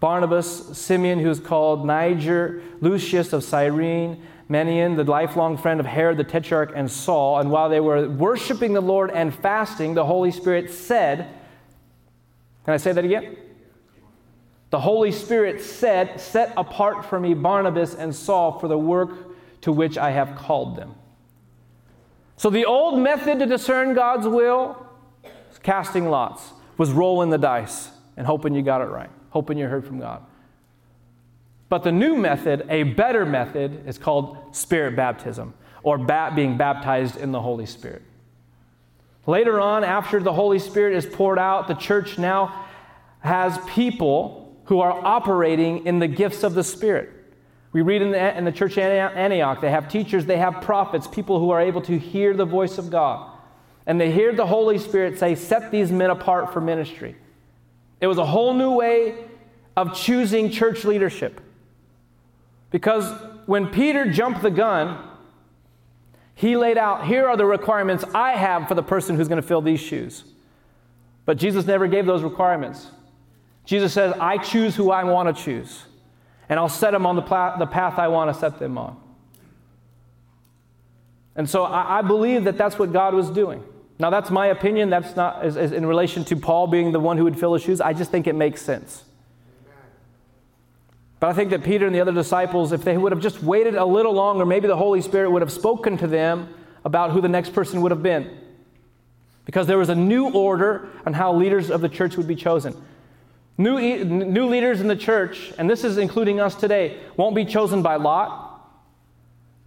Barnabas, 0.00 0.78
Simeon, 0.78 1.18
who 1.18 1.28
is 1.28 1.38
called 1.38 1.84
Niger, 1.84 2.62
Lucius 2.80 3.34
of 3.34 3.44
Cyrene, 3.44 4.22
Manaen, 4.48 4.96
the 4.96 5.04
lifelong 5.04 5.58
friend 5.58 5.80
of 5.80 5.84
Herod 5.84 6.16
the 6.16 6.24
Tetrarch, 6.24 6.72
and 6.74 6.90
Saul. 6.90 7.40
And 7.40 7.50
while 7.50 7.68
they 7.68 7.80
were 7.80 8.08
worshiping 8.08 8.72
the 8.72 8.80
Lord 8.80 9.10
and 9.10 9.34
fasting, 9.34 9.92
the 9.92 10.06
Holy 10.06 10.30
Spirit 10.30 10.70
said, 10.70 11.28
Can 12.64 12.72
I 12.72 12.78
say 12.78 12.92
that 12.92 13.04
again? 13.04 13.36
The 14.70 14.80
Holy 14.80 15.12
Spirit 15.12 15.60
said, 15.60 16.18
Set 16.18 16.54
apart 16.56 17.04
for 17.04 17.20
me 17.20 17.34
Barnabas 17.34 17.94
and 17.94 18.14
Saul 18.14 18.58
for 18.58 18.68
the 18.68 18.78
work 18.78 19.10
to 19.60 19.72
which 19.72 19.98
I 19.98 20.12
have 20.12 20.34
called 20.34 20.76
them. 20.76 20.94
So 22.38 22.50
the 22.50 22.64
old 22.64 22.98
method 22.98 23.40
to 23.40 23.46
discern 23.46 23.94
God's 23.94 24.26
will 24.26 24.86
casting 25.62 26.08
lots, 26.08 26.52
was 26.76 26.92
rolling 26.92 27.30
the 27.30 27.38
dice 27.38 27.90
and 28.16 28.26
hoping 28.26 28.54
you 28.54 28.62
got 28.62 28.80
it 28.80 28.86
right, 28.86 29.10
hoping 29.30 29.58
you 29.58 29.66
heard 29.66 29.84
from 29.84 29.98
God. 29.98 30.24
But 31.68 31.82
the 31.82 31.92
new 31.92 32.16
method, 32.16 32.64
a 32.70 32.84
better 32.84 33.26
method, 33.26 33.86
is 33.86 33.98
called 33.98 34.38
spirit 34.56 34.96
baptism, 34.96 35.52
or 35.82 35.98
bat 35.98 36.34
being 36.34 36.56
baptized 36.56 37.16
in 37.16 37.32
the 37.32 37.40
Holy 37.40 37.66
Spirit. 37.66 38.02
Later 39.26 39.60
on, 39.60 39.84
after 39.84 40.20
the 40.20 40.32
Holy 40.32 40.58
Spirit 40.58 40.96
is 40.96 41.04
poured 41.04 41.38
out, 41.38 41.68
the 41.68 41.74
church 41.74 42.18
now 42.18 42.66
has 43.20 43.58
people 43.66 44.56
who 44.64 44.80
are 44.80 44.92
operating 44.92 45.84
in 45.86 45.98
the 45.98 46.08
gifts 46.08 46.42
of 46.42 46.54
the 46.54 46.64
Spirit. 46.64 47.10
We 47.78 47.82
read 47.82 48.02
in 48.02 48.10
the, 48.10 48.36
in 48.36 48.44
the 48.44 48.50
church 48.50 48.76
at 48.76 48.90
Antioch, 49.16 49.60
they 49.60 49.70
have 49.70 49.88
teachers, 49.88 50.26
they 50.26 50.38
have 50.38 50.62
prophets, 50.62 51.06
people 51.06 51.38
who 51.38 51.50
are 51.50 51.60
able 51.60 51.80
to 51.82 51.96
hear 51.96 52.34
the 52.34 52.44
voice 52.44 52.76
of 52.76 52.90
God. 52.90 53.30
And 53.86 54.00
they 54.00 54.10
hear 54.10 54.34
the 54.34 54.46
Holy 54.46 54.78
Spirit 54.78 55.16
say, 55.16 55.36
Set 55.36 55.70
these 55.70 55.92
men 55.92 56.10
apart 56.10 56.52
for 56.52 56.60
ministry. 56.60 57.14
It 58.00 58.08
was 58.08 58.18
a 58.18 58.26
whole 58.26 58.52
new 58.52 58.72
way 58.72 59.14
of 59.76 59.94
choosing 59.94 60.50
church 60.50 60.84
leadership. 60.84 61.40
Because 62.72 63.08
when 63.46 63.68
Peter 63.68 64.10
jumped 64.10 64.42
the 64.42 64.50
gun, 64.50 64.98
he 66.34 66.56
laid 66.56 66.78
out 66.78 67.06
here 67.06 67.28
are 67.28 67.36
the 67.36 67.46
requirements 67.46 68.04
I 68.12 68.32
have 68.32 68.66
for 68.66 68.74
the 68.74 68.82
person 68.82 69.14
who's 69.14 69.28
going 69.28 69.40
to 69.40 69.46
fill 69.46 69.62
these 69.62 69.78
shoes. 69.78 70.24
But 71.26 71.36
Jesus 71.36 71.64
never 71.64 71.86
gave 71.86 72.06
those 72.06 72.24
requirements. 72.24 72.90
Jesus 73.64 73.92
says, 73.92 74.14
I 74.18 74.36
choose 74.38 74.74
who 74.74 74.90
I 74.90 75.04
want 75.04 75.36
to 75.36 75.44
choose, 75.44 75.84
and 76.48 76.58
I'll 76.58 76.68
set 76.68 76.92
them 76.92 77.06
on 77.06 77.16
the, 77.16 77.22
the 77.58 77.66
path 77.66 77.98
I 77.98 78.08
want 78.08 78.32
to 78.32 78.38
set 78.38 78.58
them 78.58 78.78
on. 78.78 78.96
And 81.36 81.48
so 81.48 81.64
I, 81.64 81.98
I, 81.98 82.02
believe 82.02 82.44
that 82.44 82.58
that's 82.58 82.78
what 82.78 82.92
God 82.92 83.14
was 83.14 83.30
doing. 83.30 83.62
Now, 84.00 84.10
that's 84.10 84.30
my 84.30 84.46
opinion. 84.48 84.90
That's 84.90 85.14
not 85.14 85.42
as, 85.42 85.56
as 85.56 85.72
in 85.72 85.86
relation 85.86 86.24
to 86.26 86.36
Paul 86.36 86.66
being 86.66 86.90
the 86.90 87.00
one 87.00 87.16
who 87.16 87.24
would 87.24 87.38
fill 87.38 87.54
his 87.54 87.62
shoes. 87.62 87.80
I 87.80 87.92
just 87.92 88.10
think 88.10 88.26
it 88.26 88.34
makes 88.34 88.60
sense. 88.60 89.04
But 91.20 91.30
I 91.30 91.32
think 91.32 91.50
that 91.50 91.64
Peter 91.64 91.86
and 91.86 91.94
the 91.94 92.00
other 92.00 92.12
disciples, 92.12 92.72
if 92.72 92.84
they 92.84 92.96
would 92.96 93.12
have 93.12 93.20
just 93.20 93.42
waited 93.42 93.74
a 93.74 93.84
little 93.84 94.12
longer, 94.12 94.46
maybe 94.46 94.68
the 94.68 94.76
Holy 94.76 95.00
Spirit 95.00 95.30
would 95.30 95.42
have 95.42 95.52
spoken 95.52 95.96
to 95.98 96.06
them 96.06 96.52
about 96.84 97.10
who 97.10 97.20
the 97.20 97.28
next 97.28 97.52
person 97.52 97.82
would 97.82 97.90
have 97.90 98.02
been. 98.02 98.38
Because 99.44 99.66
there 99.66 99.78
was 99.78 99.88
a 99.88 99.94
new 99.94 100.30
order 100.30 100.88
on 101.06 101.12
how 101.12 101.34
leaders 101.34 101.70
of 101.70 101.80
the 101.80 101.88
church 101.88 102.16
would 102.16 102.28
be 102.28 102.36
chosen. 102.36 102.76
New, 103.60 104.04
new 104.04 104.46
leaders 104.46 104.80
in 104.80 104.86
the 104.86 104.96
church, 104.96 105.52
and 105.58 105.68
this 105.68 105.82
is 105.82 105.98
including 105.98 106.38
us 106.38 106.54
today, 106.54 107.00
won't 107.16 107.34
be 107.34 107.44
chosen 107.44 107.82
by 107.82 107.96
lot, 107.96 108.48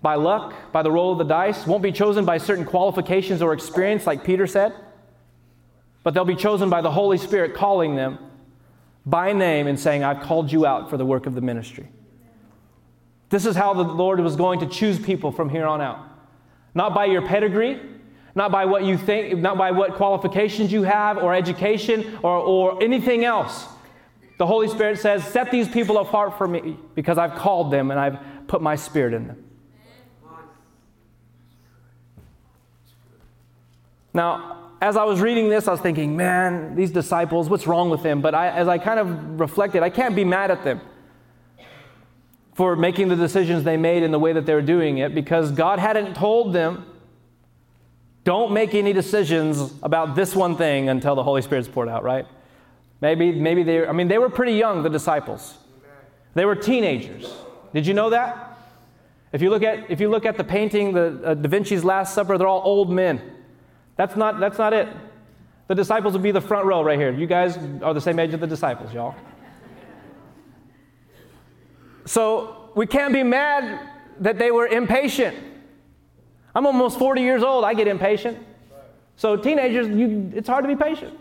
by 0.01 0.15
luck, 0.15 0.71
by 0.71 0.81
the 0.81 0.89
roll 0.89 1.11
of 1.11 1.17
the 1.17 1.25
dice, 1.25 1.67
won't 1.67 1.83
be 1.83 1.91
chosen 1.91 2.23
by 2.23 2.37
certain 2.37 2.63
qualifications 2.63 3.41
or 3.41 3.51
experience, 3.51 4.07
like 4.07 4.23
Peter 4.23 4.47
said, 4.47 4.73
but 6.03 6.13
they'll 6.13 6.23
be 6.23 6.37
chosen 6.37 6.69
by 6.69 6.79
the 6.79 6.89
Holy 6.89 7.17
Spirit 7.17 7.53
calling 7.53 7.95
them 7.95 8.17
by 9.05 9.33
name 9.33 9.67
and 9.67 9.77
saying, 9.77 10.05
I've 10.05 10.21
called 10.21 10.51
you 10.53 10.65
out 10.65 10.89
for 10.89 10.95
the 10.95 11.05
work 11.05 11.25
of 11.25 11.35
the 11.35 11.41
ministry. 11.41 11.89
This 13.29 13.45
is 13.45 13.57
how 13.57 13.73
the 13.73 13.83
Lord 13.83 14.21
was 14.21 14.37
going 14.37 14.61
to 14.61 14.67
choose 14.67 14.99
people 14.99 15.33
from 15.33 15.49
here 15.49 15.65
on 15.65 15.81
out. 15.81 15.99
Not 16.73 16.93
by 16.93 17.05
your 17.05 17.27
pedigree, 17.27 17.81
not 18.35 18.51
by 18.51 18.65
what 18.65 18.85
you 18.85 18.97
think, 18.97 19.37
not 19.39 19.57
by 19.57 19.71
what 19.71 19.95
qualifications 19.95 20.71
you 20.71 20.83
have 20.83 21.17
or 21.17 21.33
education 21.33 22.19
or, 22.23 22.37
or 22.37 22.83
anything 22.83 23.25
else. 23.25 23.67
The 24.41 24.47
Holy 24.47 24.67
Spirit 24.69 24.97
says, 24.97 25.23
Set 25.23 25.51
these 25.51 25.67
people 25.67 25.99
apart 25.99 26.35
for 26.35 26.47
me 26.47 26.75
because 26.95 27.19
I've 27.19 27.35
called 27.35 27.69
them 27.69 27.91
and 27.91 27.99
I've 27.99 28.17
put 28.47 28.59
my 28.59 28.75
spirit 28.75 29.13
in 29.13 29.27
them. 29.27 29.43
Now, 34.15 34.71
as 34.81 34.97
I 34.97 35.03
was 35.03 35.21
reading 35.21 35.47
this, 35.47 35.67
I 35.67 35.73
was 35.73 35.79
thinking, 35.79 36.17
man, 36.17 36.75
these 36.75 36.89
disciples, 36.89 37.49
what's 37.51 37.67
wrong 37.67 37.91
with 37.91 38.01
them? 38.01 38.19
But 38.19 38.33
I, 38.33 38.49
as 38.49 38.67
I 38.67 38.79
kind 38.79 38.99
of 38.99 39.39
reflected, 39.39 39.83
I 39.83 39.91
can't 39.91 40.15
be 40.15 40.23
mad 40.23 40.49
at 40.49 40.63
them 40.63 40.81
for 42.55 42.75
making 42.75 43.09
the 43.09 43.15
decisions 43.15 43.63
they 43.63 43.77
made 43.77 44.01
in 44.01 44.09
the 44.09 44.17
way 44.17 44.33
that 44.33 44.47
they 44.47 44.55
were 44.55 44.63
doing 44.63 44.97
it 44.97 45.13
because 45.13 45.51
God 45.51 45.77
hadn't 45.77 46.15
told 46.15 46.51
them, 46.51 46.87
don't 48.23 48.53
make 48.53 48.73
any 48.73 48.91
decisions 48.91 49.71
about 49.83 50.15
this 50.15 50.35
one 50.35 50.57
thing 50.57 50.89
until 50.89 51.13
the 51.13 51.21
Holy 51.21 51.43
Spirit's 51.43 51.67
poured 51.67 51.89
out, 51.89 52.03
right? 52.03 52.25
Maybe, 53.01 53.31
maybe 53.31 53.63
they, 53.63 53.85
I 53.85 53.91
mean, 53.91 54.07
they 54.07 54.19
were 54.19 54.29
pretty 54.29 54.53
young, 54.53 54.83
the 54.83 54.89
disciples. 54.89 55.57
They 56.35 56.45
were 56.45 56.55
teenagers. 56.55 57.33
Did 57.73 57.87
you 57.87 57.93
know 57.93 58.11
that? 58.11 58.59
If 59.33 59.41
you 59.41 59.49
look 59.49 59.63
at, 59.63 59.89
if 59.89 59.99
you 59.99 60.09
look 60.09 60.25
at 60.25 60.37
the 60.37 60.43
painting, 60.43 60.93
the 60.93 61.21
uh, 61.23 61.33
Da 61.33 61.49
Vinci's 61.49 61.83
Last 61.83 62.13
Supper, 62.13 62.37
they're 62.37 62.47
all 62.47 62.61
old 62.63 62.91
men. 62.91 63.21
That's 63.95 64.15
not, 64.15 64.39
that's 64.39 64.57
not 64.57 64.73
it. 64.73 64.87
The 65.67 65.75
disciples 65.75 66.13
would 66.13 66.21
be 66.21 66.31
the 66.31 66.41
front 66.41 66.65
row 66.65 66.83
right 66.83 66.99
here. 66.99 67.11
You 67.11 67.27
guys 67.27 67.57
are 67.81 67.93
the 67.93 68.01
same 68.01 68.19
age 68.19 68.33
as 68.33 68.39
the 68.39 68.47
disciples, 68.47 68.93
y'all. 68.93 69.15
So 72.05 72.71
we 72.75 72.85
can't 72.85 73.13
be 73.13 73.23
mad 73.23 73.87
that 74.19 74.37
they 74.37 74.51
were 74.51 74.67
impatient. 74.67 75.35
I'm 76.53 76.65
almost 76.65 76.99
40 76.99 77.21
years 77.21 77.41
old. 77.43 77.63
I 77.63 77.73
get 77.73 77.87
impatient. 77.87 78.37
So 79.15 79.37
teenagers, 79.37 79.87
you, 79.87 80.31
it's 80.35 80.47
hard 80.47 80.63
to 80.63 80.67
be 80.67 80.75
patient. 80.75 81.17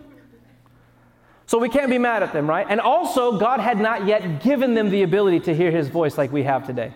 So 1.50 1.58
we 1.58 1.68
can't 1.68 1.90
be 1.90 1.98
mad 1.98 2.22
at 2.22 2.32
them, 2.32 2.48
right? 2.48 2.64
And 2.70 2.80
also, 2.80 3.36
God 3.36 3.58
had 3.58 3.80
not 3.80 4.06
yet 4.06 4.40
given 4.40 4.74
them 4.74 4.88
the 4.88 5.02
ability 5.02 5.40
to 5.40 5.52
hear 5.52 5.72
his 5.72 5.88
voice 5.88 6.16
like 6.16 6.30
we 6.30 6.44
have 6.44 6.64
today. 6.64 6.94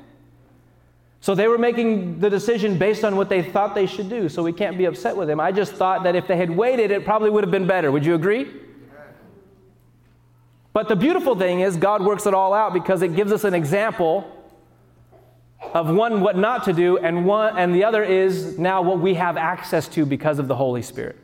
So 1.20 1.34
they 1.34 1.48
were 1.48 1.58
making 1.58 2.20
the 2.20 2.30
decision 2.30 2.78
based 2.78 3.02
on 3.02 3.16
what 3.16 3.28
they 3.28 3.42
thought 3.42 3.74
they 3.74 3.86
should 3.86 4.08
do. 4.08 4.28
So 4.28 4.44
we 4.44 4.52
can't 4.52 4.78
be 4.78 4.84
upset 4.84 5.16
with 5.16 5.26
them. 5.26 5.40
I 5.40 5.50
just 5.50 5.72
thought 5.72 6.04
that 6.04 6.14
if 6.14 6.28
they 6.28 6.36
had 6.36 6.50
waited, 6.50 6.92
it 6.92 7.04
probably 7.04 7.30
would 7.30 7.42
have 7.42 7.50
been 7.50 7.66
better. 7.66 7.90
Would 7.90 8.06
you 8.06 8.14
agree? 8.14 8.46
But 10.72 10.86
the 10.86 10.94
beautiful 10.94 11.34
thing 11.34 11.58
is, 11.58 11.76
God 11.76 12.04
works 12.04 12.24
it 12.24 12.32
all 12.32 12.54
out 12.54 12.72
because 12.72 13.02
it 13.02 13.16
gives 13.16 13.32
us 13.32 13.42
an 13.42 13.54
example 13.54 14.24
of 15.60 15.92
one 15.92 16.20
what 16.20 16.38
not 16.38 16.62
to 16.66 16.72
do, 16.72 16.96
and 16.98 17.26
one 17.26 17.58
and 17.58 17.74
the 17.74 17.82
other 17.82 18.04
is 18.04 18.56
now 18.56 18.82
what 18.82 19.00
we 19.00 19.14
have 19.14 19.36
access 19.36 19.88
to 19.88 20.06
because 20.06 20.38
of 20.38 20.46
the 20.46 20.54
Holy 20.54 20.82
Spirit. 20.82 21.16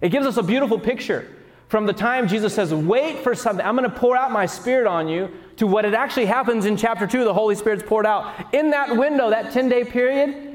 It 0.00 0.08
gives 0.08 0.26
us 0.26 0.36
a 0.36 0.42
beautiful 0.42 0.80
picture 0.80 1.28
from 1.70 1.86
the 1.86 1.92
time 1.92 2.26
Jesus 2.26 2.52
says, 2.52 2.74
Wait 2.74 3.20
for 3.20 3.32
something, 3.32 3.64
I'm 3.64 3.76
going 3.76 3.88
to 3.88 3.96
pour 3.96 4.16
out 4.16 4.32
my 4.32 4.44
spirit 4.44 4.88
on 4.88 5.06
you, 5.06 5.30
to 5.56 5.68
what 5.68 5.84
it 5.84 5.94
actually 5.94 6.26
happens 6.26 6.66
in 6.66 6.76
chapter 6.76 7.06
2, 7.06 7.22
the 7.22 7.32
Holy 7.32 7.54
Spirit's 7.54 7.84
poured 7.86 8.06
out. 8.06 8.52
In 8.52 8.70
that 8.70 8.96
window, 8.96 9.30
that 9.30 9.52
10 9.52 9.68
day 9.68 9.84
period, 9.84 10.48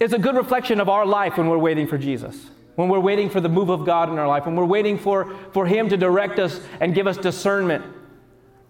is 0.00 0.14
a 0.14 0.18
good 0.18 0.34
reflection 0.34 0.80
of 0.80 0.88
our 0.88 1.04
life 1.04 1.36
when 1.36 1.50
we're 1.50 1.58
waiting 1.58 1.86
for 1.86 1.98
Jesus. 1.98 2.48
When 2.76 2.88
we're 2.88 3.00
waiting 3.00 3.28
for 3.28 3.42
the 3.42 3.50
move 3.50 3.68
of 3.68 3.84
God 3.84 4.08
in 4.08 4.18
our 4.18 4.26
life, 4.26 4.46
when 4.46 4.56
we're 4.56 4.64
waiting 4.64 4.98
for, 4.98 5.36
for 5.52 5.66
Him 5.66 5.90
to 5.90 5.98
direct 5.98 6.38
us 6.38 6.58
and 6.80 6.94
give 6.94 7.06
us 7.06 7.18
discernment. 7.18 7.84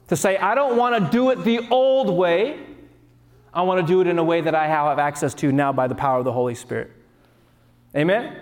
To 0.09 0.16
say, 0.16 0.37
I 0.38 0.56
don't 0.56 0.76
want 0.76 1.04
to 1.04 1.11
do 1.12 1.30
it 1.30 1.44
the 1.44 1.68
old 1.70 2.11
way, 2.11 2.59
I 3.54 3.62
want 3.62 3.80
to 3.80 3.87
do 3.87 4.00
it 4.00 4.09
in 4.09 4.18
a 4.18 4.24
way 4.24 4.40
that 4.40 4.56
I 4.56 4.66
have 4.66 4.98
access 4.98 5.35
to 5.35 5.52
now 5.52 5.72
by 5.72 5.87
the 5.87 5.94
power 5.94 6.18
of 6.18 6.24
the 6.24 6.33
Holy 6.33 6.56
Spirit. 6.56 6.90
Amen? 7.94 8.37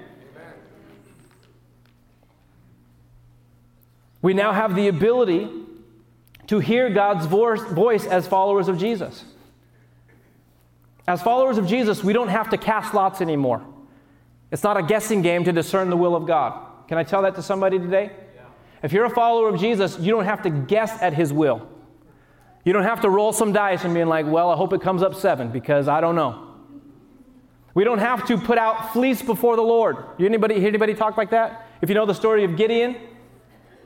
We 4.22 4.34
now 4.34 4.52
have 4.52 4.74
the 4.74 4.88
ability 4.88 5.48
to 6.48 6.58
hear 6.58 6.90
God's 6.90 7.26
voice 7.26 8.06
as 8.06 8.26
followers 8.26 8.68
of 8.68 8.78
Jesus. 8.78 9.24
As 11.06 11.22
followers 11.22 11.56
of 11.58 11.66
Jesus, 11.66 12.02
we 12.02 12.12
don't 12.12 12.28
have 12.28 12.50
to 12.50 12.58
cast 12.58 12.94
lots 12.94 13.20
anymore. 13.20 13.64
It's 14.50 14.62
not 14.62 14.76
a 14.76 14.82
guessing 14.82 15.22
game 15.22 15.44
to 15.44 15.52
discern 15.52 15.90
the 15.90 15.96
will 15.96 16.16
of 16.16 16.26
God. 16.26 16.66
Can 16.88 16.98
I 16.98 17.04
tell 17.04 17.22
that 17.22 17.34
to 17.36 17.42
somebody 17.42 17.78
today? 17.78 18.10
Yeah. 18.34 18.42
If 18.82 18.92
you're 18.92 19.04
a 19.04 19.10
follower 19.10 19.48
of 19.50 19.60
Jesus, 19.60 19.98
you 19.98 20.10
don't 20.10 20.24
have 20.24 20.42
to 20.42 20.50
guess 20.50 21.00
at 21.02 21.12
his 21.12 21.32
will. 21.32 21.68
You 22.64 22.72
don't 22.72 22.82
have 22.82 23.02
to 23.02 23.10
roll 23.10 23.32
some 23.32 23.52
dice 23.52 23.84
and 23.84 23.94
being 23.94 24.08
like, 24.08 24.26
well, 24.26 24.50
I 24.50 24.56
hope 24.56 24.72
it 24.72 24.80
comes 24.80 25.02
up 25.02 25.14
seven 25.14 25.50
because 25.50 25.88
I 25.88 26.00
don't 26.00 26.14
know. 26.14 26.46
We 27.74 27.84
don't 27.84 27.98
have 27.98 28.26
to 28.26 28.36
put 28.36 28.58
out 28.58 28.92
fleece 28.92 29.22
before 29.22 29.56
the 29.56 29.62
Lord. 29.62 29.96
Anybody 30.18 30.58
hear 30.58 30.68
anybody 30.68 30.94
talk 30.94 31.16
like 31.16 31.30
that? 31.30 31.66
If 31.80 31.88
you 31.88 31.94
know 31.94 32.06
the 32.06 32.14
story 32.14 32.44
of 32.44 32.56
Gideon, 32.56 32.96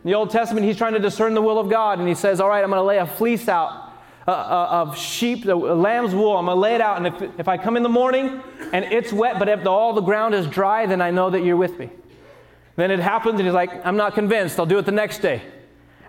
in 0.04 0.10
the 0.10 0.14
Old 0.14 0.30
Testament, 0.30 0.66
he's 0.66 0.76
trying 0.76 0.94
to 0.94 0.98
discern 0.98 1.34
the 1.34 1.42
will 1.42 1.58
of 1.58 1.70
God, 1.70 1.98
and 1.98 2.08
he 2.08 2.14
says, 2.14 2.40
All 2.40 2.48
right, 2.48 2.62
I'm 2.62 2.70
going 2.70 2.80
to 2.80 2.84
lay 2.84 2.98
a 2.98 3.06
fleece 3.06 3.48
out 3.48 3.92
uh, 4.26 4.30
uh, 4.30 4.68
of 4.70 4.98
sheep, 4.98 5.44
the 5.44 5.54
lamb's 5.54 6.14
wool. 6.14 6.36
I'm 6.36 6.46
going 6.46 6.56
to 6.56 6.60
lay 6.60 6.74
it 6.74 6.80
out, 6.80 6.96
and 6.96 7.06
if, 7.06 7.40
if 7.40 7.48
I 7.48 7.56
come 7.56 7.76
in 7.76 7.82
the 7.82 7.88
morning 7.88 8.42
and 8.72 8.84
it's 8.84 9.12
wet, 9.12 9.38
but 9.38 9.48
if 9.48 9.62
the, 9.62 9.70
all 9.70 9.92
the 9.92 10.00
ground 10.00 10.34
is 10.34 10.46
dry, 10.46 10.86
then 10.86 11.00
I 11.00 11.10
know 11.10 11.30
that 11.30 11.44
you're 11.44 11.56
with 11.56 11.78
me. 11.78 11.90
Then 12.76 12.90
it 12.90 13.00
happens, 13.00 13.38
and 13.38 13.46
he's 13.46 13.54
like, 13.54 13.84
I'm 13.84 13.96
not 13.96 14.14
convinced. 14.14 14.58
I'll 14.58 14.66
do 14.66 14.78
it 14.78 14.86
the 14.86 14.92
next 14.92 15.18
day. 15.18 15.42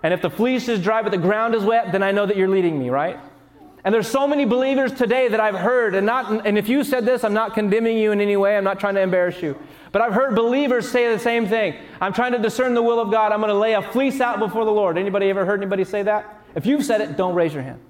And 0.02 0.12
if 0.12 0.22
the 0.22 0.30
fleece 0.30 0.68
is 0.68 0.80
dry, 0.80 1.02
but 1.02 1.12
the 1.12 1.18
ground 1.18 1.54
is 1.54 1.62
wet, 1.62 1.92
then 1.92 2.02
I 2.02 2.12
know 2.12 2.26
that 2.26 2.36
you're 2.36 2.48
leading 2.48 2.78
me, 2.78 2.90
right? 2.90 3.18
And 3.84 3.94
there's 3.94 4.08
so 4.08 4.26
many 4.26 4.46
believers 4.46 4.92
today 4.92 5.28
that 5.28 5.40
I've 5.40 5.54
heard, 5.54 5.94
and 5.94 6.06
not 6.06 6.46
and 6.46 6.56
if 6.56 6.70
you 6.70 6.84
said 6.84 7.04
this, 7.04 7.22
I'm 7.22 7.34
not 7.34 7.52
condemning 7.52 7.98
you 7.98 8.12
in 8.12 8.20
any 8.20 8.36
way, 8.36 8.56
I'm 8.56 8.64
not 8.64 8.80
trying 8.80 8.94
to 8.94 9.02
embarrass 9.02 9.42
you. 9.42 9.58
But 9.92 10.00
I've 10.00 10.14
heard 10.14 10.34
believers 10.34 10.90
say 10.90 11.12
the 11.12 11.18
same 11.18 11.46
thing. 11.46 11.76
I'm 12.00 12.14
trying 12.14 12.32
to 12.32 12.38
discern 12.38 12.72
the 12.72 12.82
will 12.82 12.98
of 12.98 13.10
God. 13.10 13.30
I'm 13.30 13.40
going 13.40 13.52
to 13.52 13.58
lay 13.58 13.74
a 13.74 13.82
fleece 13.82 14.20
out 14.20 14.38
before 14.38 14.64
the 14.64 14.72
Lord. 14.72 14.96
Anybody 14.96 15.28
ever 15.28 15.44
heard 15.44 15.60
anybody 15.60 15.84
say 15.84 16.02
that? 16.02 16.42
If 16.54 16.64
you've 16.64 16.84
said 16.84 17.02
it, 17.02 17.16
don't 17.16 17.34
raise 17.34 17.52
your 17.52 17.62
hand. 17.62 17.80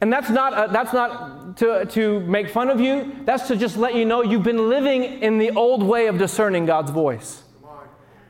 And 0.00 0.12
that's 0.12 0.28
not, 0.28 0.52
uh, 0.52 0.66
that's 0.66 0.92
not 0.92 1.56
to, 1.56 1.86
to 1.86 2.20
make 2.20 2.50
fun 2.50 2.68
of 2.68 2.78
you. 2.78 3.16
That's 3.24 3.48
to 3.48 3.56
just 3.56 3.78
let 3.78 3.94
you 3.94 4.04
know 4.04 4.22
you've 4.22 4.42
been 4.42 4.68
living 4.68 5.02
in 5.02 5.38
the 5.38 5.52
old 5.52 5.82
way 5.82 6.08
of 6.08 6.18
discerning 6.18 6.66
God's 6.66 6.90
voice. 6.90 7.43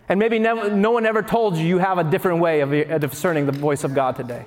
And 0.08 0.20
maybe 0.20 0.38
never, 0.38 0.70
no 0.70 0.90
one 0.90 1.06
ever 1.06 1.22
told 1.22 1.56
you 1.56 1.66
you 1.66 1.78
have 1.78 1.98
a 1.98 2.04
different 2.04 2.40
way 2.40 2.60
of 2.60 2.72
uh, 2.72 2.98
discerning 2.98 3.46
the 3.46 3.52
voice 3.52 3.84
of 3.84 3.94
God 3.94 4.16
today 4.16 4.44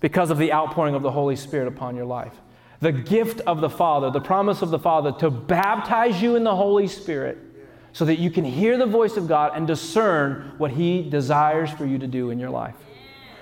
because 0.00 0.30
of 0.30 0.38
the 0.38 0.52
outpouring 0.52 0.94
of 0.94 1.02
the 1.02 1.10
Holy 1.10 1.36
Spirit 1.36 1.66
upon 1.66 1.96
your 1.96 2.04
life. 2.04 2.32
The 2.80 2.92
gift 2.92 3.40
of 3.40 3.60
the 3.60 3.70
Father, 3.70 4.10
the 4.10 4.20
promise 4.20 4.62
of 4.62 4.70
the 4.70 4.78
Father 4.78 5.12
to 5.18 5.30
baptize 5.30 6.22
you 6.22 6.36
in 6.36 6.44
the 6.44 6.54
Holy 6.54 6.86
Spirit 6.86 7.38
so 7.92 8.04
that 8.04 8.18
you 8.18 8.30
can 8.30 8.44
hear 8.44 8.76
the 8.76 8.86
voice 8.86 9.16
of 9.16 9.26
God 9.26 9.52
and 9.54 9.66
discern 9.66 10.52
what 10.58 10.70
He 10.70 11.08
desires 11.08 11.70
for 11.70 11.86
you 11.86 11.98
to 11.98 12.06
do 12.06 12.30
in 12.30 12.38
your 12.38 12.50
life. 12.50 12.74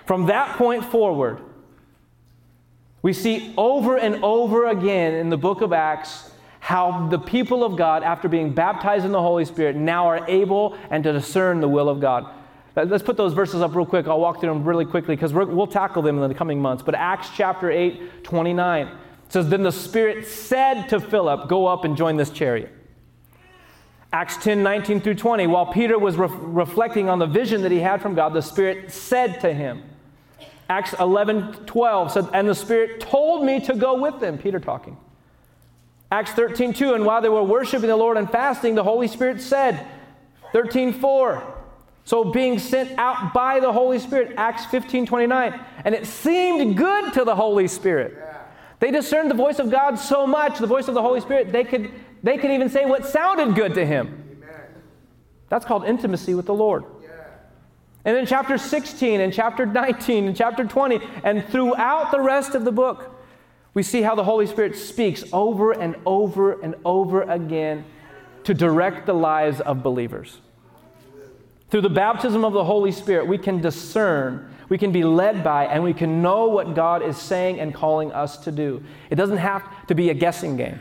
From 0.07 0.27
that 0.27 0.57
point 0.57 0.85
forward, 0.85 1.41
we 3.03 3.13
see 3.13 3.53
over 3.59 3.99
and 3.99 4.23
over 4.25 4.67
again 4.67 5.15
in 5.15 5.29
the 5.29 5.37
book 5.37 5.61
of 5.61 5.73
Acts 5.73 6.31
how 6.65 7.09
the 7.09 7.19
people 7.19 7.63
of 7.63 7.77
God, 7.77 8.03
after 8.03 8.27
being 8.27 8.51
baptized 8.51 9.05
in 9.05 9.13
the 9.13 9.21
Holy 9.21 9.45
Spirit, 9.45 9.77
now 9.77 10.07
are 10.07 10.27
able 10.27 10.79
and 10.89 11.05
to 11.05 11.13
discern 11.13 11.61
the 11.61 11.69
will 11.69 11.91
of 11.91 12.01
God. 12.01 12.27
Let's 12.75 13.03
put 13.03 13.19
those 13.19 13.35
verses 13.35 13.61
up 13.61 13.75
real 13.75 13.85
quick. 13.85 14.09
I'll 14.09 14.19
walk 14.19 14.41
through 14.41 14.49
them 14.49 14.65
really 14.65 14.87
quickly 14.87 15.15
because 15.15 15.35
we'll 15.35 15.67
tackle 15.67 16.01
them 16.01 16.23
in 16.23 16.27
the 16.27 16.35
coming 16.35 16.59
months. 16.63 16.83
But 16.83 16.95
Acts 16.95 17.29
chapter 17.37 17.71
8, 17.71 18.25
29 18.25 18.89
says, 19.29 19.51
Then 19.51 19.63
the 19.63 19.71
Spirit 19.71 20.27
said 20.27 20.89
to 20.89 21.01
Philip, 21.01 21.51
Go 21.51 21.67
up 21.67 21.85
and 21.85 21.99
join 21.99 22.17
this 22.17 22.31
chariot. 22.31 22.73
Acts 24.15 24.39
10, 24.39 24.63
19 24.63 25.03
through 25.03 25.17
20, 25.17 25.47
while 25.47 25.67
Peter 25.67 25.99
was 25.99 26.17
re- 26.17 26.29
reflecting 26.31 27.11
on 27.11 27.19
the 27.19 27.27
vision 27.27 27.61
that 27.61 27.73
he 27.73 27.81
had 27.81 28.01
from 28.01 28.15
God, 28.15 28.33
the 28.33 28.41
Spirit 28.41 28.91
said 28.91 29.39
to 29.43 29.53
him, 29.53 29.83
Acts 30.71 30.95
11, 30.99 31.67
12 31.67 32.11
said, 32.11 32.29
And 32.33 32.49
the 32.49 32.55
Spirit 32.55 33.01
told 33.01 33.45
me 33.45 33.61
to 33.67 33.75
go 33.75 34.01
with 34.01 34.19
them, 34.19 34.39
Peter 34.39 34.59
talking. 34.59 34.97
Acts 36.15 36.31
13, 36.31 36.73
2, 36.75 36.95
and 36.95 37.05
while 37.05 37.21
they 37.21 37.29
were 37.29 37.43
worshiping 37.43 37.89
the 37.89 37.97
Lord 37.97 38.17
and 38.17 38.31
fasting, 38.31 38.77
the 38.77 38.85
Holy 38.85 39.09
Spirit 39.09 39.41
said, 39.41 39.85
13, 40.53 40.93
4. 40.93 41.43
So 42.05 42.23
being 42.23 42.61
sent 42.61 42.97
out 43.01 43.35
by 43.35 43.59
the 43.59 43.73
Holy 43.73 43.99
Spirit, 43.99 44.35
Acts 44.37 44.65
15, 44.67 45.07
29. 45.07 45.61
And 45.85 45.93
it 45.93 46.07
seemed 46.07 46.77
good 46.77 47.15
to 47.15 47.25
the 47.25 47.35
Holy 47.35 47.67
Spirit. 47.67 48.17
They 48.79 48.93
discerned 48.93 49.29
the 49.29 49.35
voice 49.35 49.59
of 49.59 49.73
God 49.73 49.97
so 49.97 50.25
much, 50.25 50.61
the 50.61 50.69
voice 50.69 50.87
of 50.87 50.95
the 50.95 51.03
Holy 51.03 51.21
Spirit, 51.21 51.51
they 51.51 51.65
could, 51.65 51.91
they 52.23 52.39
could 52.39 52.53
even 52.53 52.69
say 52.69 52.85
what 52.85 53.05
sounded 53.05 53.57
good 53.57 53.75
to 53.75 53.85
him. 53.85 54.41
That's 55.49 55.65
called 55.65 55.85
intimacy 55.85 56.37
with 56.37 56.47
the 56.47 56.55
Lord. 56.55 56.85
And 58.05 58.17
then 58.17 58.25
chapter 58.25 58.57
16 58.57 59.21
and 59.21 59.33
chapter 59.33 59.67
19 59.67 60.29
and 60.29 60.37
chapter 60.37 60.65
20 60.65 61.01
and 61.25 61.45
throughout 61.49 62.13
the 62.13 62.21
rest 62.21 62.55
of 62.55 62.65
the 62.65 62.71
book, 62.71 63.15
we 63.75 63.83
see 63.83 64.03
how 64.03 64.15
the 64.15 64.25
Holy 64.25 64.47
Spirit 64.47 64.77
speaks 64.77 65.25
over 65.33 65.73
and 65.73 65.97
over 66.07 66.61
and 66.61 66.77
over 66.85 67.23
again 67.23 67.85
to 68.45 68.55
direct 68.55 69.07
the 69.07 69.15
lives 69.15 69.61
of 69.61 69.83
believers. 69.83 70.39
Through 71.71 71.81
the 71.81 71.91
baptism 71.91 72.45
of 72.45 72.53
the 72.53 72.65
Holy 72.65 72.93
Spirit, 72.93 73.27
we 73.27 73.37
can 73.37 73.61
discern, 73.61 74.55
we 74.69 74.79
can 74.79 74.93
be 74.93 75.03
led 75.03 75.43
by, 75.43 75.67
and 75.67 75.83
we 75.83 75.93
can 75.93 76.23
know 76.23 76.47
what 76.47 76.75
God 76.75 77.03
is 77.03 77.17
saying 77.17 77.59
and 77.59 77.75
calling 77.75 78.13
us 78.13 78.37
to 78.39 78.53
do. 78.53 78.85
It 79.11 79.17
doesn't 79.17 79.39
have 79.39 79.87
to 79.89 79.95
be 79.95 80.11
a 80.11 80.15
guessing 80.15 80.57
game. 80.57 80.81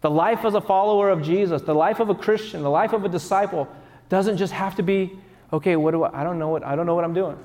The 0.00 0.10
life 0.10 0.44
as 0.44 0.54
a 0.54 0.60
follower 0.60 1.10
of 1.10 1.22
Jesus, 1.22 1.62
the 1.62 1.74
life 1.74 2.00
of 2.00 2.08
a 2.08 2.14
Christian, 2.14 2.62
the 2.62 2.70
life 2.70 2.92
of 2.92 3.04
a 3.04 3.08
disciple 3.08 3.68
doesn't 4.08 4.36
just 4.36 4.52
have 4.52 4.74
to 4.76 4.82
be, 4.82 5.16
okay, 5.52 5.76
what 5.76 5.92
do 5.92 6.02
I, 6.02 6.22
I 6.22 6.24
don't 6.24 6.40
know 6.40 6.48
what 6.48 6.64
I 6.64 6.74
don't 6.74 6.86
know 6.86 6.96
what 6.96 7.04
I'm 7.04 7.14
doing. 7.14 7.38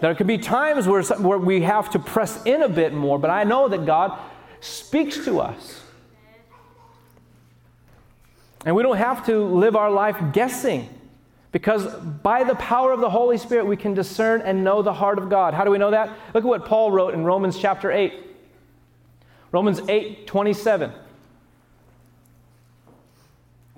There 0.00 0.14
could 0.14 0.26
be 0.26 0.38
times 0.38 0.86
where, 0.86 1.02
where 1.02 1.38
we 1.38 1.62
have 1.62 1.90
to 1.90 1.98
press 1.98 2.44
in 2.44 2.62
a 2.62 2.68
bit 2.68 2.92
more, 2.92 3.18
but 3.18 3.30
I 3.30 3.44
know 3.44 3.68
that 3.68 3.84
God 3.84 4.18
speaks 4.60 5.24
to 5.24 5.40
us. 5.40 5.82
And 8.64 8.74
we 8.76 8.82
don't 8.82 8.96
have 8.96 9.24
to 9.26 9.44
live 9.44 9.76
our 9.76 9.90
life 9.90 10.16
guessing 10.32 10.88
because 11.52 11.86
by 12.22 12.44
the 12.44 12.54
power 12.56 12.92
of 12.92 13.00
the 13.00 13.10
Holy 13.10 13.38
Spirit, 13.38 13.66
we 13.66 13.76
can 13.76 13.94
discern 13.94 14.42
and 14.42 14.62
know 14.62 14.82
the 14.82 14.92
heart 14.92 15.18
of 15.18 15.30
God. 15.30 15.54
How 15.54 15.64
do 15.64 15.70
we 15.70 15.78
know 15.78 15.90
that? 15.90 16.08
Look 16.34 16.44
at 16.44 16.48
what 16.48 16.66
Paul 16.66 16.90
wrote 16.90 17.14
in 17.14 17.24
Romans 17.24 17.58
chapter 17.58 17.90
8. 17.90 18.12
Romans 19.50 19.80
8 19.88 20.26
27. 20.26 20.92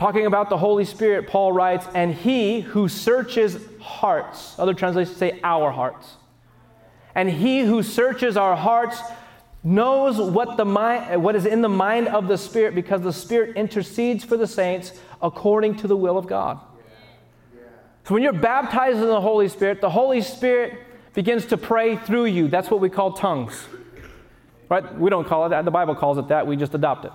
Talking 0.01 0.25
about 0.25 0.49
the 0.49 0.57
Holy 0.57 0.87
Spirit, 0.87 1.27
Paul 1.27 1.53
writes, 1.53 1.87
and 1.95 2.15
he 2.15 2.63
who 2.63 2.89
searches 2.89 3.59
hearts, 3.83 4.59
other 4.59 4.73
translations 4.73 5.15
say 5.19 5.39
our 5.45 5.71
hearts, 5.71 6.15
and 7.15 7.29
he 7.29 7.61
who 7.61 7.83
searches 7.83 8.35
our 8.35 8.57
hearts 8.57 8.99
knows 9.63 10.17
what, 10.17 10.57
the 10.57 10.65
mind, 10.65 11.23
what 11.23 11.37
is 11.37 11.45
in 11.45 11.61
the 11.61 11.69
mind 11.69 12.09
of 12.09 12.29
the 12.29 12.39
Spirit 12.39 12.75
because 12.75 13.03
the 13.03 13.13
Spirit 13.13 13.59
intercedes 13.59 14.25
for 14.25 14.39
the 14.39 14.47
saints 14.47 14.99
according 15.21 15.77
to 15.77 15.87
the 15.87 15.99
will 15.99 16.17
of 16.17 16.27
God. 16.27 16.59
So 18.05 18.15
when 18.15 18.23
you're 18.23 18.33
baptized 18.33 18.97
in 18.97 19.07
the 19.07 19.21
Holy 19.21 19.49
Spirit, 19.51 19.83
the 19.83 19.91
Holy 19.91 20.23
Spirit 20.23 20.79
begins 21.13 21.45
to 21.45 21.59
pray 21.59 21.99
through 21.99 22.25
you. 22.25 22.49
That's 22.49 22.71
what 22.71 22.81
we 22.81 22.89
call 22.89 23.13
tongues. 23.13 23.67
Right? 24.71 24.99
We 24.99 25.11
don't 25.11 25.29
call 25.29 25.45
it 25.45 25.51
that. 25.51 25.67
The 25.67 25.71
Bible 25.71 25.95
calls 25.95 26.17
it 26.17 26.29
that. 26.29 26.47
We 26.47 26.57
just 26.57 26.73
adopt 26.73 27.05
it. 27.05 27.13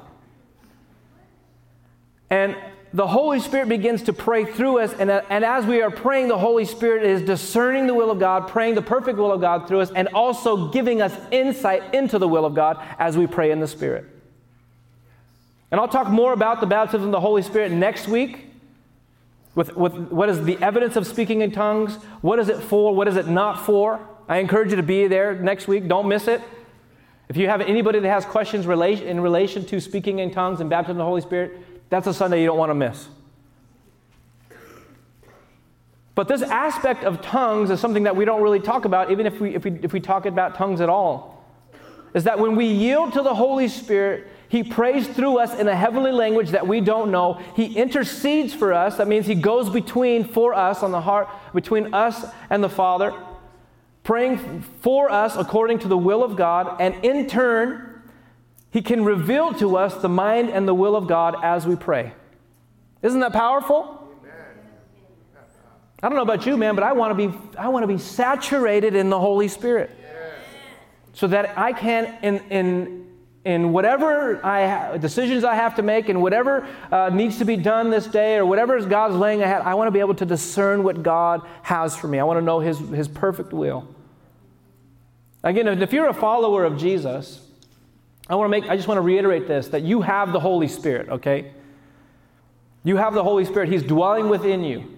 And 2.29 2.55
the 2.95 3.05
Holy 3.05 3.41
Spirit 3.41 3.67
begins 3.67 4.03
to 4.03 4.13
pray 4.13 4.45
through 4.45 4.79
us. 4.79 4.93
And, 4.93 5.11
uh, 5.11 5.21
and 5.29 5.43
as 5.43 5.65
we 5.65 5.81
are 5.81 5.91
praying, 5.91 6.29
the 6.29 6.37
Holy 6.37 6.63
Spirit 6.63 7.03
is 7.03 7.21
discerning 7.21 7.87
the 7.87 7.93
will 7.93 8.09
of 8.09 8.19
God, 8.19 8.47
praying 8.47 8.75
the 8.75 8.81
perfect 8.81 9.17
will 9.17 9.33
of 9.33 9.41
God 9.41 9.67
through 9.67 9.81
us, 9.81 9.91
and 9.91 10.07
also 10.13 10.69
giving 10.69 11.01
us 11.01 11.13
insight 11.29 11.93
into 11.93 12.17
the 12.17 12.27
will 12.27 12.45
of 12.45 12.55
God 12.55 12.81
as 12.97 13.17
we 13.17 13.27
pray 13.27 13.51
in 13.51 13.59
the 13.59 13.67
Spirit. 13.67 14.05
And 15.71 15.81
I'll 15.81 15.89
talk 15.89 16.07
more 16.07 16.31
about 16.31 16.61
the 16.61 16.67
baptism 16.67 17.07
of 17.07 17.11
the 17.11 17.19
Holy 17.19 17.41
Spirit 17.41 17.73
next 17.73 18.07
week. 18.07 18.45
With, 19.55 19.75
with 19.75 19.93
what 19.93 20.29
is 20.29 20.45
the 20.45 20.57
evidence 20.59 20.95
of 20.95 21.05
speaking 21.05 21.41
in 21.41 21.51
tongues? 21.51 21.95
What 22.21 22.39
is 22.39 22.47
it 22.47 22.63
for? 22.63 22.95
What 22.95 23.09
is 23.09 23.17
it 23.17 23.27
not 23.27 23.65
for? 23.65 24.07
I 24.29 24.37
encourage 24.37 24.69
you 24.69 24.77
to 24.77 24.83
be 24.83 25.07
there 25.07 25.35
next 25.35 25.67
week. 25.67 25.89
Don't 25.89 26.07
miss 26.07 26.29
it. 26.29 26.41
If 27.27 27.35
you 27.35 27.49
have 27.49 27.59
anybody 27.59 27.99
that 27.99 28.09
has 28.09 28.23
questions 28.23 28.65
in 28.65 29.19
relation 29.19 29.65
to 29.65 29.81
speaking 29.81 30.19
in 30.19 30.31
tongues 30.31 30.61
and 30.61 30.69
baptism 30.69 30.91
of 30.91 30.97
the 30.99 31.03
Holy 31.03 31.21
Spirit, 31.21 31.74
that's 31.89 32.07
a 32.07 32.13
Sunday 32.13 32.41
you 32.41 32.47
don't 32.47 32.57
want 32.57 32.71
to 32.71 32.75
miss. 32.75 33.07
But 36.15 36.29
this 36.29 36.41
aspect 36.41 37.03
of 37.03 37.21
tongues 37.21 37.69
is 37.69 37.81
something 37.81 38.03
that 38.03 38.15
we 38.15 38.23
don't 38.23 38.41
really 38.41 38.61
talk 38.61 38.85
about, 38.85 39.11
even 39.11 39.25
if 39.25 39.39
we, 39.41 39.53
if 39.53 39.65
we, 39.65 39.71
if 39.83 39.91
we 39.91 39.99
talk 39.99 40.25
about 40.25 40.55
tongues 40.55 40.79
at 40.79 40.89
all. 40.89 41.43
Is 42.13 42.23
that 42.23 42.39
when 42.39 42.55
we 42.55 42.65
yield 42.65 43.11
to 43.13 43.21
the 43.21 43.35
Holy 43.35 43.67
Spirit, 43.67 44.27
He 44.47 44.63
prays 44.63 45.05
through 45.05 45.39
us 45.39 45.53
in 45.59 45.67
a 45.67 45.75
heavenly 45.75 46.13
language 46.13 46.51
that 46.51 46.65
we 46.65 46.79
don't 46.79 47.11
know. 47.11 47.41
He 47.57 47.75
intercedes 47.75 48.53
for 48.53 48.71
us. 48.71 48.95
That 48.95 49.09
means 49.09 49.27
He 49.27 49.35
goes 49.35 49.69
between 49.69 50.23
for 50.23 50.53
us 50.53 50.81
on 50.81 50.91
the 50.91 51.01
heart, 51.01 51.27
between 51.53 51.93
us 51.93 52.25
and 52.49 52.63
the 52.63 52.69
Father, 52.69 53.13
praying 54.03 54.61
for 54.79 55.11
us 55.11 55.35
according 55.35 55.79
to 55.79 55.89
the 55.89 55.97
will 55.97 56.23
of 56.23 56.37
God. 56.37 56.79
And 56.79 57.03
in 57.03 57.27
turn, 57.27 57.84
He 58.75 58.81
can 58.81 59.05
reveal 59.05 59.53
to 59.53 59.77
us 59.77 59.95
the 60.01 60.09
mind 60.09 60.49
and 60.49 60.67
the 60.67 60.73
will 60.73 60.97
of 60.97 61.07
God 61.07 61.37
as 61.41 61.65
we 61.65 61.77
pray. 61.77 62.11
Isn't 63.01 63.21
that 63.21 63.31
powerful? 63.31 64.05
I 66.03 66.09
don't 66.09 66.17
know 66.17 66.23
about 66.23 66.45
you, 66.45 66.57
man, 66.57 66.75
but 66.75 66.83
I 66.83 66.91
want 66.91 67.17
to 67.17 67.29
be 67.29 67.33
I 67.57 67.69
want 67.69 67.83
to 67.83 67.87
be 67.87 67.97
saturated 67.97 68.93
in 68.93 69.09
the 69.09 69.17
Holy 69.17 69.47
Spirit. 69.47 69.91
So 71.13 71.25
that 71.27 71.57
I 71.57 71.71
can 71.71 72.17
in 72.21 72.39
in 72.49 73.07
in 73.45 73.71
whatever 73.71 74.45
I 74.45 74.67
ha- 74.67 74.97
decisions 74.97 75.45
I 75.45 75.55
have 75.55 75.77
to 75.77 75.81
make 75.81 76.09
and 76.09 76.21
whatever 76.21 76.67
uh, 76.91 77.09
needs 77.13 77.37
to 77.37 77.45
be 77.45 77.55
done 77.55 77.91
this 77.91 78.07
day 78.07 78.35
or 78.35 78.45
whatever 78.45 78.77
God's 78.81 79.15
laying 79.15 79.41
ahead, 79.41 79.61
I 79.61 79.75
want 79.75 79.87
to 79.87 79.91
be 79.91 80.01
able 80.01 80.15
to 80.15 80.25
discern 80.25 80.83
what 80.83 81.01
God 81.01 81.47
has 81.61 81.95
for 81.95 82.09
me. 82.09 82.19
I 82.19 82.25
want 82.25 82.39
to 82.39 82.45
know 82.45 82.59
His, 82.59 82.77
His 82.77 83.07
perfect 83.07 83.53
will. 83.53 83.87
Again, 85.43 85.81
if 85.81 85.93
you're 85.93 86.09
a 86.09 86.13
follower 86.13 86.65
of 86.65 86.77
Jesus, 86.77 87.44
I 88.27 88.35
want 88.35 88.45
to 88.45 88.49
make, 88.49 88.69
I 88.69 88.75
just 88.75 88.87
want 88.87 88.97
to 88.97 89.01
reiterate 89.01 89.47
this 89.47 89.67
that 89.69 89.83
you 89.83 90.01
have 90.01 90.31
the 90.33 90.39
Holy 90.39 90.67
Spirit, 90.67 91.09
okay? 91.09 91.51
You 92.83 92.97
have 92.97 93.13
the 93.13 93.23
Holy 93.23 93.45
Spirit, 93.45 93.69
He's 93.69 93.83
dwelling 93.83 94.29
within 94.29 94.63
you. 94.63 94.97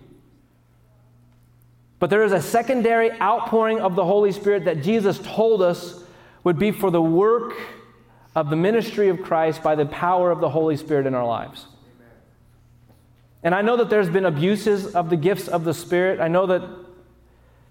But 1.99 2.09
there 2.09 2.23
is 2.23 2.31
a 2.31 2.41
secondary 2.41 3.11
outpouring 3.19 3.79
of 3.79 3.95
the 3.95 4.05
Holy 4.05 4.31
Spirit 4.31 4.65
that 4.65 4.83
Jesus 4.83 5.19
told 5.23 5.61
us 5.61 6.03
would 6.43 6.59
be 6.59 6.71
for 6.71 6.91
the 6.91 7.01
work 7.01 7.53
of 8.35 8.49
the 8.49 8.55
ministry 8.55 9.09
of 9.09 9.23
Christ 9.23 9.63
by 9.63 9.75
the 9.75 9.85
power 9.85 10.29
of 10.29 10.39
the 10.39 10.49
Holy 10.49 10.77
Spirit 10.77 11.07
in 11.07 11.15
our 11.15 11.25
lives. 11.25 11.65
And 13.43 13.55
I 13.55 13.61
know 13.61 13.77
that 13.77 13.89
there's 13.89 14.09
been 14.09 14.25
abuses 14.25 14.95
of 14.95 15.09
the 15.09 15.15
gifts 15.15 15.47
of 15.47 15.63
the 15.63 15.73
Spirit. 15.73 16.19
I 16.19 16.27
know 16.27 16.45
that 16.45 16.61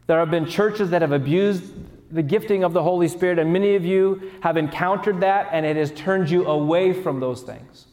there 0.07 0.19
have 0.19 0.31
been 0.31 0.47
churches 0.47 0.90
that 0.90 1.03
have 1.03 1.12
abused 1.12 1.64
the 2.11 2.23
gifting 2.23 2.64
of 2.64 2.73
the 2.73 2.83
Holy 2.83 3.09
Spirit, 3.09 3.38
and 3.38 3.53
many 3.53 3.75
of 3.75 3.85
you 3.85 4.33
have 4.40 4.57
encountered 4.57 5.21
that, 5.21 5.49
and 5.53 5.66
it 5.66 5.77
has 5.77 5.90
turned 5.92 6.31
you 6.31 6.47
away 6.47 6.92
from 6.92 7.21
those 7.21 7.42
things. 7.42 7.87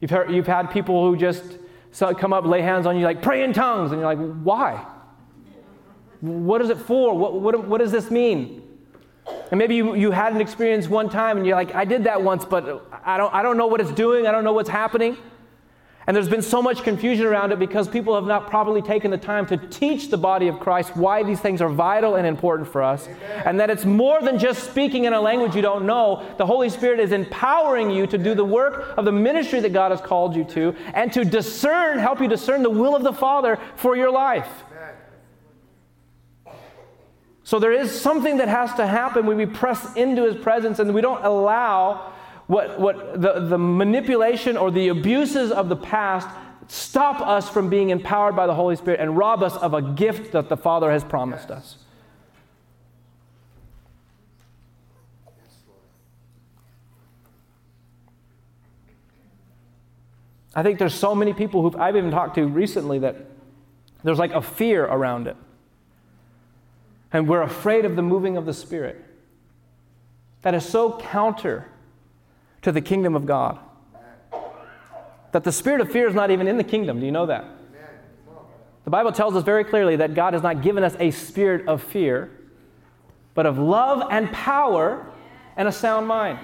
You've, 0.00 0.10
heard, 0.10 0.30
you've 0.30 0.46
had 0.46 0.70
people 0.70 1.08
who 1.08 1.16
just 1.16 1.58
come 2.18 2.32
up, 2.32 2.44
lay 2.44 2.62
hands 2.62 2.86
on 2.86 2.96
you, 2.96 3.04
like, 3.04 3.22
pray 3.22 3.42
in 3.42 3.52
tongues, 3.52 3.92
and 3.92 4.00
you're 4.00 4.14
like, 4.14 4.42
why? 4.42 4.86
What 6.20 6.60
is 6.62 6.70
it 6.70 6.78
for? 6.78 7.16
What, 7.16 7.40
what, 7.40 7.66
what 7.66 7.78
does 7.78 7.92
this 7.92 8.10
mean? 8.10 8.62
And 9.50 9.58
maybe 9.58 9.76
you, 9.76 9.94
you 9.94 10.10
had 10.10 10.32
an 10.32 10.40
experience 10.40 10.88
one 10.88 11.08
time 11.08 11.36
and 11.36 11.46
you're 11.46 11.56
like, 11.56 11.74
I 11.74 11.84
did 11.84 12.04
that 12.04 12.22
once, 12.22 12.44
but 12.44 12.88
I 13.04 13.16
don't, 13.16 13.32
I 13.34 13.42
don't 13.42 13.56
know 13.56 13.66
what 13.66 13.80
it's 13.80 13.92
doing. 13.92 14.26
I 14.26 14.32
don't 14.32 14.44
know 14.44 14.52
what's 14.52 14.68
happening. 14.68 15.16
And 16.06 16.14
there's 16.14 16.28
been 16.28 16.42
so 16.42 16.62
much 16.62 16.84
confusion 16.84 17.26
around 17.26 17.50
it 17.50 17.58
because 17.58 17.88
people 17.88 18.14
have 18.14 18.26
not 18.26 18.48
properly 18.48 18.80
taken 18.80 19.10
the 19.10 19.18
time 19.18 19.44
to 19.46 19.56
teach 19.56 20.08
the 20.08 20.16
body 20.16 20.46
of 20.46 20.60
Christ 20.60 20.96
why 20.96 21.24
these 21.24 21.40
things 21.40 21.60
are 21.60 21.68
vital 21.68 22.14
and 22.14 22.24
important 22.26 22.68
for 22.68 22.80
us. 22.80 23.08
Amen. 23.08 23.42
And 23.44 23.60
that 23.60 23.70
it's 23.70 23.84
more 23.84 24.20
than 24.22 24.38
just 24.38 24.70
speaking 24.70 25.04
in 25.04 25.14
a 25.14 25.20
language 25.20 25.56
you 25.56 25.62
don't 25.62 25.84
know. 25.84 26.24
The 26.38 26.46
Holy 26.46 26.68
Spirit 26.68 27.00
is 27.00 27.10
empowering 27.10 27.90
you 27.90 28.06
to 28.06 28.18
do 28.18 28.36
the 28.36 28.44
work 28.44 28.96
of 28.96 29.04
the 29.04 29.10
ministry 29.10 29.58
that 29.60 29.72
God 29.72 29.90
has 29.90 30.00
called 30.00 30.36
you 30.36 30.44
to 30.44 30.76
and 30.94 31.12
to 31.12 31.24
discern, 31.24 31.98
help 31.98 32.20
you 32.20 32.28
discern 32.28 32.62
the 32.62 32.70
will 32.70 32.94
of 32.94 33.02
the 33.02 33.12
Father 33.12 33.58
for 33.74 33.96
your 33.96 34.12
life. 34.12 34.48
So 37.42 37.60
there 37.60 37.72
is 37.72 37.92
something 37.92 38.38
that 38.38 38.48
has 38.48 38.74
to 38.74 38.86
happen 38.86 39.24
when 39.24 39.36
we 39.36 39.46
press 39.46 39.94
into 39.94 40.24
his 40.24 40.34
presence 40.34 40.80
and 40.80 40.92
we 40.92 41.00
don't 41.00 41.24
allow 41.24 42.12
what, 42.46 42.78
what 42.78 43.20
the, 43.20 43.40
the 43.40 43.58
manipulation 43.58 44.56
or 44.56 44.70
the 44.70 44.88
abuses 44.88 45.50
of 45.50 45.68
the 45.68 45.76
past 45.76 46.28
stop 46.68 47.20
us 47.20 47.48
from 47.48 47.68
being 47.68 47.90
empowered 47.90 48.36
by 48.36 48.46
the 48.46 48.54
Holy 48.54 48.76
Spirit 48.76 49.00
and 49.00 49.16
rob 49.16 49.42
us 49.42 49.56
of 49.56 49.74
a 49.74 49.82
gift 49.82 50.32
that 50.32 50.48
the 50.48 50.56
Father 50.56 50.90
has 50.90 51.02
promised 51.04 51.50
us. 51.50 51.78
I 60.54 60.62
think 60.62 60.78
there's 60.78 60.94
so 60.94 61.14
many 61.14 61.34
people 61.34 61.60
who 61.60 61.78
I've 61.78 61.96
even 61.96 62.10
talked 62.10 62.36
to 62.36 62.46
recently 62.46 63.00
that 63.00 63.16
there's 64.02 64.18
like 64.18 64.32
a 64.32 64.40
fear 64.40 64.84
around 64.84 65.26
it. 65.26 65.36
And 67.12 67.28
we're 67.28 67.42
afraid 67.42 67.84
of 67.84 67.94
the 67.94 68.02
moving 68.02 68.36
of 68.36 68.46
the 68.46 68.54
Spirit. 68.54 69.04
That 70.42 70.54
is 70.54 70.64
so 70.64 70.98
counter 70.98 71.68
to 72.66 72.72
the 72.72 72.80
kingdom 72.80 73.14
of 73.14 73.26
God. 73.26 73.60
That 75.30 75.44
the 75.44 75.52
spirit 75.52 75.80
of 75.80 75.88
fear 75.92 76.08
is 76.08 76.16
not 76.16 76.32
even 76.32 76.48
in 76.48 76.56
the 76.56 76.64
kingdom. 76.64 76.98
Do 76.98 77.06
you 77.06 77.12
know 77.12 77.26
that? 77.26 77.44
The 78.82 78.90
Bible 78.90 79.12
tells 79.12 79.36
us 79.36 79.44
very 79.44 79.62
clearly 79.62 79.94
that 79.94 80.14
God 80.14 80.32
has 80.32 80.42
not 80.42 80.62
given 80.62 80.82
us 80.82 80.96
a 80.98 81.12
spirit 81.12 81.68
of 81.68 81.80
fear, 81.80 82.28
but 83.34 83.46
of 83.46 83.56
love 83.56 84.08
and 84.10 84.32
power 84.32 85.06
and 85.56 85.68
a 85.68 85.72
sound 85.72 86.08
mind. 86.08 86.40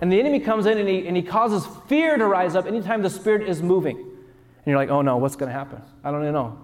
And 0.00 0.10
the 0.10 0.18
enemy 0.18 0.40
comes 0.40 0.66
in 0.66 0.76
and 0.76 0.88
he, 0.88 1.06
and 1.06 1.16
he 1.16 1.22
causes 1.22 1.64
fear 1.86 2.16
to 2.16 2.26
rise 2.26 2.56
up 2.56 2.66
anytime 2.66 3.00
the 3.00 3.10
spirit 3.10 3.48
is 3.48 3.62
moving. 3.62 3.96
And 3.98 4.66
you're 4.66 4.76
like, 4.76 4.90
oh 4.90 5.02
no, 5.02 5.18
what's 5.18 5.36
going 5.36 5.52
to 5.52 5.56
happen? 5.56 5.80
I 6.02 6.10
don't 6.10 6.22
even 6.22 6.34
know. 6.34 6.58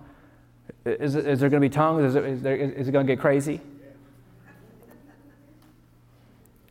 Is, 0.84 1.14
is 1.14 1.38
there 1.38 1.48
going 1.48 1.62
to 1.62 1.68
be 1.68 1.72
tongues? 1.72 2.02
Is, 2.02 2.16
is, 2.16 2.42
there, 2.42 2.56
is 2.56 2.88
it 2.88 2.90
going 2.90 3.06
to 3.06 3.12
get 3.12 3.20
crazy? 3.20 3.60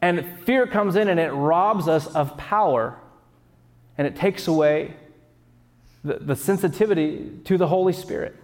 And 0.01 0.39
fear 0.45 0.67
comes 0.67 0.95
in 0.95 1.07
and 1.07 1.19
it 1.19 1.31
robs 1.31 1.87
us 1.87 2.07
of 2.07 2.37
power 2.37 2.99
and 3.97 4.05
it 4.05 4.15
takes 4.15 4.47
away 4.47 4.93
the, 6.03 6.15
the 6.15 6.35
sensitivity 6.35 7.31
to 7.45 7.57
the 7.57 7.67
Holy 7.67 7.93
Spirit. 7.93 8.35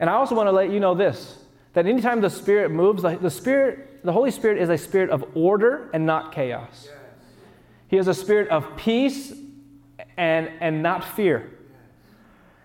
And 0.00 0.08
I 0.10 0.14
also 0.14 0.34
want 0.34 0.48
to 0.48 0.52
let 0.52 0.70
you 0.70 0.80
know 0.80 0.94
this 0.94 1.38
that 1.74 1.86
anytime 1.86 2.20
the 2.20 2.30
Spirit 2.30 2.70
moves, 2.70 3.02
the, 3.02 3.16
the 3.16 3.30
Spirit, 3.30 4.04
the 4.04 4.12
Holy 4.12 4.30
Spirit 4.30 4.58
is 4.58 4.68
a 4.68 4.78
spirit 4.78 5.10
of 5.10 5.24
order 5.36 5.90
and 5.92 6.06
not 6.06 6.32
chaos. 6.32 6.84
Yes. 6.86 6.94
He 7.88 7.96
is 7.96 8.06
a 8.06 8.14
spirit 8.14 8.48
of 8.48 8.76
peace 8.76 9.32
and, 10.16 10.50
and 10.60 10.82
not 10.82 11.04
fear. 11.04 11.50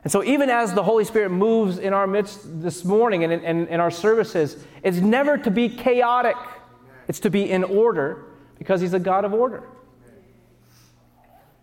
And 0.10 0.12
so, 0.12 0.24
even 0.24 0.50
as 0.50 0.74
the 0.74 0.82
Holy 0.82 1.06
Spirit 1.06 1.30
moves 1.30 1.78
in 1.78 1.94
our 1.94 2.08
midst 2.08 2.64
this 2.64 2.84
morning 2.84 3.24
and 3.24 3.32
in, 3.32 3.42
in, 3.42 3.68
in, 3.68 3.80
our 3.80 3.92
services, 3.92 4.58
it's 4.82 4.98
never 4.98 5.38
to 5.38 5.52
be 5.52 5.70
chaotic, 5.70 6.36
it's 7.08 7.20
to 7.20 7.30
be 7.30 7.48
in 7.48 7.64
order 7.64 8.26
because 8.58 8.82
He's 8.82 8.96
a 8.96 9.00
God 9.00 9.24
of 9.24 9.36
order. 9.36 9.62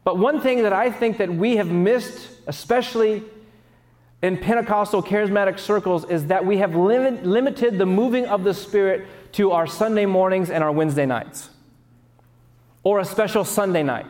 But 0.05 0.19
one 0.19 0.41
thing 0.41 0.63
that 0.63 0.73
I 0.73 0.93
think 0.93 1.19
that 1.19 1.29
we 1.29 1.57
have 1.57 1.67
missed, 1.67 2.31
especially 2.47 3.25
in 4.23 4.39
Pentecostal 4.39 5.03
charismatic 5.03 5.59
circles, 5.59 6.09
is 6.09 6.27
that 6.27 6.47
we 6.47 6.59
have 6.59 6.77
limit, 6.77 7.27
limited 7.27 7.79
the 7.79 7.87
moving 7.87 8.27
of 8.27 8.45
the 8.45 8.55
Spirit 8.55 9.09
to 9.33 9.51
our 9.51 9.67
Sunday 9.67 10.07
mornings 10.07 10.51
and 10.51 10.63
our 10.63 10.71
Wednesday 10.71 11.05
nights, 11.05 11.51
or 12.85 13.01
a 13.01 13.05
special 13.05 13.45
Sunday 13.45 13.83
night. 13.83 14.07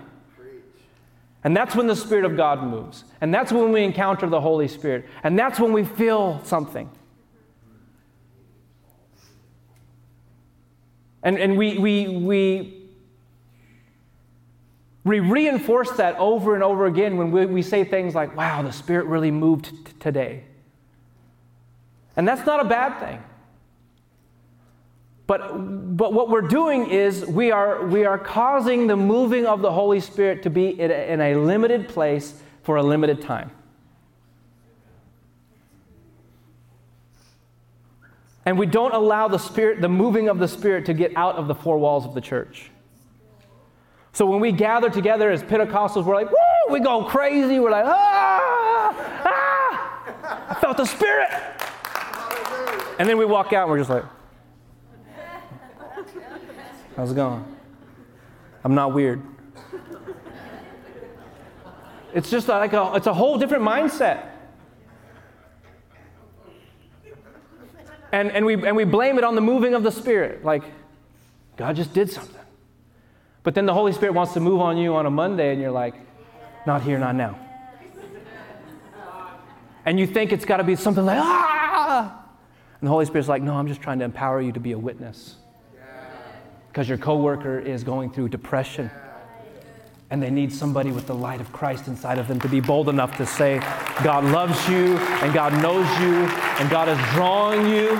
And 1.46 1.56
that's 1.56 1.76
when 1.76 1.86
the 1.86 1.94
Spirit 1.94 2.24
of 2.24 2.36
God 2.36 2.60
moves. 2.60 3.04
And 3.20 3.32
that's 3.32 3.52
when 3.52 3.70
we 3.70 3.84
encounter 3.84 4.26
the 4.26 4.40
Holy 4.40 4.66
Spirit. 4.66 5.06
And 5.22 5.38
that's 5.38 5.60
when 5.60 5.72
we 5.72 5.84
feel 5.84 6.40
something. 6.42 6.90
And, 11.22 11.38
and 11.38 11.56
we, 11.56 11.78
we, 11.78 12.08
we, 12.08 12.88
we 15.04 15.20
reinforce 15.20 15.92
that 15.92 16.16
over 16.16 16.56
and 16.56 16.64
over 16.64 16.86
again 16.86 17.16
when 17.16 17.30
we, 17.30 17.46
we 17.46 17.62
say 17.62 17.84
things 17.84 18.16
like, 18.16 18.36
wow, 18.36 18.62
the 18.62 18.72
Spirit 18.72 19.06
really 19.06 19.30
moved 19.30 19.66
t- 19.66 19.92
today. 20.00 20.42
And 22.16 22.26
that's 22.26 22.44
not 22.44 22.58
a 22.58 22.68
bad 22.68 22.98
thing. 22.98 23.22
But, 25.26 25.96
but 25.96 26.12
what 26.12 26.28
we're 26.28 26.42
doing 26.42 26.88
is 26.88 27.26
we 27.26 27.50
are, 27.50 27.84
we 27.84 28.04
are 28.04 28.18
causing 28.18 28.86
the 28.86 28.96
moving 28.96 29.44
of 29.44 29.60
the 29.60 29.72
Holy 29.72 29.98
Spirit 29.98 30.44
to 30.44 30.50
be 30.50 30.80
in 30.80 30.90
a, 30.90 31.12
in 31.12 31.20
a 31.20 31.34
limited 31.34 31.88
place 31.88 32.34
for 32.62 32.76
a 32.76 32.82
limited 32.82 33.20
time. 33.22 33.50
And 38.44 38.56
we 38.56 38.66
don't 38.66 38.94
allow 38.94 39.26
the 39.26 39.38
Spirit, 39.38 39.80
the 39.80 39.88
moving 39.88 40.28
of 40.28 40.38
the 40.38 40.46
Spirit, 40.46 40.86
to 40.86 40.94
get 40.94 41.16
out 41.16 41.34
of 41.34 41.48
the 41.48 41.54
four 41.54 41.78
walls 41.78 42.04
of 42.04 42.14
the 42.14 42.20
church. 42.20 42.70
So 44.12 44.24
when 44.24 44.38
we 44.38 44.52
gather 44.52 44.88
together 44.88 45.32
as 45.32 45.42
Pentecostals, 45.42 46.04
we're 46.04 46.14
like, 46.14 46.30
woo, 46.30 46.72
we 46.72 46.78
go 46.78 47.02
crazy. 47.04 47.58
We're 47.58 47.72
like, 47.72 47.84
ah, 47.86 49.22
ah, 49.26 50.46
I 50.50 50.54
felt 50.60 50.76
the 50.76 50.86
Spirit. 50.86 51.28
And 53.00 53.08
then 53.08 53.18
we 53.18 53.24
walk 53.24 53.52
out 53.52 53.62
and 53.62 53.70
we're 53.72 53.78
just 53.78 53.90
like, 53.90 54.04
How's 56.96 57.12
it 57.12 57.14
going? 57.14 57.44
I'm 58.64 58.74
not 58.74 58.94
weird. 58.94 59.22
It's 62.14 62.30
just 62.30 62.48
like 62.48 62.72
a, 62.72 62.92
it's 62.94 63.06
a 63.06 63.12
whole 63.12 63.36
different 63.36 63.62
mindset. 63.62 64.30
And, 68.12 68.30
and, 68.30 68.46
we, 68.46 68.54
and 68.54 68.74
we 68.74 68.84
blame 68.84 69.18
it 69.18 69.24
on 69.24 69.34
the 69.34 69.42
moving 69.42 69.74
of 69.74 69.82
the 69.82 69.92
Spirit. 69.92 70.42
Like, 70.42 70.62
God 71.58 71.76
just 71.76 71.92
did 71.92 72.10
something. 72.10 72.34
But 73.42 73.54
then 73.54 73.66
the 73.66 73.74
Holy 73.74 73.92
Spirit 73.92 74.14
wants 74.14 74.32
to 74.32 74.40
move 74.40 74.62
on 74.62 74.78
you 74.78 74.94
on 74.94 75.04
a 75.04 75.10
Monday, 75.10 75.52
and 75.52 75.60
you're 75.60 75.70
like, 75.70 75.94
not 76.66 76.80
here, 76.80 76.98
not 76.98 77.14
now. 77.14 77.38
And 79.84 80.00
you 80.00 80.06
think 80.06 80.32
it's 80.32 80.46
got 80.46 80.56
to 80.56 80.64
be 80.64 80.76
something 80.76 81.04
like, 81.04 81.18
ah! 81.20 82.24
And 82.80 82.86
the 82.86 82.90
Holy 82.90 83.04
Spirit's 83.04 83.28
like, 83.28 83.42
no, 83.42 83.54
I'm 83.54 83.68
just 83.68 83.82
trying 83.82 83.98
to 83.98 84.06
empower 84.06 84.40
you 84.40 84.52
to 84.52 84.60
be 84.60 84.72
a 84.72 84.78
witness. 84.78 85.36
Because 86.76 86.90
your 86.90 86.98
coworker 86.98 87.58
is 87.58 87.82
going 87.82 88.10
through 88.10 88.28
depression. 88.28 88.90
And 90.10 90.22
they 90.22 90.28
need 90.28 90.52
somebody 90.52 90.90
with 90.90 91.06
the 91.06 91.14
light 91.14 91.40
of 91.40 91.50
Christ 91.50 91.88
inside 91.88 92.18
of 92.18 92.28
them 92.28 92.38
to 92.40 92.50
be 92.50 92.60
bold 92.60 92.90
enough 92.90 93.16
to 93.16 93.24
say, 93.24 93.60
God 94.04 94.24
loves 94.24 94.68
you, 94.68 94.98
and 94.98 95.32
God 95.32 95.54
knows 95.62 95.86
you, 96.02 96.12
and 96.60 96.68
God 96.68 96.90
is 96.90 96.98
drawing 97.14 97.66
you. 97.66 97.98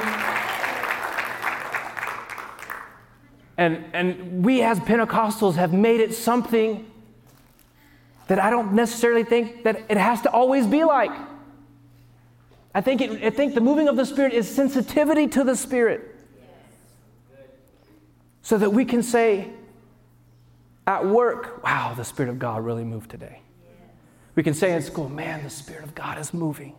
And, 3.56 3.82
and 3.94 4.44
we 4.44 4.60
as 4.60 4.78
Pentecostals 4.80 5.54
have 5.54 5.72
made 5.72 6.00
it 6.00 6.12
something 6.12 6.84
that 8.28 8.38
I 8.38 8.50
don't 8.50 8.74
necessarily 8.74 9.24
think 9.24 9.64
that 9.64 9.86
it 9.88 9.96
has 9.96 10.20
to 10.20 10.30
always 10.30 10.66
be 10.66 10.84
like. 10.84 11.12
I 12.74 12.82
think, 12.82 13.00
it, 13.00 13.24
I 13.24 13.30
think 13.30 13.54
the 13.54 13.62
moving 13.62 13.88
of 13.88 13.96
the 13.96 14.04
Spirit 14.04 14.34
is 14.34 14.46
sensitivity 14.46 15.28
to 15.28 15.44
the 15.44 15.56
Spirit. 15.56 16.15
So 18.46 18.56
that 18.58 18.70
we 18.70 18.84
can 18.84 19.02
say 19.02 19.48
at 20.86 21.04
work, 21.04 21.64
wow, 21.64 21.94
the 21.96 22.04
Spirit 22.04 22.28
of 22.28 22.38
God 22.38 22.64
really 22.64 22.84
moved 22.84 23.10
today. 23.10 23.40
We 24.36 24.44
can 24.44 24.54
say 24.54 24.72
in 24.72 24.82
school, 24.82 25.08
man, 25.08 25.42
the 25.42 25.50
Spirit 25.50 25.82
of 25.82 25.96
God 25.96 26.16
is 26.20 26.32
moving. 26.32 26.76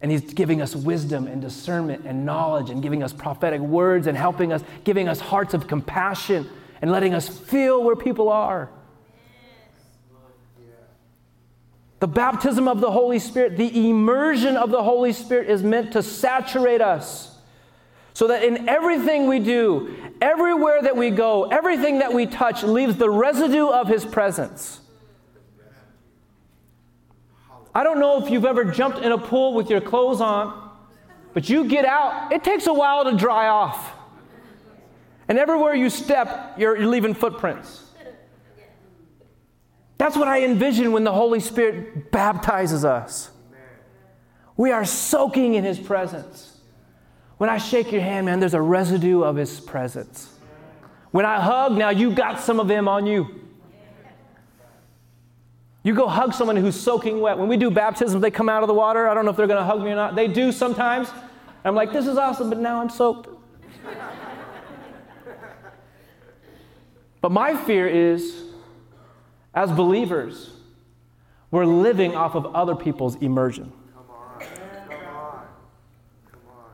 And 0.00 0.10
He's 0.10 0.32
giving 0.32 0.62
us 0.62 0.74
wisdom 0.74 1.26
and 1.26 1.42
discernment 1.42 2.06
and 2.06 2.24
knowledge 2.24 2.70
and 2.70 2.82
giving 2.82 3.02
us 3.02 3.12
prophetic 3.12 3.60
words 3.60 4.06
and 4.06 4.16
helping 4.16 4.50
us, 4.50 4.64
giving 4.82 5.08
us 5.08 5.20
hearts 5.20 5.52
of 5.52 5.68
compassion 5.68 6.48
and 6.80 6.90
letting 6.90 7.12
us 7.12 7.28
feel 7.28 7.84
where 7.84 7.94
people 7.94 8.30
are. 8.30 8.70
The 11.98 12.08
baptism 12.08 12.66
of 12.66 12.80
the 12.80 12.90
Holy 12.90 13.18
Spirit, 13.18 13.58
the 13.58 13.90
immersion 13.90 14.56
of 14.56 14.70
the 14.70 14.82
Holy 14.82 15.12
Spirit 15.12 15.50
is 15.50 15.62
meant 15.62 15.92
to 15.92 16.02
saturate 16.02 16.80
us 16.80 17.29
so 18.14 18.26
that 18.28 18.42
in 18.42 18.68
everything 18.68 19.26
we 19.26 19.38
do, 19.38 19.96
everywhere 20.20 20.82
that 20.82 20.96
we 20.96 21.10
go, 21.10 21.44
everything 21.44 22.00
that 22.00 22.12
we 22.12 22.26
touch 22.26 22.62
leaves 22.62 22.96
the 22.96 23.10
residue 23.10 23.68
of 23.68 23.88
His 23.88 24.04
presence. 24.04 24.80
I 27.74 27.84
don't 27.84 28.00
know 28.00 28.22
if 28.22 28.30
you've 28.30 28.44
ever 28.44 28.64
jumped 28.64 28.98
in 28.98 29.12
a 29.12 29.18
pool 29.18 29.54
with 29.54 29.70
your 29.70 29.80
clothes 29.80 30.20
on, 30.20 30.70
but 31.32 31.48
you 31.48 31.64
get 31.64 31.84
out, 31.84 32.32
it 32.32 32.42
takes 32.42 32.66
a 32.66 32.74
while 32.74 33.04
to 33.04 33.16
dry 33.16 33.46
off. 33.46 33.92
And 35.28 35.38
everywhere 35.38 35.74
you 35.74 35.90
step, 35.90 36.54
you're, 36.58 36.84
leaving 36.84 37.14
footprints. 37.14 37.84
That's 39.96 40.16
what 40.16 40.26
I 40.26 40.42
envision 40.42 40.90
when 40.90 41.04
the 41.04 41.12
Holy 41.12 41.38
Spirit 41.38 42.10
baptizes 42.10 42.84
us. 42.84 43.30
We 44.56 44.72
are 44.72 44.84
soaking 44.84 45.54
in 45.54 45.62
His 45.62 45.78
presence. 45.78 46.59
When 47.40 47.48
I 47.48 47.56
shake 47.56 47.90
your 47.90 48.02
hand, 48.02 48.26
man, 48.26 48.38
there's 48.38 48.52
a 48.52 48.60
residue 48.60 49.22
of 49.22 49.36
His 49.36 49.60
presence. 49.60 50.28
When 51.10 51.24
I 51.24 51.40
hug, 51.40 51.72
now 51.72 51.88
you 51.88 52.12
got 52.12 52.38
some 52.38 52.60
of 52.60 52.70
Him 52.70 52.86
on 52.86 53.06
you. 53.06 53.40
You 55.82 55.94
go 55.94 56.06
hug 56.06 56.34
someone 56.34 56.56
who's 56.56 56.78
soaking 56.78 57.18
wet. 57.18 57.38
When 57.38 57.48
we 57.48 57.56
do 57.56 57.70
baptisms, 57.70 58.20
they 58.20 58.30
come 58.30 58.50
out 58.50 58.62
of 58.62 58.66
the 58.66 58.74
water. 58.74 59.08
I 59.08 59.14
don't 59.14 59.24
know 59.24 59.30
if 59.30 59.38
they're 59.38 59.46
going 59.46 59.58
to 59.58 59.64
hug 59.64 59.82
me 59.82 59.90
or 59.90 59.94
not. 59.94 60.14
They 60.14 60.28
do 60.28 60.52
sometimes. 60.52 61.08
I'm 61.64 61.74
like, 61.74 61.94
this 61.94 62.06
is 62.06 62.18
awesome, 62.18 62.50
but 62.50 62.58
now 62.58 62.78
I'm 62.78 62.90
soaked. 62.90 63.28
but 67.22 67.32
my 67.32 67.56
fear 67.56 67.88
is 67.88 68.42
as 69.54 69.70
believers, 69.70 70.50
we're 71.50 71.64
living 71.64 72.14
off 72.14 72.34
of 72.34 72.54
other 72.54 72.74
people's 72.74 73.16
immersion. 73.16 73.72
Come 73.94 74.04
on. 74.10 74.40
Come 74.40 74.48
on. 75.16 75.46
Come 76.30 76.40
on. 76.50 76.70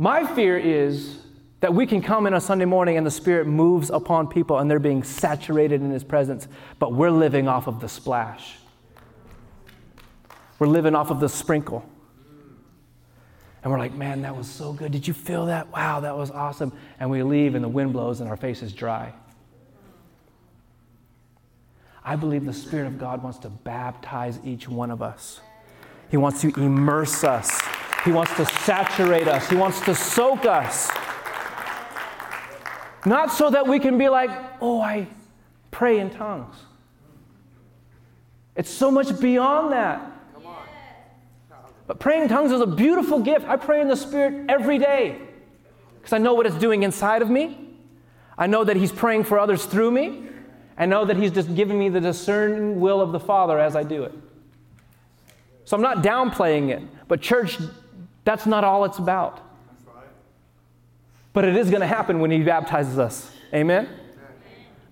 My 0.00 0.24
fear 0.34 0.56
is 0.56 1.18
that 1.60 1.74
we 1.74 1.84
can 1.86 2.00
come 2.00 2.26
in 2.26 2.32
a 2.32 2.40
Sunday 2.40 2.64
morning 2.64 2.96
and 2.96 3.06
the 3.06 3.10
Spirit 3.10 3.46
moves 3.46 3.90
upon 3.90 4.28
people 4.28 4.56
and 4.56 4.70
they're 4.70 4.78
being 4.78 5.02
saturated 5.02 5.82
in 5.82 5.90
His 5.90 6.02
presence, 6.02 6.48
but 6.78 6.94
we're 6.94 7.10
living 7.10 7.48
off 7.48 7.66
of 7.66 7.80
the 7.80 7.88
splash. 7.88 8.56
We're 10.58 10.68
living 10.68 10.94
off 10.94 11.10
of 11.10 11.20
the 11.20 11.28
sprinkle. 11.28 11.84
And 13.62 13.70
we're 13.70 13.78
like, 13.78 13.92
man, 13.92 14.22
that 14.22 14.34
was 14.34 14.48
so 14.48 14.72
good. 14.72 14.90
Did 14.90 15.06
you 15.06 15.12
feel 15.12 15.44
that? 15.46 15.70
Wow, 15.70 16.00
that 16.00 16.16
was 16.16 16.30
awesome. 16.30 16.72
And 16.98 17.10
we 17.10 17.22
leave 17.22 17.54
and 17.54 17.62
the 17.62 17.68
wind 17.68 17.92
blows 17.92 18.22
and 18.22 18.30
our 18.30 18.38
face 18.38 18.62
is 18.62 18.72
dry. 18.72 19.12
I 22.02 22.16
believe 22.16 22.46
the 22.46 22.54
Spirit 22.54 22.86
of 22.86 22.98
God 22.98 23.22
wants 23.22 23.38
to 23.40 23.50
baptize 23.50 24.38
each 24.46 24.66
one 24.66 24.90
of 24.90 25.02
us. 25.02 25.42
He 26.10 26.16
wants 26.16 26.40
to 26.40 26.48
immerse 26.56 27.22
us. 27.22 27.60
He 28.04 28.12
wants 28.12 28.34
to 28.36 28.46
saturate 28.46 29.28
us. 29.28 29.48
He 29.48 29.56
wants 29.56 29.80
to 29.82 29.94
soak 29.94 30.46
us. 30.46 30.90
Not 33.04 33.32
so 33.32 33.50
that 33.50 33.66
we 33.66 33.78
can 33.78 33.98
be 33.98 34.08
like, 34.08 34.30
oh, 34.60 34.80
I 34.80 35.06
pray 35.70 35.98
in 35.98 36.10
tongues. 36.10 36.56
It's 38.56 38.70
so 38.70 38.90
much 38.90 39.18
beyond 39.20 39.72
that. 39.72 40.10
But 41.86 41.98
praying 41.98 42.22
in 42.22 42.28
tongues 42.28 42.52
is 42.52 42.60
a 42.60 42.66
beautiful 42.66 43.18
gift. 43.18 43.48
I 43.48 43.56
pray 43.56 43.80
in 43.80 43.88
the 43.88 43.96
Spirit 43.96 44.46
every 44.48 44.78
day 44.78 45.18
because 45.98 46.12
I 46.12 46.18
know 46.18 46.34
what 46.34 46.46
it's 46.46 46.54
doing 46.54 46.84
inside 46.84 47.20
of 47.20 47.28
me. 47.28 47.58
I 48.38 48.46
know 48.46 48.62
that 48.62 48.76
He's 48.76 48.92
praying 48.92 49.24
for 49.24 49.38
others 49.38 49.64
through 49.64 49.90
me. 49.90 50.22
I 50.78 50.86
know 50.86 51.04
that 51.04 51.16
He's 51.16 51.32
just 51.32 51.54
giving 51.54 51.78
me 51.78 51.88
the 51.88 52.00
discerning 52.00 52.80
will 52.80 53.00
of 53.00 53.10
the 53.10 53.18
Father 53.18 53.58
as 53.58 53.74
I 53.74 53.82
do 53.82 54.04
it. 54.04 54.12
So 55.64 55.76
I'm 55.76 55.82
not 55.82 56.04
downplaying 56.04 56.70
it, 56.70 56.82
but 57.08 57.20
church, 57.20 57.58
that's 58.24 58.46
not 58.46 58.64
all 58.64 58.84
it's 58.84 58.98
about. 58.98 59.40
But 61.32 61.44
it 61.44 61.56
is 61.56 61.70
going 61.70 61.80
to 61.80 61.86
happen 61.86 62.20
when 62.20 62.30
He 62.30 62.42
baptizes 62.42 62.98
us. 62.98 63.30
Amen? 63.54 63.88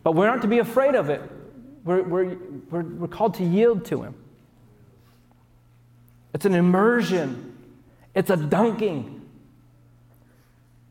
But 0.02 0.12
we're 0.12 0.26
not 0.26 0.42
to 0.42 0.48
be 0.48 0.58
afraid 0.58 0.94
of 0.94 1.10
it. 1.10 1.20
We're, 1.84 2.02
we're, 2.02 2.36
we're, 2.70 2.82
we're 2.82 3.08
called 3.08 3.34
to 3.34 3.44
yield 3.44 3.84
to 3.86 4.02
Him. 4.02 4.14
It's 6.34 6.44
an 6.44 6.54
immersion, 6.54 7.56
it's 8.14 8.30
a 8.30 8.36
dunking 8.36 9.26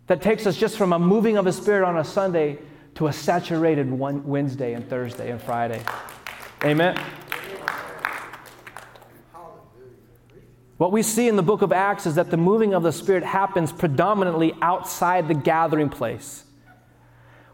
that 0.08 0.22
takes 0.22 0.46
us 0.46 0.58
just 0.58 0.78
from 0.78 0.94
a 0.94 1.00
moving 1.00 1.38
of 1.38 1.48
a 1.48 1.54
spirit 1.54 1.86
on 1.86 1.98
a 1.98 2.04
Sunday 2.04 2.60
to 2.96 3.08
a 3.08 3.14
saturated 3.14 3.90
one 3.92 4.26
Wednesday 4.26 4.74
and 4.74 4.90
Thursday 4.90 5.30
and 5.32 5.42
Friday. 5.42 5.82
Amen. 6.64 7.00
What 10.78 10.92
we 10.92 11.02
see 11.02 11.28
in 11.28 11.36
the 11.36 11.44
book 11.44 11.62
of 11.62 11.72
Acts 11.72 12.06
is 12.06 12.16
that 12.16 12.30
the 12.30 12.38
moving 12.38 12.74
of 12.74 12.84
the 12.84 12.92
Spirit 12.92 13.24
happens 13.24 13.72
predominantly 13.72 14.54
outside 14.62 15.28
the 15.28 15.34
gathering 15.34 15.90
place. 15.90 16.44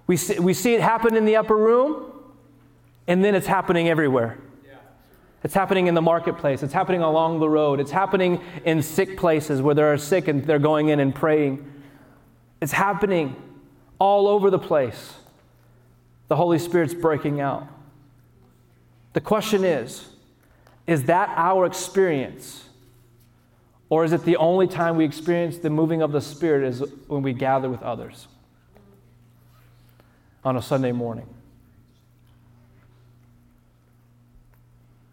We 0.07 0.17
see, 0.17 0.39
we 0.39 0.53
see 0.53 0.73
it 0.73 0.81
happen 0.81 1.15
in 1.15 1.23
the 1.23 1.37
upper 1.37 1.55
room, 1.55 2.11
and 3.07 3.23
then 3.23 3.35
it's 3.35 3.47
happening 3.47 3.87
everywhere. 3.87 4.37
It's 5.43 5.53
happening 5.53 5.87
in 5.87 5.93
the 5.93 6.01
marketplace. 6.01 6.63
It's 6.63 6.73
happening 6.73 7.01
along 7.01 7.39
the 7.39 7.49
road. 7.49 7.81
It's 7.81 7.91
happening 7.91 8.41
in 8.63 8.81
sick 8.81 9.17
places 9.17 9.61
where 9.61 9.75
there 9.75 9.91
are 9.91 9.97
sick 9.97 10.29
and 10.29 10.43
they're 10.45 10.57
going 10.57 10.87
in 10.87 11.01
and 11.01 11.13
praying. 11.13 11.69
It's 12.61 12.71
happening 12.71 13.35
all 13.99 14.27
over 14.27 14.49
the 14.49 14.59
place 14.59 15.15
the 16.29 16.37
Holy 16.37 16.57
Spirit's 16.57 16.93
breaking 16.93 17.41
out. 17.41 17.67
The 19.11 19.21
question 19.21 19.63
is 19.63 20.07
is 20.87 21.03
that 21.03 21.29
our 21.35 21.65
experience? 21.65 22.69
Or 23.93 24.03
is 24.03 24.11
it 24.11 24.23
the 24.23 24.37
only 24.37 24.65
time 24.65 24.97
we 24.97 25.05
experience 25.05 25.59
the 25.59 25.69
moving 25.69 26.01
of 26.01 26.11
the 26.11 26.19
Spirit 26.19 26.67
is 26.67 26.83
when 27.05 27.21
we 27.21 27.31
gather 27.31 27.69
with 27.69 27.83
others 27.83 28.27
on 30.43 30.57
a 30.57 30.63
Sunday 30.63 30.91
morning? 30.91 31.27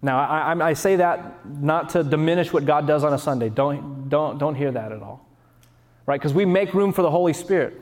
Now, 0.01 0.19
I, 0.19 0.69
I, 0.71 0.73
say 0.73 0.97
that 0.97 1.47
not 1.47 1.91
to 1.91 2.03
diminish 2.03 2.55
what 2.55 2.65
God 2.65 2.87
does 2.87 3.05
on 3.05 3.13
a 3.13 3.19
Sunday. 3.19 3.51
Don't, 3.51 4.09
don't, 4.09 4.39
don't 4.39 4.55
hear 4.55 4.73
that 4.73 4.93
at 4.93 5.03
all. 5.03 5.29
Right? 6.07 6.19
Because 6.19 6.33
we 6.33 6.47
make 6.47 6.73
room 6.73 6.95
for 6.95 7.03
the 7.03 7.11
Holy 7.11 7.35
Spirit. 7.35 7.79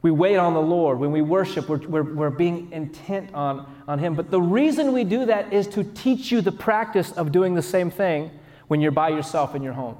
We 0.00 0.10
wait 0.10 0.38
on 0.38 0.54
the 0.54 0.62
Lord. 0.62 1.00
When 1.00 1.12
we 1.12 1.20
worship, 1.20 1.68
we're, 1.68 1.86
we're, 1.86 2.14
we're, 2.14 2.30
being 2.30 2.72
intent 2.72 3.34
on, 3.34 3.70
on 3.86 3.98
Him. 3.98 4.14
But 4.14 4.30
the 4.30 4.40
reason 4.40 4.94
we 4.94 5.04
do 5.04 5.26
that 5.26 5.52
is 5.52 5.66
to 5.68 5.84
teach 5.84 6.32
you 6.32 6.40
the 6.40 6.50
practice 6.50 7.12
of 7.12 7.30
doing 7.30 7.54
the 7.54 7.60
same 7.60 7.90
thing 7.90 8.30
when 8.72 8.80
you're 8.80 8.90
by 8.90 9.10
yourself 9.10 9.54
in 9.54 9.62
your 9.62 9.74
home. 9.74 9.98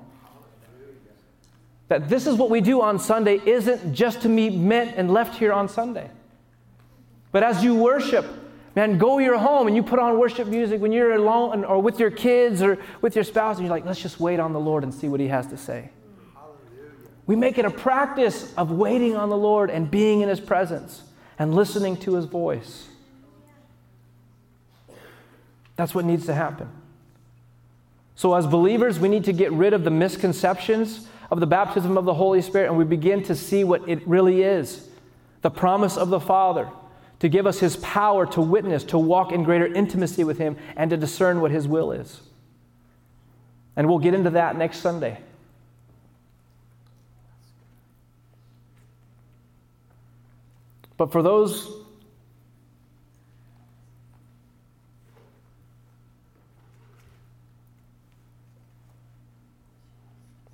that 1.89 2.09
this 2.09 2.27
is 2.27 2.37
what 2.37 2.49
we 2.49 2.63
do 2.63 2.81
on 2.81 2.99
Sunday 2.99 3.39
isn't 3.45 3.93
just 3.93 4.23
to 4.23 4.31
be 4.31 4.49
meant 4.49 4.95
and 4.97 5.13
left 5.13 5.37
here 5.39 5.53
on 5.53 5.69
Sunday. 5.69 6.09
But 7.33 7.43
as 7.43 7.63
you 7.63 7.75
worship, 7.75 8.25
man, 8.75 8.97
go 8.97 9.19
your 9.19 9.37
home 9.37 9.67
and 9.67 9.77
you 9.77 9.83
put 9.83 9.99
on 9.99 10.19
worship 10.19 10.49
music 10.49 10.81
when 10.81 10.91
you're 10.91 11.13
alone 11.13 11.67
or 11.67 11.83
with 11.83 12.01
your 12.01 12.11
kids 12.11 12.63
or 12.63 12.79
with 13.03 13.15
your 13.15 13.25
spouse, 13.25 13.59
and 13.59 13.67
you're 13.67 13.77
like, 13.77 13.85
let's 13.85 14.01
just 14.01 14.19
wait 14.19 14.41
on 14.41 14.55
the 14.55 14.61
Lord 14.61 14.85
and 14.85 14.95
see 14.95 15.07
what 15.07 15.21
He 15.21 15.29
has 15.29 15.47
to 15.49 15.59
say. 15.59 15.91
We 17.27 17.37
make 17.37 17.59
it 17.59 17.67
a 17.67 17.71
practice 17.71 18.55
of 18.55 18.71
waiting 18.71 19.17
on 19.17 19.29
the 19.29 19.37
Lord 19.37 19.69
and 19.69 19.91
being 19.91 20.23
in 20.23 20.31
His 20.31 20.41
presence 20.41 21.03
and 21.39 21.55
listening 21.55 21.99
to 21.99 22.15
His 22.15 22.25
voice. 22.25 22.89
That's 25.77 25.95
what 25.95 26.07
needs 26.07 26.25
to 26.25 26.33
happen. 26.33 26.71
So, 28.15 28.35
as 28.35 28.47
believers, 28.47 28.99
we 28.99 29.09
need 29.09 29.25
to 29.25 29.33
get 29.33 29.53
rid 29.53 29.73
of 29.73 29.85
the 29.85 29.91
misconceptions 29.91 31.09
of 31.31 31.41
the 31.41 31.47
baptism 31.47 31.97
of 31.97 32.05
the 32.05 32.15
Holy 32.15 32.43
Spirit 32.43 32.69
and 32.69 32.77
we 32.77 32.85
begin 32.85 33.23
to 33.25 33.35
see 33.35 33.65
what 33.65 33.89
it 33.89 34.07
really 34.07 34.43
is 34.43 34.89
the 35.41 35.51
promise 35.51 35.97
of 35.97 36.09
the 36.09 36.21
Father 36.21 36.69
to 37.19 37.29
give 37.29 37.47
us 37.47 37.59
His 37.59 37.77
power 37.77 38.27
to 38.27 38.41
witness, 38.41 38.85
to 38.85 38.99
walk 38.99 39.33
in 39.33 39.45
greater 39.45 39.67
intimacy 39.67 40.25
with 40.25 40.39
Him, 40.39 40.57
and 40.77 40.91
to 40.91 40.97
discern 40.97 41.41
what 41.41 41.51
His 41.51 41.67
will 41.67 41.93
is. 41.93 42.21
And 43.77 43.89
we'll 43.89 43.99
get 43.99 44.15
into 44.15 44.31
that 44.31 44.57
next 44.57 44.79
Sunday. 44.79 45.19
But 50.97 51.11
for 51.11 51.23
those 51.23 51.82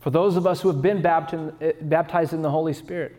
For 0.09 0.13
those 0.13 0.37
of 0.37 0.47
us 0.47 0.63
who 0.63 0.69
have 0.69 0.81
been 0.81 1.05
eh, 1.05 1.73
baptized 1.83 2.33
in 2.33 2.41
the 2.41 2.51
Holy 2.51 2.73
Spirit, 2.73 3.15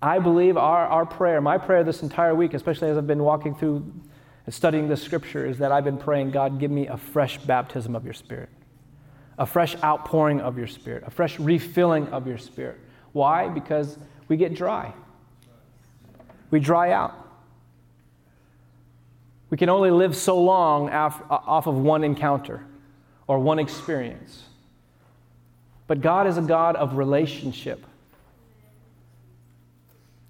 I 0.00 0.18
believe 0.18 0.56
our, 0.56 0.86
our 0.86 1.04
prayer, 1.04 1.42
my 1.42 1.58
prayer 1.58 1.84
this 1.84 2.02
entire 2.02 2.34
week, 2.34 2.54
especially 2.54 2.88
as 2.88 2.96
I've 2.96 3.06
been 3.06 3.22
walking 3.22 3.54
through 3.54 3.84
and 4.46 4.54
studying 4.54 4.88
the 4.88 4.96
scripture, 4.96 5.44
is 5.44 5.58
that 5.58 5.72
I've 5.72 5.84
been 5.84 5.98
praying, 5.98 6.30
God, 6.30 6.58
give 6.58 6.70
me 6.70 6.86
a 6.86 6.96
fresh 6.96 7.36
baptism 7.36 7.94
of 7.94 8.02
your 8.02 8.14
Spirit, 8.14 8.48
a 9.36 9.44
fresh 9.44 9.76
outpouring 9.84 10.40
of 10.40 10.56
your 10.56 10.68
Spirit, 10.68 11.04
a 11.06 11.10
fresh 11.10 11.38
refilling 11.38 12.08
of 12.08 12.26
your 12.26 12.38
Spirit. 12.38 12.78
Why? 13.12 13.48
Because 13.48 13.98
we 14.26 14.38
get 14.38 14.54
dry, 14.54 14.94
we 16.50 16.60
dry 16.60 16.92
out. 16.92 17.14
We 19.50 19.58
can 19.58 19.68
only 19.68 19.90
live 19.90 20.16
so 20.16 20.40
long 20.40 20.88
off 20.88 21.66
of 21.66 21.76
one 21.76 22.04
encounter 22.04 22.64
or 23.26 23.38
one 23.38 23.58
experience. 23.58 24.44
But 25.86 26.00
God 26.00 26.26
is 26.26 26.38
a 26.38 26.42
God 26.42 26.76
of 26.76 26.96
relationship. 26.96 27.84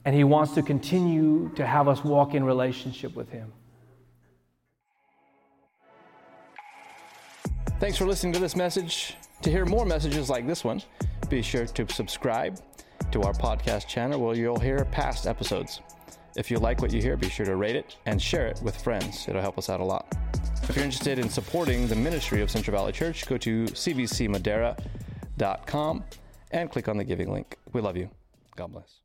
And 0.05 0.15
He 0.15 0.25
wants 0.25 0.53
to 0.55 0.63
continue 0.63 1.51
to 1.57 1.67
have 1.67 1.89
us 1.89 2.05
walk 2.05 2.35
in 2.35 2.45
relationship 2.45 3.15
with 3.15 3.31
Him. 3.31 3.53
Thanks 7.81 7.97
for 7.97 8.07
listening 8.07 8.33
to 8.33 8.39
this 8.39 8.57
message. 8.57 9.17
To 9.43 9.51
hear 9.51 9.65
more 9.65 9.85
messages 9.85 10.31
like 10.31 10.47
this 10.47 10.65
one, 10.65 10.83
be 11.29 11.43
sure 11.43 11.67
to 11.67 11.93
subscribe 11.93 12.59
to 13.13 13.23
our 13.23 13.33
podcast 13.33 13.87
channel 13.87 14.21
where 14.21 14.35
you'll 14.35 14.59
hear 14.59 14.85
past 14.87 15.27
episodes. 15.27 15.81
If 16.37 16.51
you 16.51 16.59
like 16.59 16.81
what 16.83 16.93
you 16.93 17.01
hear, 17.01 17.17
be 17.17 17.29
sure 17.29 17.47
to 17.47 17.57
rate 17.57 17.77
it 17.77 17.97
and 18.07 18.21
share 18.21 18.47
it 18.47 18.61
with 18.63 18.77
friends. 18.83 19.27
It'll 19.29 19.41
help 19.41 19.59
us 19.59 19.69
out 19.69 19.81
a 19.81 19.85
lot. 19.85 20.17
If 20.63 20.77
you're 20.77 20.85
interested 20.85 21.19
in 21.19 21.29
supporting 21.29 21.87
the 21.87 21.95
ministry 21.95 22.41
of 22.43 22.51
Central 22.51 22.77
Valley 22.77 22.93
Church, 22.93 23.27
go 23.27 23.37
to 23.39 23.65
cvcmadera.com 23.65 25.04
and 26.51 26.71
click 26.71 26.89
on 26.89 26.97
the 26.97 27.05
giving 27.05 27.33
link. 27.33 27.57
We 27.73 27.81
love 27.81 27.97
you. 27.97 28.11
God 28.57 28.73
bless. 28.73 29.04